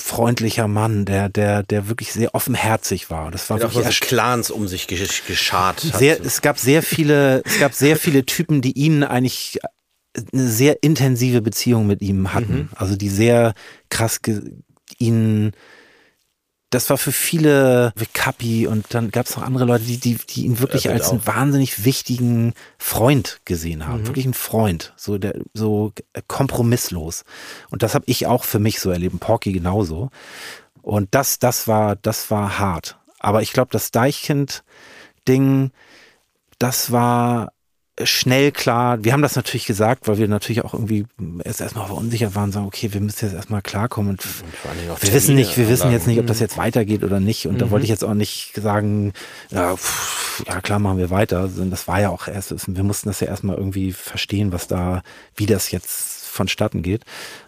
[0.00, 3.30] freundlicher Mann, der, der, der wirklich sehr offenherzig war.
[3.30, 5.98] Das war der wirklich auch so Clans um sich geschart hat.
[5.98, 9.58] Sehr, es gab sehr viele, es gab sehr viele Typen, die ihn eigentlich
[10.32, 12.54] eine sehr intensive Beziehung mit ihm hatten.
[12.54, 12.68] Mhm.
[12.74, 13.54] Also die sehr
[13.90, 14.20] krass
[14.98, 15.52] ihn
[16.70, 20.44] das war für viele Kapi und dann gab es noch andere Leute, die, die, die
[20.44, 24.02] ihn wirklich als einen wahnsinnig wichtigen Freund gesehen haben.
[24.02, 24.06] Mhm.
[24.08, 25.92] Wirklich ein Freund, so, der, so
[26.26, 27.24] kompromisslos.
[27.70, 30.10] Und das habe ich auch für mich so erlebt, Porky genauso.
[30.82, 32.98] Und das, das war, das war hart.
[33.18, 35.70] Aber ich glaube, das Deichkind-Ding,
[36.58, 37.52] das war
[38.04, 41.06] schnell klar, wir haben das natürlich gesagt, weil wir natürlich auch irgendwie
[41.44, 45.34] erst erstmal verunsichert waren, sagen, okay, wir müssen jetzt erstmal klarkommen und, und wir wissen
[45.34, 47.46] nicht, wir wissen jetzt nicht, ob das jetzt weitergeht oder nicht.
[47.46, 47.58] Und mhm.
[47.58, 49.12] da wollte ich jetzt auch nicht sagen,
[49.50, 51.48] ja, pff, ja klar machen wir weiter.
[51.70, 55.02] Das war ja auch erst, wir mussten das ja erstmal irgendwie verstehen, was da,
[55.36, 57.04] wie das jetzt vonstatten geht.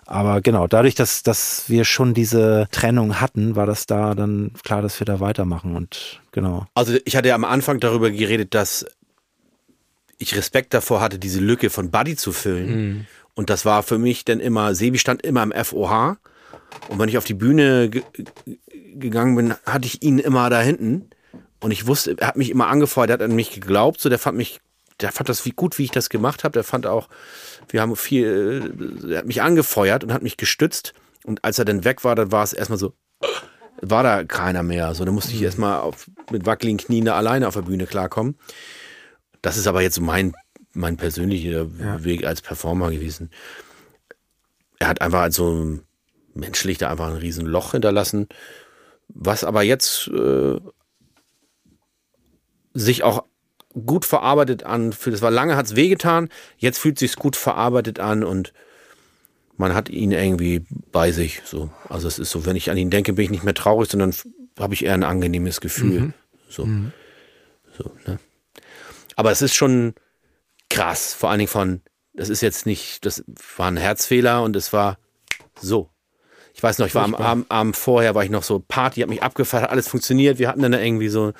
[0.06, 4.82] Aber genau, dadurch, dass, dass wir schon diese Trennung hatten, war das da dann klar,
[4.82, 6.66] dass wir da weitermachen und genau.
[6.74, 8.84] Also ich hatte ja am Anfang darüber geredet, dass
[10.20, 12.70] ich Respekt davor hatte, diese Lücke von Buddy zu füllen.
[12.70, 13.06] Mhm.
[13.34, 16.18] Und das war für mich dann immer, Sebi stand immer im FOH.
[16.88, 18.02] Und wenn ich auf die Bühne ge
[18.94, 21.10] gegangen bin, hatte ich ihn immer da hinten.
[21.60, 24.00] Und ich wusste, er hat mich immer angefeuert, er hat an mich geglaubt.
[24.00, 24.60] So, der fand mich,
[25.00, 26.52] der fand das wie gut, wie ich das gemacht habe.
[26.52, 27.08] Der fand auch,
[27.68, 30.92] wir haben viel, er hat mich angefeuert und hat mich gestützt.
[31.24, 32.92] Und als er dann weg war, dann war es erstmal so,
[33.80, 34.94] war da keiner mehr.
[34.94, 35.46] So, dann musste ich mhm.
[35.46, 38.36] erstmal auf, mit wackeligen Knien da alleine auf der Bühne klarkommen.
[39.42, 40.34] Das ist aber jetzt mein,
[40.72, 42.04] mein persönlicher ja.
[42.04, 43.30] Weg als Performer gewesen.
[44.78, 45.78] Er hat einfach so
[46.34, 48.28] menschlich da einfach ein riesen Loch hinterlassen,
[49.08, 50.60] was aber jetzt äh,
[52.72, 53.24] sich auch
[53.86, 54.92] gut verarbeitet an.
[54.92, 58.52] Für das war lange hat es wehgetan, jetzt fühlt sich gut verarbeitet an und
[59.56, 61.42] man hat ihn irgendwie bei sich.
[61.44, 61.70] So.
[61.88, 64.14] Also es ist so, wenn ich an ihn denke, bin ich nicht mehr traurig, sondern
[64.58, 66.00] habe ich eher ein angenehmes Gefühl.
[66.00, 66.14] Mhm.
[66.48, 66.64] So.
[66.64, 66.92] Mhm.
[67.76, 68.18] so ne?
[69.16, 69.94] Aber es ist schon
[70.68, 71.82] krass, vor allen Dingen von,
[72.14, 73.24] das ist jetzt nicht, das
[73.56, 74.98] war ein Herzfehler und es war
[75.60, 75.90] so.
[76.54, 79.08] Ich weiß noch, ich war am Abend, Abend vorher, war ich noch so Party, hat
[79.08, 80.38] mich abgefeiert, hat alles funktioniert.
[80.38, 81.32] Wir hatten dann irgendwie so,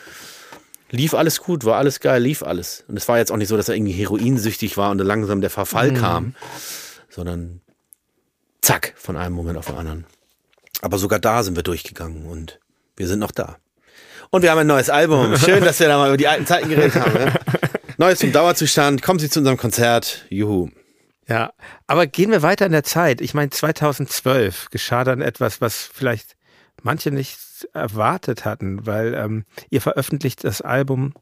[0.90, 2.84] lief alles gut, war alles geil, lief alles.
[2.88, 5.40] Und es war jetzt auch nicht so, dass er irgendwie heroinsüchtig war und dann langsam
[5.40, 5.96] der Verfall mhm.
[5.96, 6.34] kam,
[7.08, 7.60] sondern
[8.62, 10.06] zack, von einem Moment auf den anderen.
[10.80, 12.60] Aber sogar da sind wir durchgegangen und
[12.96, 13.58] wir sind noch da.
[14.30, 15.36] Und wir haben ein neues Album.
[15.44, 17.12] Schön, dass wir da mal über die alten Zeiten geredet haben.
[17.12, 17.32] Ne?
[17.98, 19.02] Neues zum Dauerzustand.
[19.02, 20.24] Kommen Sie zu unserem Konzert.
[20.30, 20.70] Juhu.
[21.28, 21.52] Ja,
[21.86, 23.20] aber gehen wir weiter in der Zeit.
[23.20, 26.36] Ich meine, 2012 geschah dann etwas, was vielleicht
[26.82, 27.38] manche nicht
[27.72, 31.12] erwartet hatten, weil ähm, ihr veröffentlicht das Album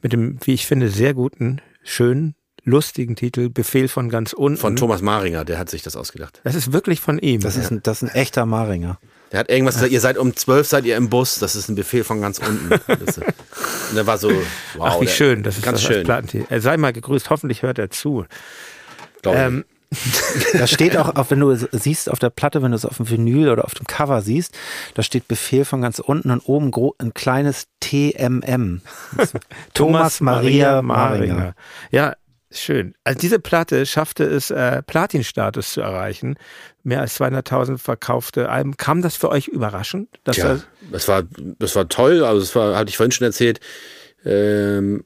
[0.00, 2.34] mit dem, wie ich finde, sehr guten, schönen,
[2.64, 4.58] lustigen Titel Befehl von ganz unten.
[4.58, 6.40] Von Thomas Maringer, der hat sich das ausgedacht.
[6.44, 7.40] Das ist wirklich von ihm.
[7.40, 8.98] Das ist ein, das ist ein echter Maringer.
[9.32, 11.74] Der hat irgendwas gesagt, ihr seid um zwölf, seid ihr im Bus, das ist ein
[11.74, 12.70] Befehl von ganz unten.
[12.72, 14.30] Und der war so,
[14.74, 14.92] wow.
[14.92, 16.46] Ach, wie schön, das ist ganz das schön.
[16.48, 18.26] Er sei mal gegrüßt, hoffentlich hört er zu.
[19.24, 19.64] Ähm,
[20.54, 22.96] da steht auch, auch, wenn du es siehst auf der Platte, wenn du es auf
[22.96, 24.56] dem Vinyl oder auf dem Cover siehst,
[24.94, 28.80] da steht Befehl von ganz unten und oben ein kleines TMM.
[29.74, 31.54] Thomas Maria Maringer.
[31.90, 32.14] Ja,
[32.58, 32.94] schön.
[33.04, 36.36] Also diese Platte schaffte es, äh, Platin-Status zu erreichen.
[36.82, 38.76] Mehr als 200.000 verkaufte Alben.
[38.76, 40.08] Kam das für euch überraschend?
[40.26, 40.60] ja,
[40.90, 41.22] das war,
[41.58, 42.24] das war toll.
[42.24, 43.60] Also, das war, hatte ich vorhin schon erzählt.
[44.24, 45.04] Ähm,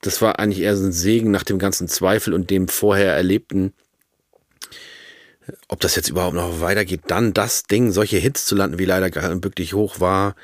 [0.00, 3.72] das war eigentlich eher so ein Segen nach dem ganzen Zweifel und dem vorher Erlebten.
[5.68, 9.10] Ob das jetzt überhaupt noch weitergeht, dann das Ding, solche Hits zu landen, wie leider
[9.42, 10.34] wirklich hoch war,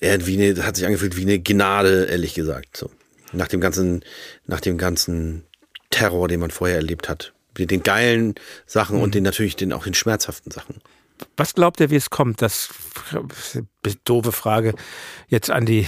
[0.00, 2.76] irgendwie eine, hat sich angefühlt wie eine Gnade, ehrlich gesagt.
[2.76, 2.90] So.
[3.32, 4.04] Nach dem ganzen,
[4.46, 5.44] nach dem ganzen
[5.90, 7.32] Terror, den man vorher erlebt hat.
[7.56, 8.36] Den geilen
[8.66, 9.02] Sachen mhm.
[9.02, 10.80] und den natürlich den, auch den schmerzhaften Sachen.
[11.36, 12.42] Was glaubt ihr, wie es kommt?
[12.42, 12.70] Das
[13.12, 14.74] ist eine doofe Frage
[15.28, 15.86] jetzt an die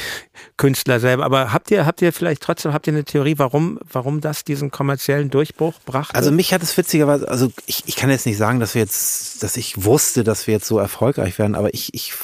[0.57, 1.25] Künstler selber.
[1.25, 4.71] Aber habt ihr, habt ihr vielleicht trotzdem, habt ihr eine Theorie, warum, warum das diesen
[4.71, 6.15] kommerziellen Durchbruch brachte?
[6.15, 9.43] Also mich hat es witzigerweise, also ich, ich kann jetzt nicht sagen, dass wir jetzt,
[9.43, 12.15] dass ich wusste, dass wir jetzt so erfolgreich werden, aber ich, ich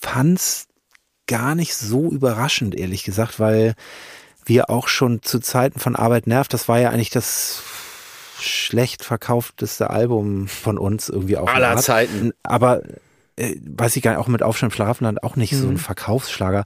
[0.00, 0.67] fand's
[1.28, 3.74] gar nicht so überraschend, ehrlich gesagt, weil
[4.44, 7.62] wir auch schon zu Zeiten von Arbeit nervt, das war ja eigentlich das
[8.40, 11.48] schlecht verkaufteste Album von uns irgendwie auch.
[11.48, 12.32] Aller Zeiten.
[12.42, 12.82] Aber
[13.36, 15.58] äh, weiß ich gar nicht, auch mit Aufstand Schlafenland auch nicht mhm.
[15.58, 15.78] so ein mhm.
[15.78, 16.64] Verkaufsschlager.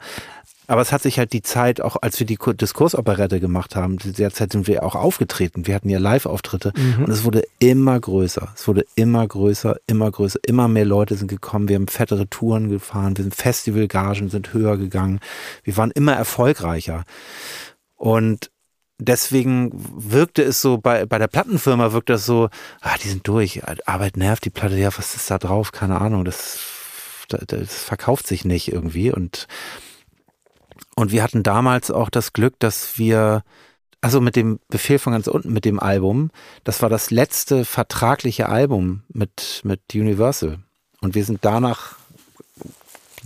[0.73, 4.53] Aber es hat sich halt die Zeit, auch als wir die Diskursoperette gemacht haben, derzeit
[4.53, 5.67] sind wir auch aufgetreten.
[5.67, 7.05] Wir hatten ja Live-Auftritte mhm.
[7.05, 8.49] und es wurde immer größer.
[8.57, 10.41] Es wurde immer größer, immer größer.
[10.47, 11.69] Immer mehr Leute sind gekommen.
[11.69, 13.19] Wir haben fettere Touren gefahren.
[13.19, 15.21] Wir sind Festivalgagen, sind höher gegangen.
[15.63, 17.05] Wir waren immer erfolgreicher.
[17.95, 18.51] Und
[18.99, 22.49] deswegen wirkte es so, bei, bei der Plattenfirma wirkt das so,
[22.81, 25.71] ah, die sind durch, Arbeit nervt, die Platte, ja, was ist da drauf?
[25.71, 26.61] Keine Ahnung, das,
[27.29, 29.13] das verkauft sich nicht irgendwie.
[29.13, 29.47] Und,
[30.95, 33.43] und wir hatten damals auch das Glück, dass wir,
[34.01, 36.31] also mit dem Befehl von ganz unten, mit dem Album,
[36.65, 40.59] das war das letzte vertragliche Album mit, mit Universal.
[41.01, 41.97] Und wir sind danach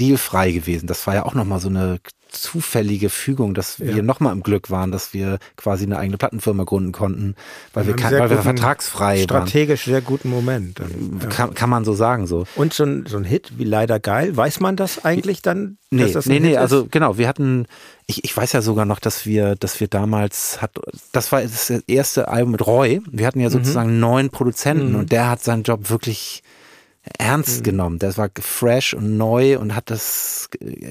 [0.00, 0.86] dealfrei gewesen.
[0.86, 1.98] Das war ja auch nochmal so eine
[2.40, 4.02] zufällige Fügung, dass wir ja.
[4.02, 7.34] nochmal im Glück waren, dass wir quasi eine eigene Plattenfirma gründen konnten,
[7.72, 9.46] weil wir, kann, weil wir vertragsfrei strategisch waren.
[9.48, 10.80] Strategisch sehr guten Moment.
[10.80, 12.46] Dann, kann, kann man so sagen so.
[12.54, 15.78] Und so ein, so ein Hit wie leider geil, weiß man das eigentlich dann?
[15.90, 17.66] Nee, das nee, nee, also genau, wir hatten,
[18.06, 20.78] ich, ich weiß ja sogar noch, dass wir, dass wir damals hat,
[21.12, 23.00] das war das erste Album mit Roy.
[23.10, 23.52] Wir hatten ja mhm.
[23.52, 24.00] sozusagen mhm.
[24.00, 24.98] neun Produzenten mhm.
[25.00, 26.42] und der hat seinen Job wirklich
[27.18, 27.64] ernst mhm.
[27.64, 27.98] genommen.
[27.98, 30.48] Der war fresh und neu und hat das,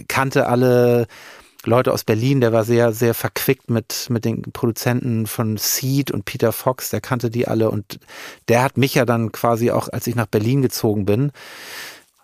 [0.08, 1.08] kannte alle
[1.66, 6.26] Leute aus Berlin, der war sehr, sehr verquickt mit, mit den Produzenten von Seed und
[6.26, 8.00] Peter Fox, der kannte die alle und
[8.48, 11.32] der hat mich ja dann quasi auch, als ich nach Berlin gezogen bin,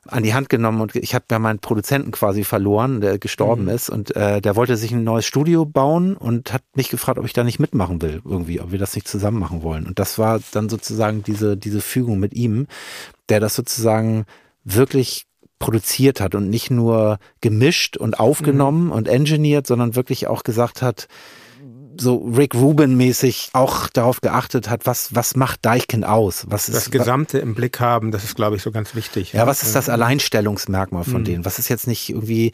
[0.07, 3.69] an die Hand genommen und ich habe ja meinen Produzenten quasi verloren, der gestorben mhm.
[3.69, 7.25] ist und äh, der wollte sich ein neues Studio bauen und hat mich gefragt, ob
[7.25, 10.17] ich da nicht mitmachen will irgendwie, ob wir das nicht zusammen machen wollen und das
[10.17, 12.67] war dann sozusagen diese diese Fügung mit ihm,
[13.29, 14.25] der das sozusagen
[14.63, 15.27] wirklich
[15.59, 18.91] produziert hat und nicht nur gemischt und aufgenommen mhm.
[18.91, 21.07] und engineert, sondern wirklich auch gesagt hat,
[21.97, 26.45] so Rick Rubin mäßig auch darauf geachtet hat, was was macht Deichkind aus?
[26.49, 29.33] Was ist das Gesamte im Blick haben, das ist glaube ich so ganz wichtig.
[29.33, 31.25] Ja, was ist das Alleinstellungsmerkmal von mhm.
[31.25, 31.45] denen?
[31.45, 32.51] Was ist jetzt nicht irgendwie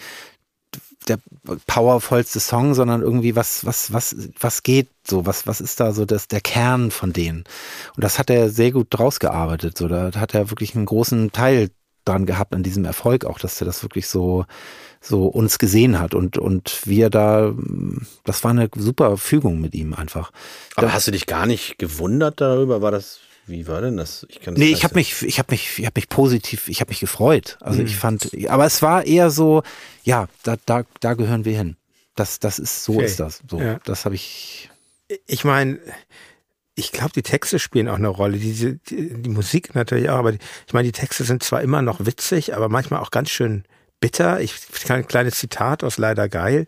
[1.07, 1.19] der
[1.67, 6.05] powervollste Song, sondern irgendwie was was was was geht so, was was ist da so
[6.05, 7.43] das der Kern von denen?
[7.95, 11.31] Und das hat er sehr gut draus gearbeitet, so da hat er wirklich einen großen
[11.31, 11.69] Teil
[12.07, 14.45] dran gehabt an diesem Erfolg auch, dass er das wirklich so
[14.99, 17.53] so uns gesehen hat und und wir da
[18.23, 20.31] das war eine super Fügung mit ihm einfach.
[20.75, 22.81] Aber da, hast du dich gar nicht gewundert darüber?
[22.81, 24.25] War das Wie war denn das?
[24.29, 26.81] Ich kann das nee, ich habe mich, ich habe mich, ich habe mich positiv, ich
[26.81, 27.57] habe mich gefreut.
[27.61, 27.85] Also mhm.
[27.85, 29.63] ich fand, aber es war eher so,
[30.03, 31.77] ja, da, da, da gehören wir hin.
[32.15, 33.05] Das, das ist, so okay.
[33.05, 33.41] ist das.
[33.47, 33.79] So, ja.
[33.85, 34.69] das habe ich.
[35.27, 35.79] Ich meine,
[36.77, 38.37] ich glaube, die Texte spielen auch eine Rolle.
[38.37, 41.81] Diese, die, die Musik natürlich auch, aber die, ich meine, die Texte sind zwar immer
[41.81, 43.63] noch witzig, aber manchmal auch ganz schön
[43.99, 44.39] bitter.
[44.41, 44.53] Ich
[44.85, 46.67] kann ein kleines Zitat aus Leider Geil.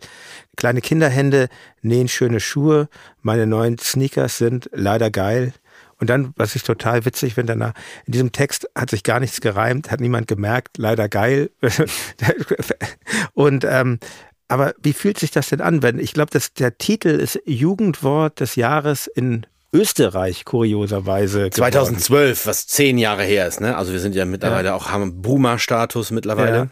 [0.56, 1.48] Kleine Kinderhände
[1.80, 2.88] nähen schöne Schuhe.
[3.22, 5.52] Meine neuen Sneakers sind leider geil.
[6.00, 7.74] Und dann, was ich total witzig finde, danach,
[8.04, 11.50] in diesem Text hat sich gar nichts gereimt, hat niemand gemerkt, leider geil.
[13.34, 14.00] und ähm,
[14.48, 18.40] aber wie fühlt sich das denn an, wenn ich glaube, dass der Titel ist Jugendwort
[18.40, 21.50] des Jahres in Österreich kurioserweise.
[21.50, 23.76] 2012, was zehn Jahre her ist, ne?
[23.76, 24.74] Also wir sind ja mittlerweile ja.
[24.74, 26.56] auch haben Boomer-Status mittlerweile.
[26.56, 26.66] Ja.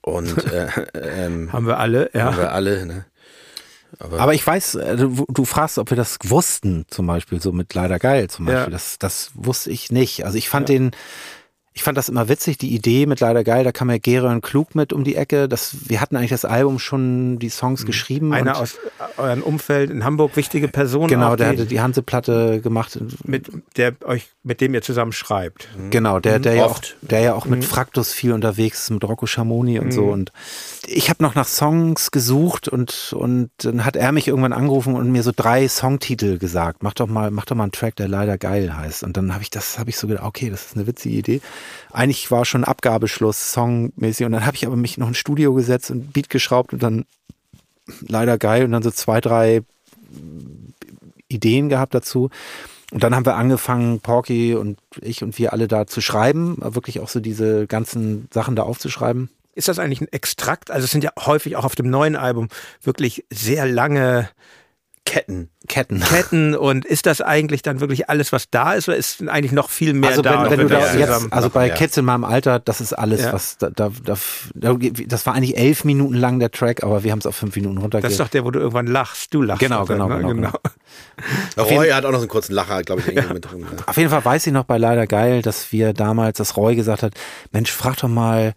[0.00, 2.24] Und äh, ähm, haben wir alle, ja.
[2.24, 3.04] Haben wir alle, ne?
[3.98, 7.52] Aber, Aber ich weiß, äh, du, du, fragst, ob wir das wussten, zum Beispiel, so
[7.52, 8.64] mit Leider Geil zum Beispiel.
[8.64, 8.70] Ja.
[8.70, 10.24] Das, das wusste ich nicht.
[10.24, 10.76] Also ich fand ja.
[10.76, 10.90] den,
[11.76, 14.76] ich fand das immer witzig, die Idee mit Leider Geil, da kam ja Geron Klug
[14.76, 15.48] mit um die Ecke.
[15.48, 17.86] Das, wir hatten eigentlich das Album schon, die Songs mhm.
[17.86, 18.32] geschrieben.
[18.32, 18.78] Einer aus
[19.16, 21.08] eurem Umfeld in Hamburg, wichtige Person.
[21.08, 23.00] Genau, auch, der die, hatte die Hanseplatte gemacht.
[23.24, 25.68] Mit, der euch, mit dem ihr zusammen schreibt.
[25.76, 25.90] Mhm.
[25.90, 27.64] Genau, der, der, ja auch, der ja auch mit mhm.
[27.64, 29.92] Fraktus viel unterwegs ist, mit Rocco Schamoni und mhm.
[29.92, 30.04] so.
[30.04, 30.30] Und
[30.86, 35.10] ich habe noch nach Songs gesucht und, und dann hat er mich irgendwann angerufen und
[35.10, 36.82] mir so drei Songtitel gesagt.
[36.82, 39.02] Mach doch mal, mach doch mal einen Track, der leider geil heißt.
[39.02, 41.40] Und dann habe ich das, habe ich so gedacht, okay, das ist eine witzige Idee
[41.94, 44.26] eigentlich war schon Abgabeschluss, songmäßig.
[44.26, 47.04] Und dann habe ich aber mich noch ins Studio gesetzt und Beat geschraubt und dann
[48.06, 49.62] leider geil und dann so zwei, drei
[51.28, 52.30] Ideen gehabt dazu.
[52.90, 57.00] Und dann haben wir angefangen, Porky und ich und wir alle da zu schreiben, wirklich
[57.00, 59.30] auch so diese ganzen Sachen da aufzuschreiben.
[59.54, 60.70] Ist das eigentlich ein Extrakt?
[60.70, 62.48] Also es sind ja häufig auch auf dem neuen Album
[62.82, 64.28] wirklich sehr lange
[65.04, 65.50] Ketten.
[65.68, 66.00] Ketten.
[66.08, 69.68] Ketten und ist das eigentlich dann wirklich alles, was da ist, oder ist eigentlich noch
[69.68, 70.44] viel mehr also da?
[70.44, 71.74] Wenn, wenn du da jetzt, also bei ja.
[71.74, 73.32] Kids in meinem Alter, das ist alles, ja.
[73.32, 74.16] was da, da, da,
[74.54, 77.78] das war eigentlich elf Minuten lang der Track, aber wir haben es auf fünf Minuten
[77.78, 78.02] runtergegeben.
[78.02, 79.60] Das ist doch der, wo du irgendwann lachst, du lachst.
[79.60, 80.52] Genau, genau, genau, genau,
[81.56, 81.62] genau.
[81.62, 83.66] Roy hat auch noch so einen kurzen Lacher, glaube ich, mit drin.
[83.86, 87.02] Auf jeden Fall weiß ich noch bei Leider Geil, dass wir damals, dass Roy gesagt
[87.02, 87.12] hat,
[87.52, 88.54] Mensch, frag doch mal,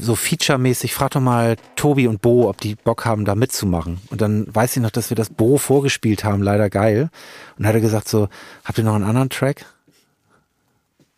[0.00, 4.00] so featuremäßig, frag doch mal Tobi und Bo, ob die Bock haben, da mitzumachen.
[4.10, 7.10] Und dann weiß ich noch, dass wir das Bo vorgespielt haben, leider geil.
[7.56, 8.28] Und dann hat er gesagt so,
[8.64, 9.66] habt ihr noch einen anderen Track?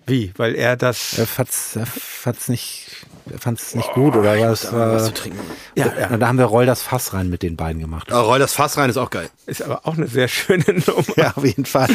[0.06, 0.32] Wie?
[0.36, 1.18] Weil er das.
[1.18, 4.72] Er er fand's nicht, er fand's nicht gut oder oh, was?
[4.72, 5.40] was zu trinken.
[5.74, 6.16] Ja, ja.
[6.16, 8.12] Da haben wir Roll das Fass rein mit den beiden gemacht.
[8.12, 9.28] Aber Roll das Fass rein ist auch geil.
[9.46, 11.04] Ist aber auch eine sehr schöne Nummer.
[11.16, 11.88] Ja, auf jeden Fall.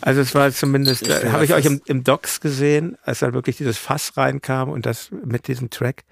[0.00, 3.56] Also es war zumindest, äh, habe ich euch im, im Docs gesehen, als dann wirklich
[3.56, 6.04] dieses Fass reinkam und das mit diesem Track,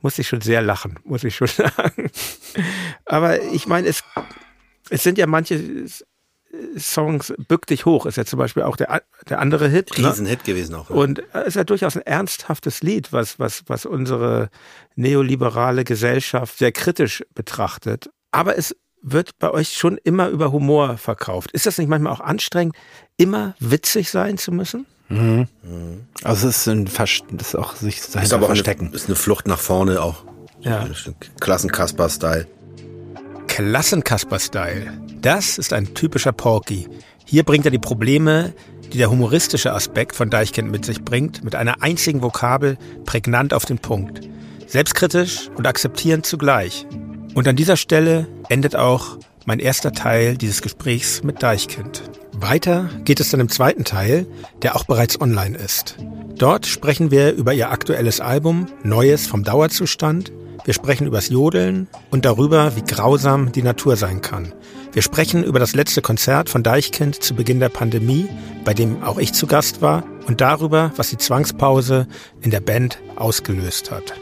[0.00, 2.10] musste ich schon sehr lachen, muss ich schon sagen.
[3.04, 4.02] Aber ich meine, es,
[4.90, 5.84] es sind ja manche
[6.78, 9.98] Songs Bück dich hoch ist ja zum Beispiel auch der, der andere Hit.
[9.98, 10.08] Ne?
[10.08, 10.44] Riesenhit ne?
[10.44, 10.90] gewesen auch.
[10.90, 10.96] Ja.
[10.96, 14.50] Und ist ja durchaus ein ernsthaftes Lied, was, was, was unsere
[14.94, 18.10] neoliberale Gesellschaft sehr kritisch betrachtet.
[18.30, 21.52] Aber es wird bei euch schon immer über Humor verkauft.
[21.52, 22.74] Ist das nicht manchmal auch anstrengend,
[23.16, 24.86] immer witzig sein zu müssen?
[25.08, 25.46] Mhm.
[26.24, 28.86] Also es ist, ein Vers das ist auch sich ist aber verstecken.
[28.86, 30.24] Eine, ist eine Flucht nach vorne auch.
[30.60, 30.88] Ja.
[31.40, 32.48] Klassenkasper-Style.
[33.56, 34.92] Klassenkasper-Style.
[35.22, 36.88] Das ist ein typischer Porky.
[37.24, 38.52] Hier bringt er die Probleme,
[38.92, 42.76] die der humoristische Aspekt von Deichkind mit sich bringt, mit einer einzigen Vokabel
[43.06, 44.20] prägnant auf den Punkt.
[44.66, 46.86] Selbstkritisch und akzeptierend zugleich.
[47.32, 49.16] Und an dieser Stelle endet auch
[49.46, 52.02] mein erster Teil dieses Gesprächs mit Deichkind.
[52.32, 54.26] Weiter geht es dann im zweiten Teil,
[54.60, 55.96] der auch bereits online ist.
[56.36, 60.30] Dort sprechen wir über ihr aktuelles Album Neues vom Dauerzustand.
[60.66, 64.52] Wir sprechen übers Jodeln und darüber, wie grausam die Natur sein kann.
[64.92, 68.26] Wir sprechen über das letzte Konzert von Deichkind zu Beginn der Pandemie,
[68.64, 72.08] bei dem auch ich zu Gast war, und darüber, was die Zwangspause
[72.40, 74.12] in der Band ausgelöst hat.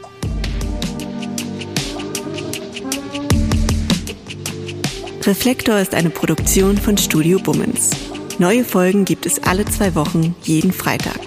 [5.25, 7.89] Reflektor ist eine Produktion von Studio Bummens.
[8.37, 11.19] Neue Folgen gibt es alle zwei Wochen, jeden Freitag.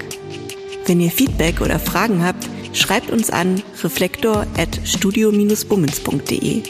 [0.87, 6.63] Wenn ihr Feedback oder Fragen habt, schreibt uns an reflektor.studio-bummens.de.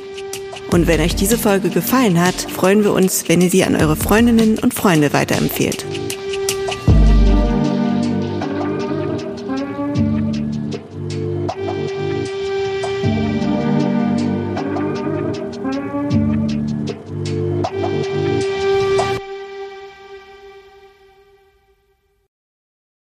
[0.70, 3.96] Und wenn euch diese Folge gefallen hat, freuen wir uns, wenn ihr sie an eure
[3.96, 5.84] Freundinnen und Freunde weiterempfehlt.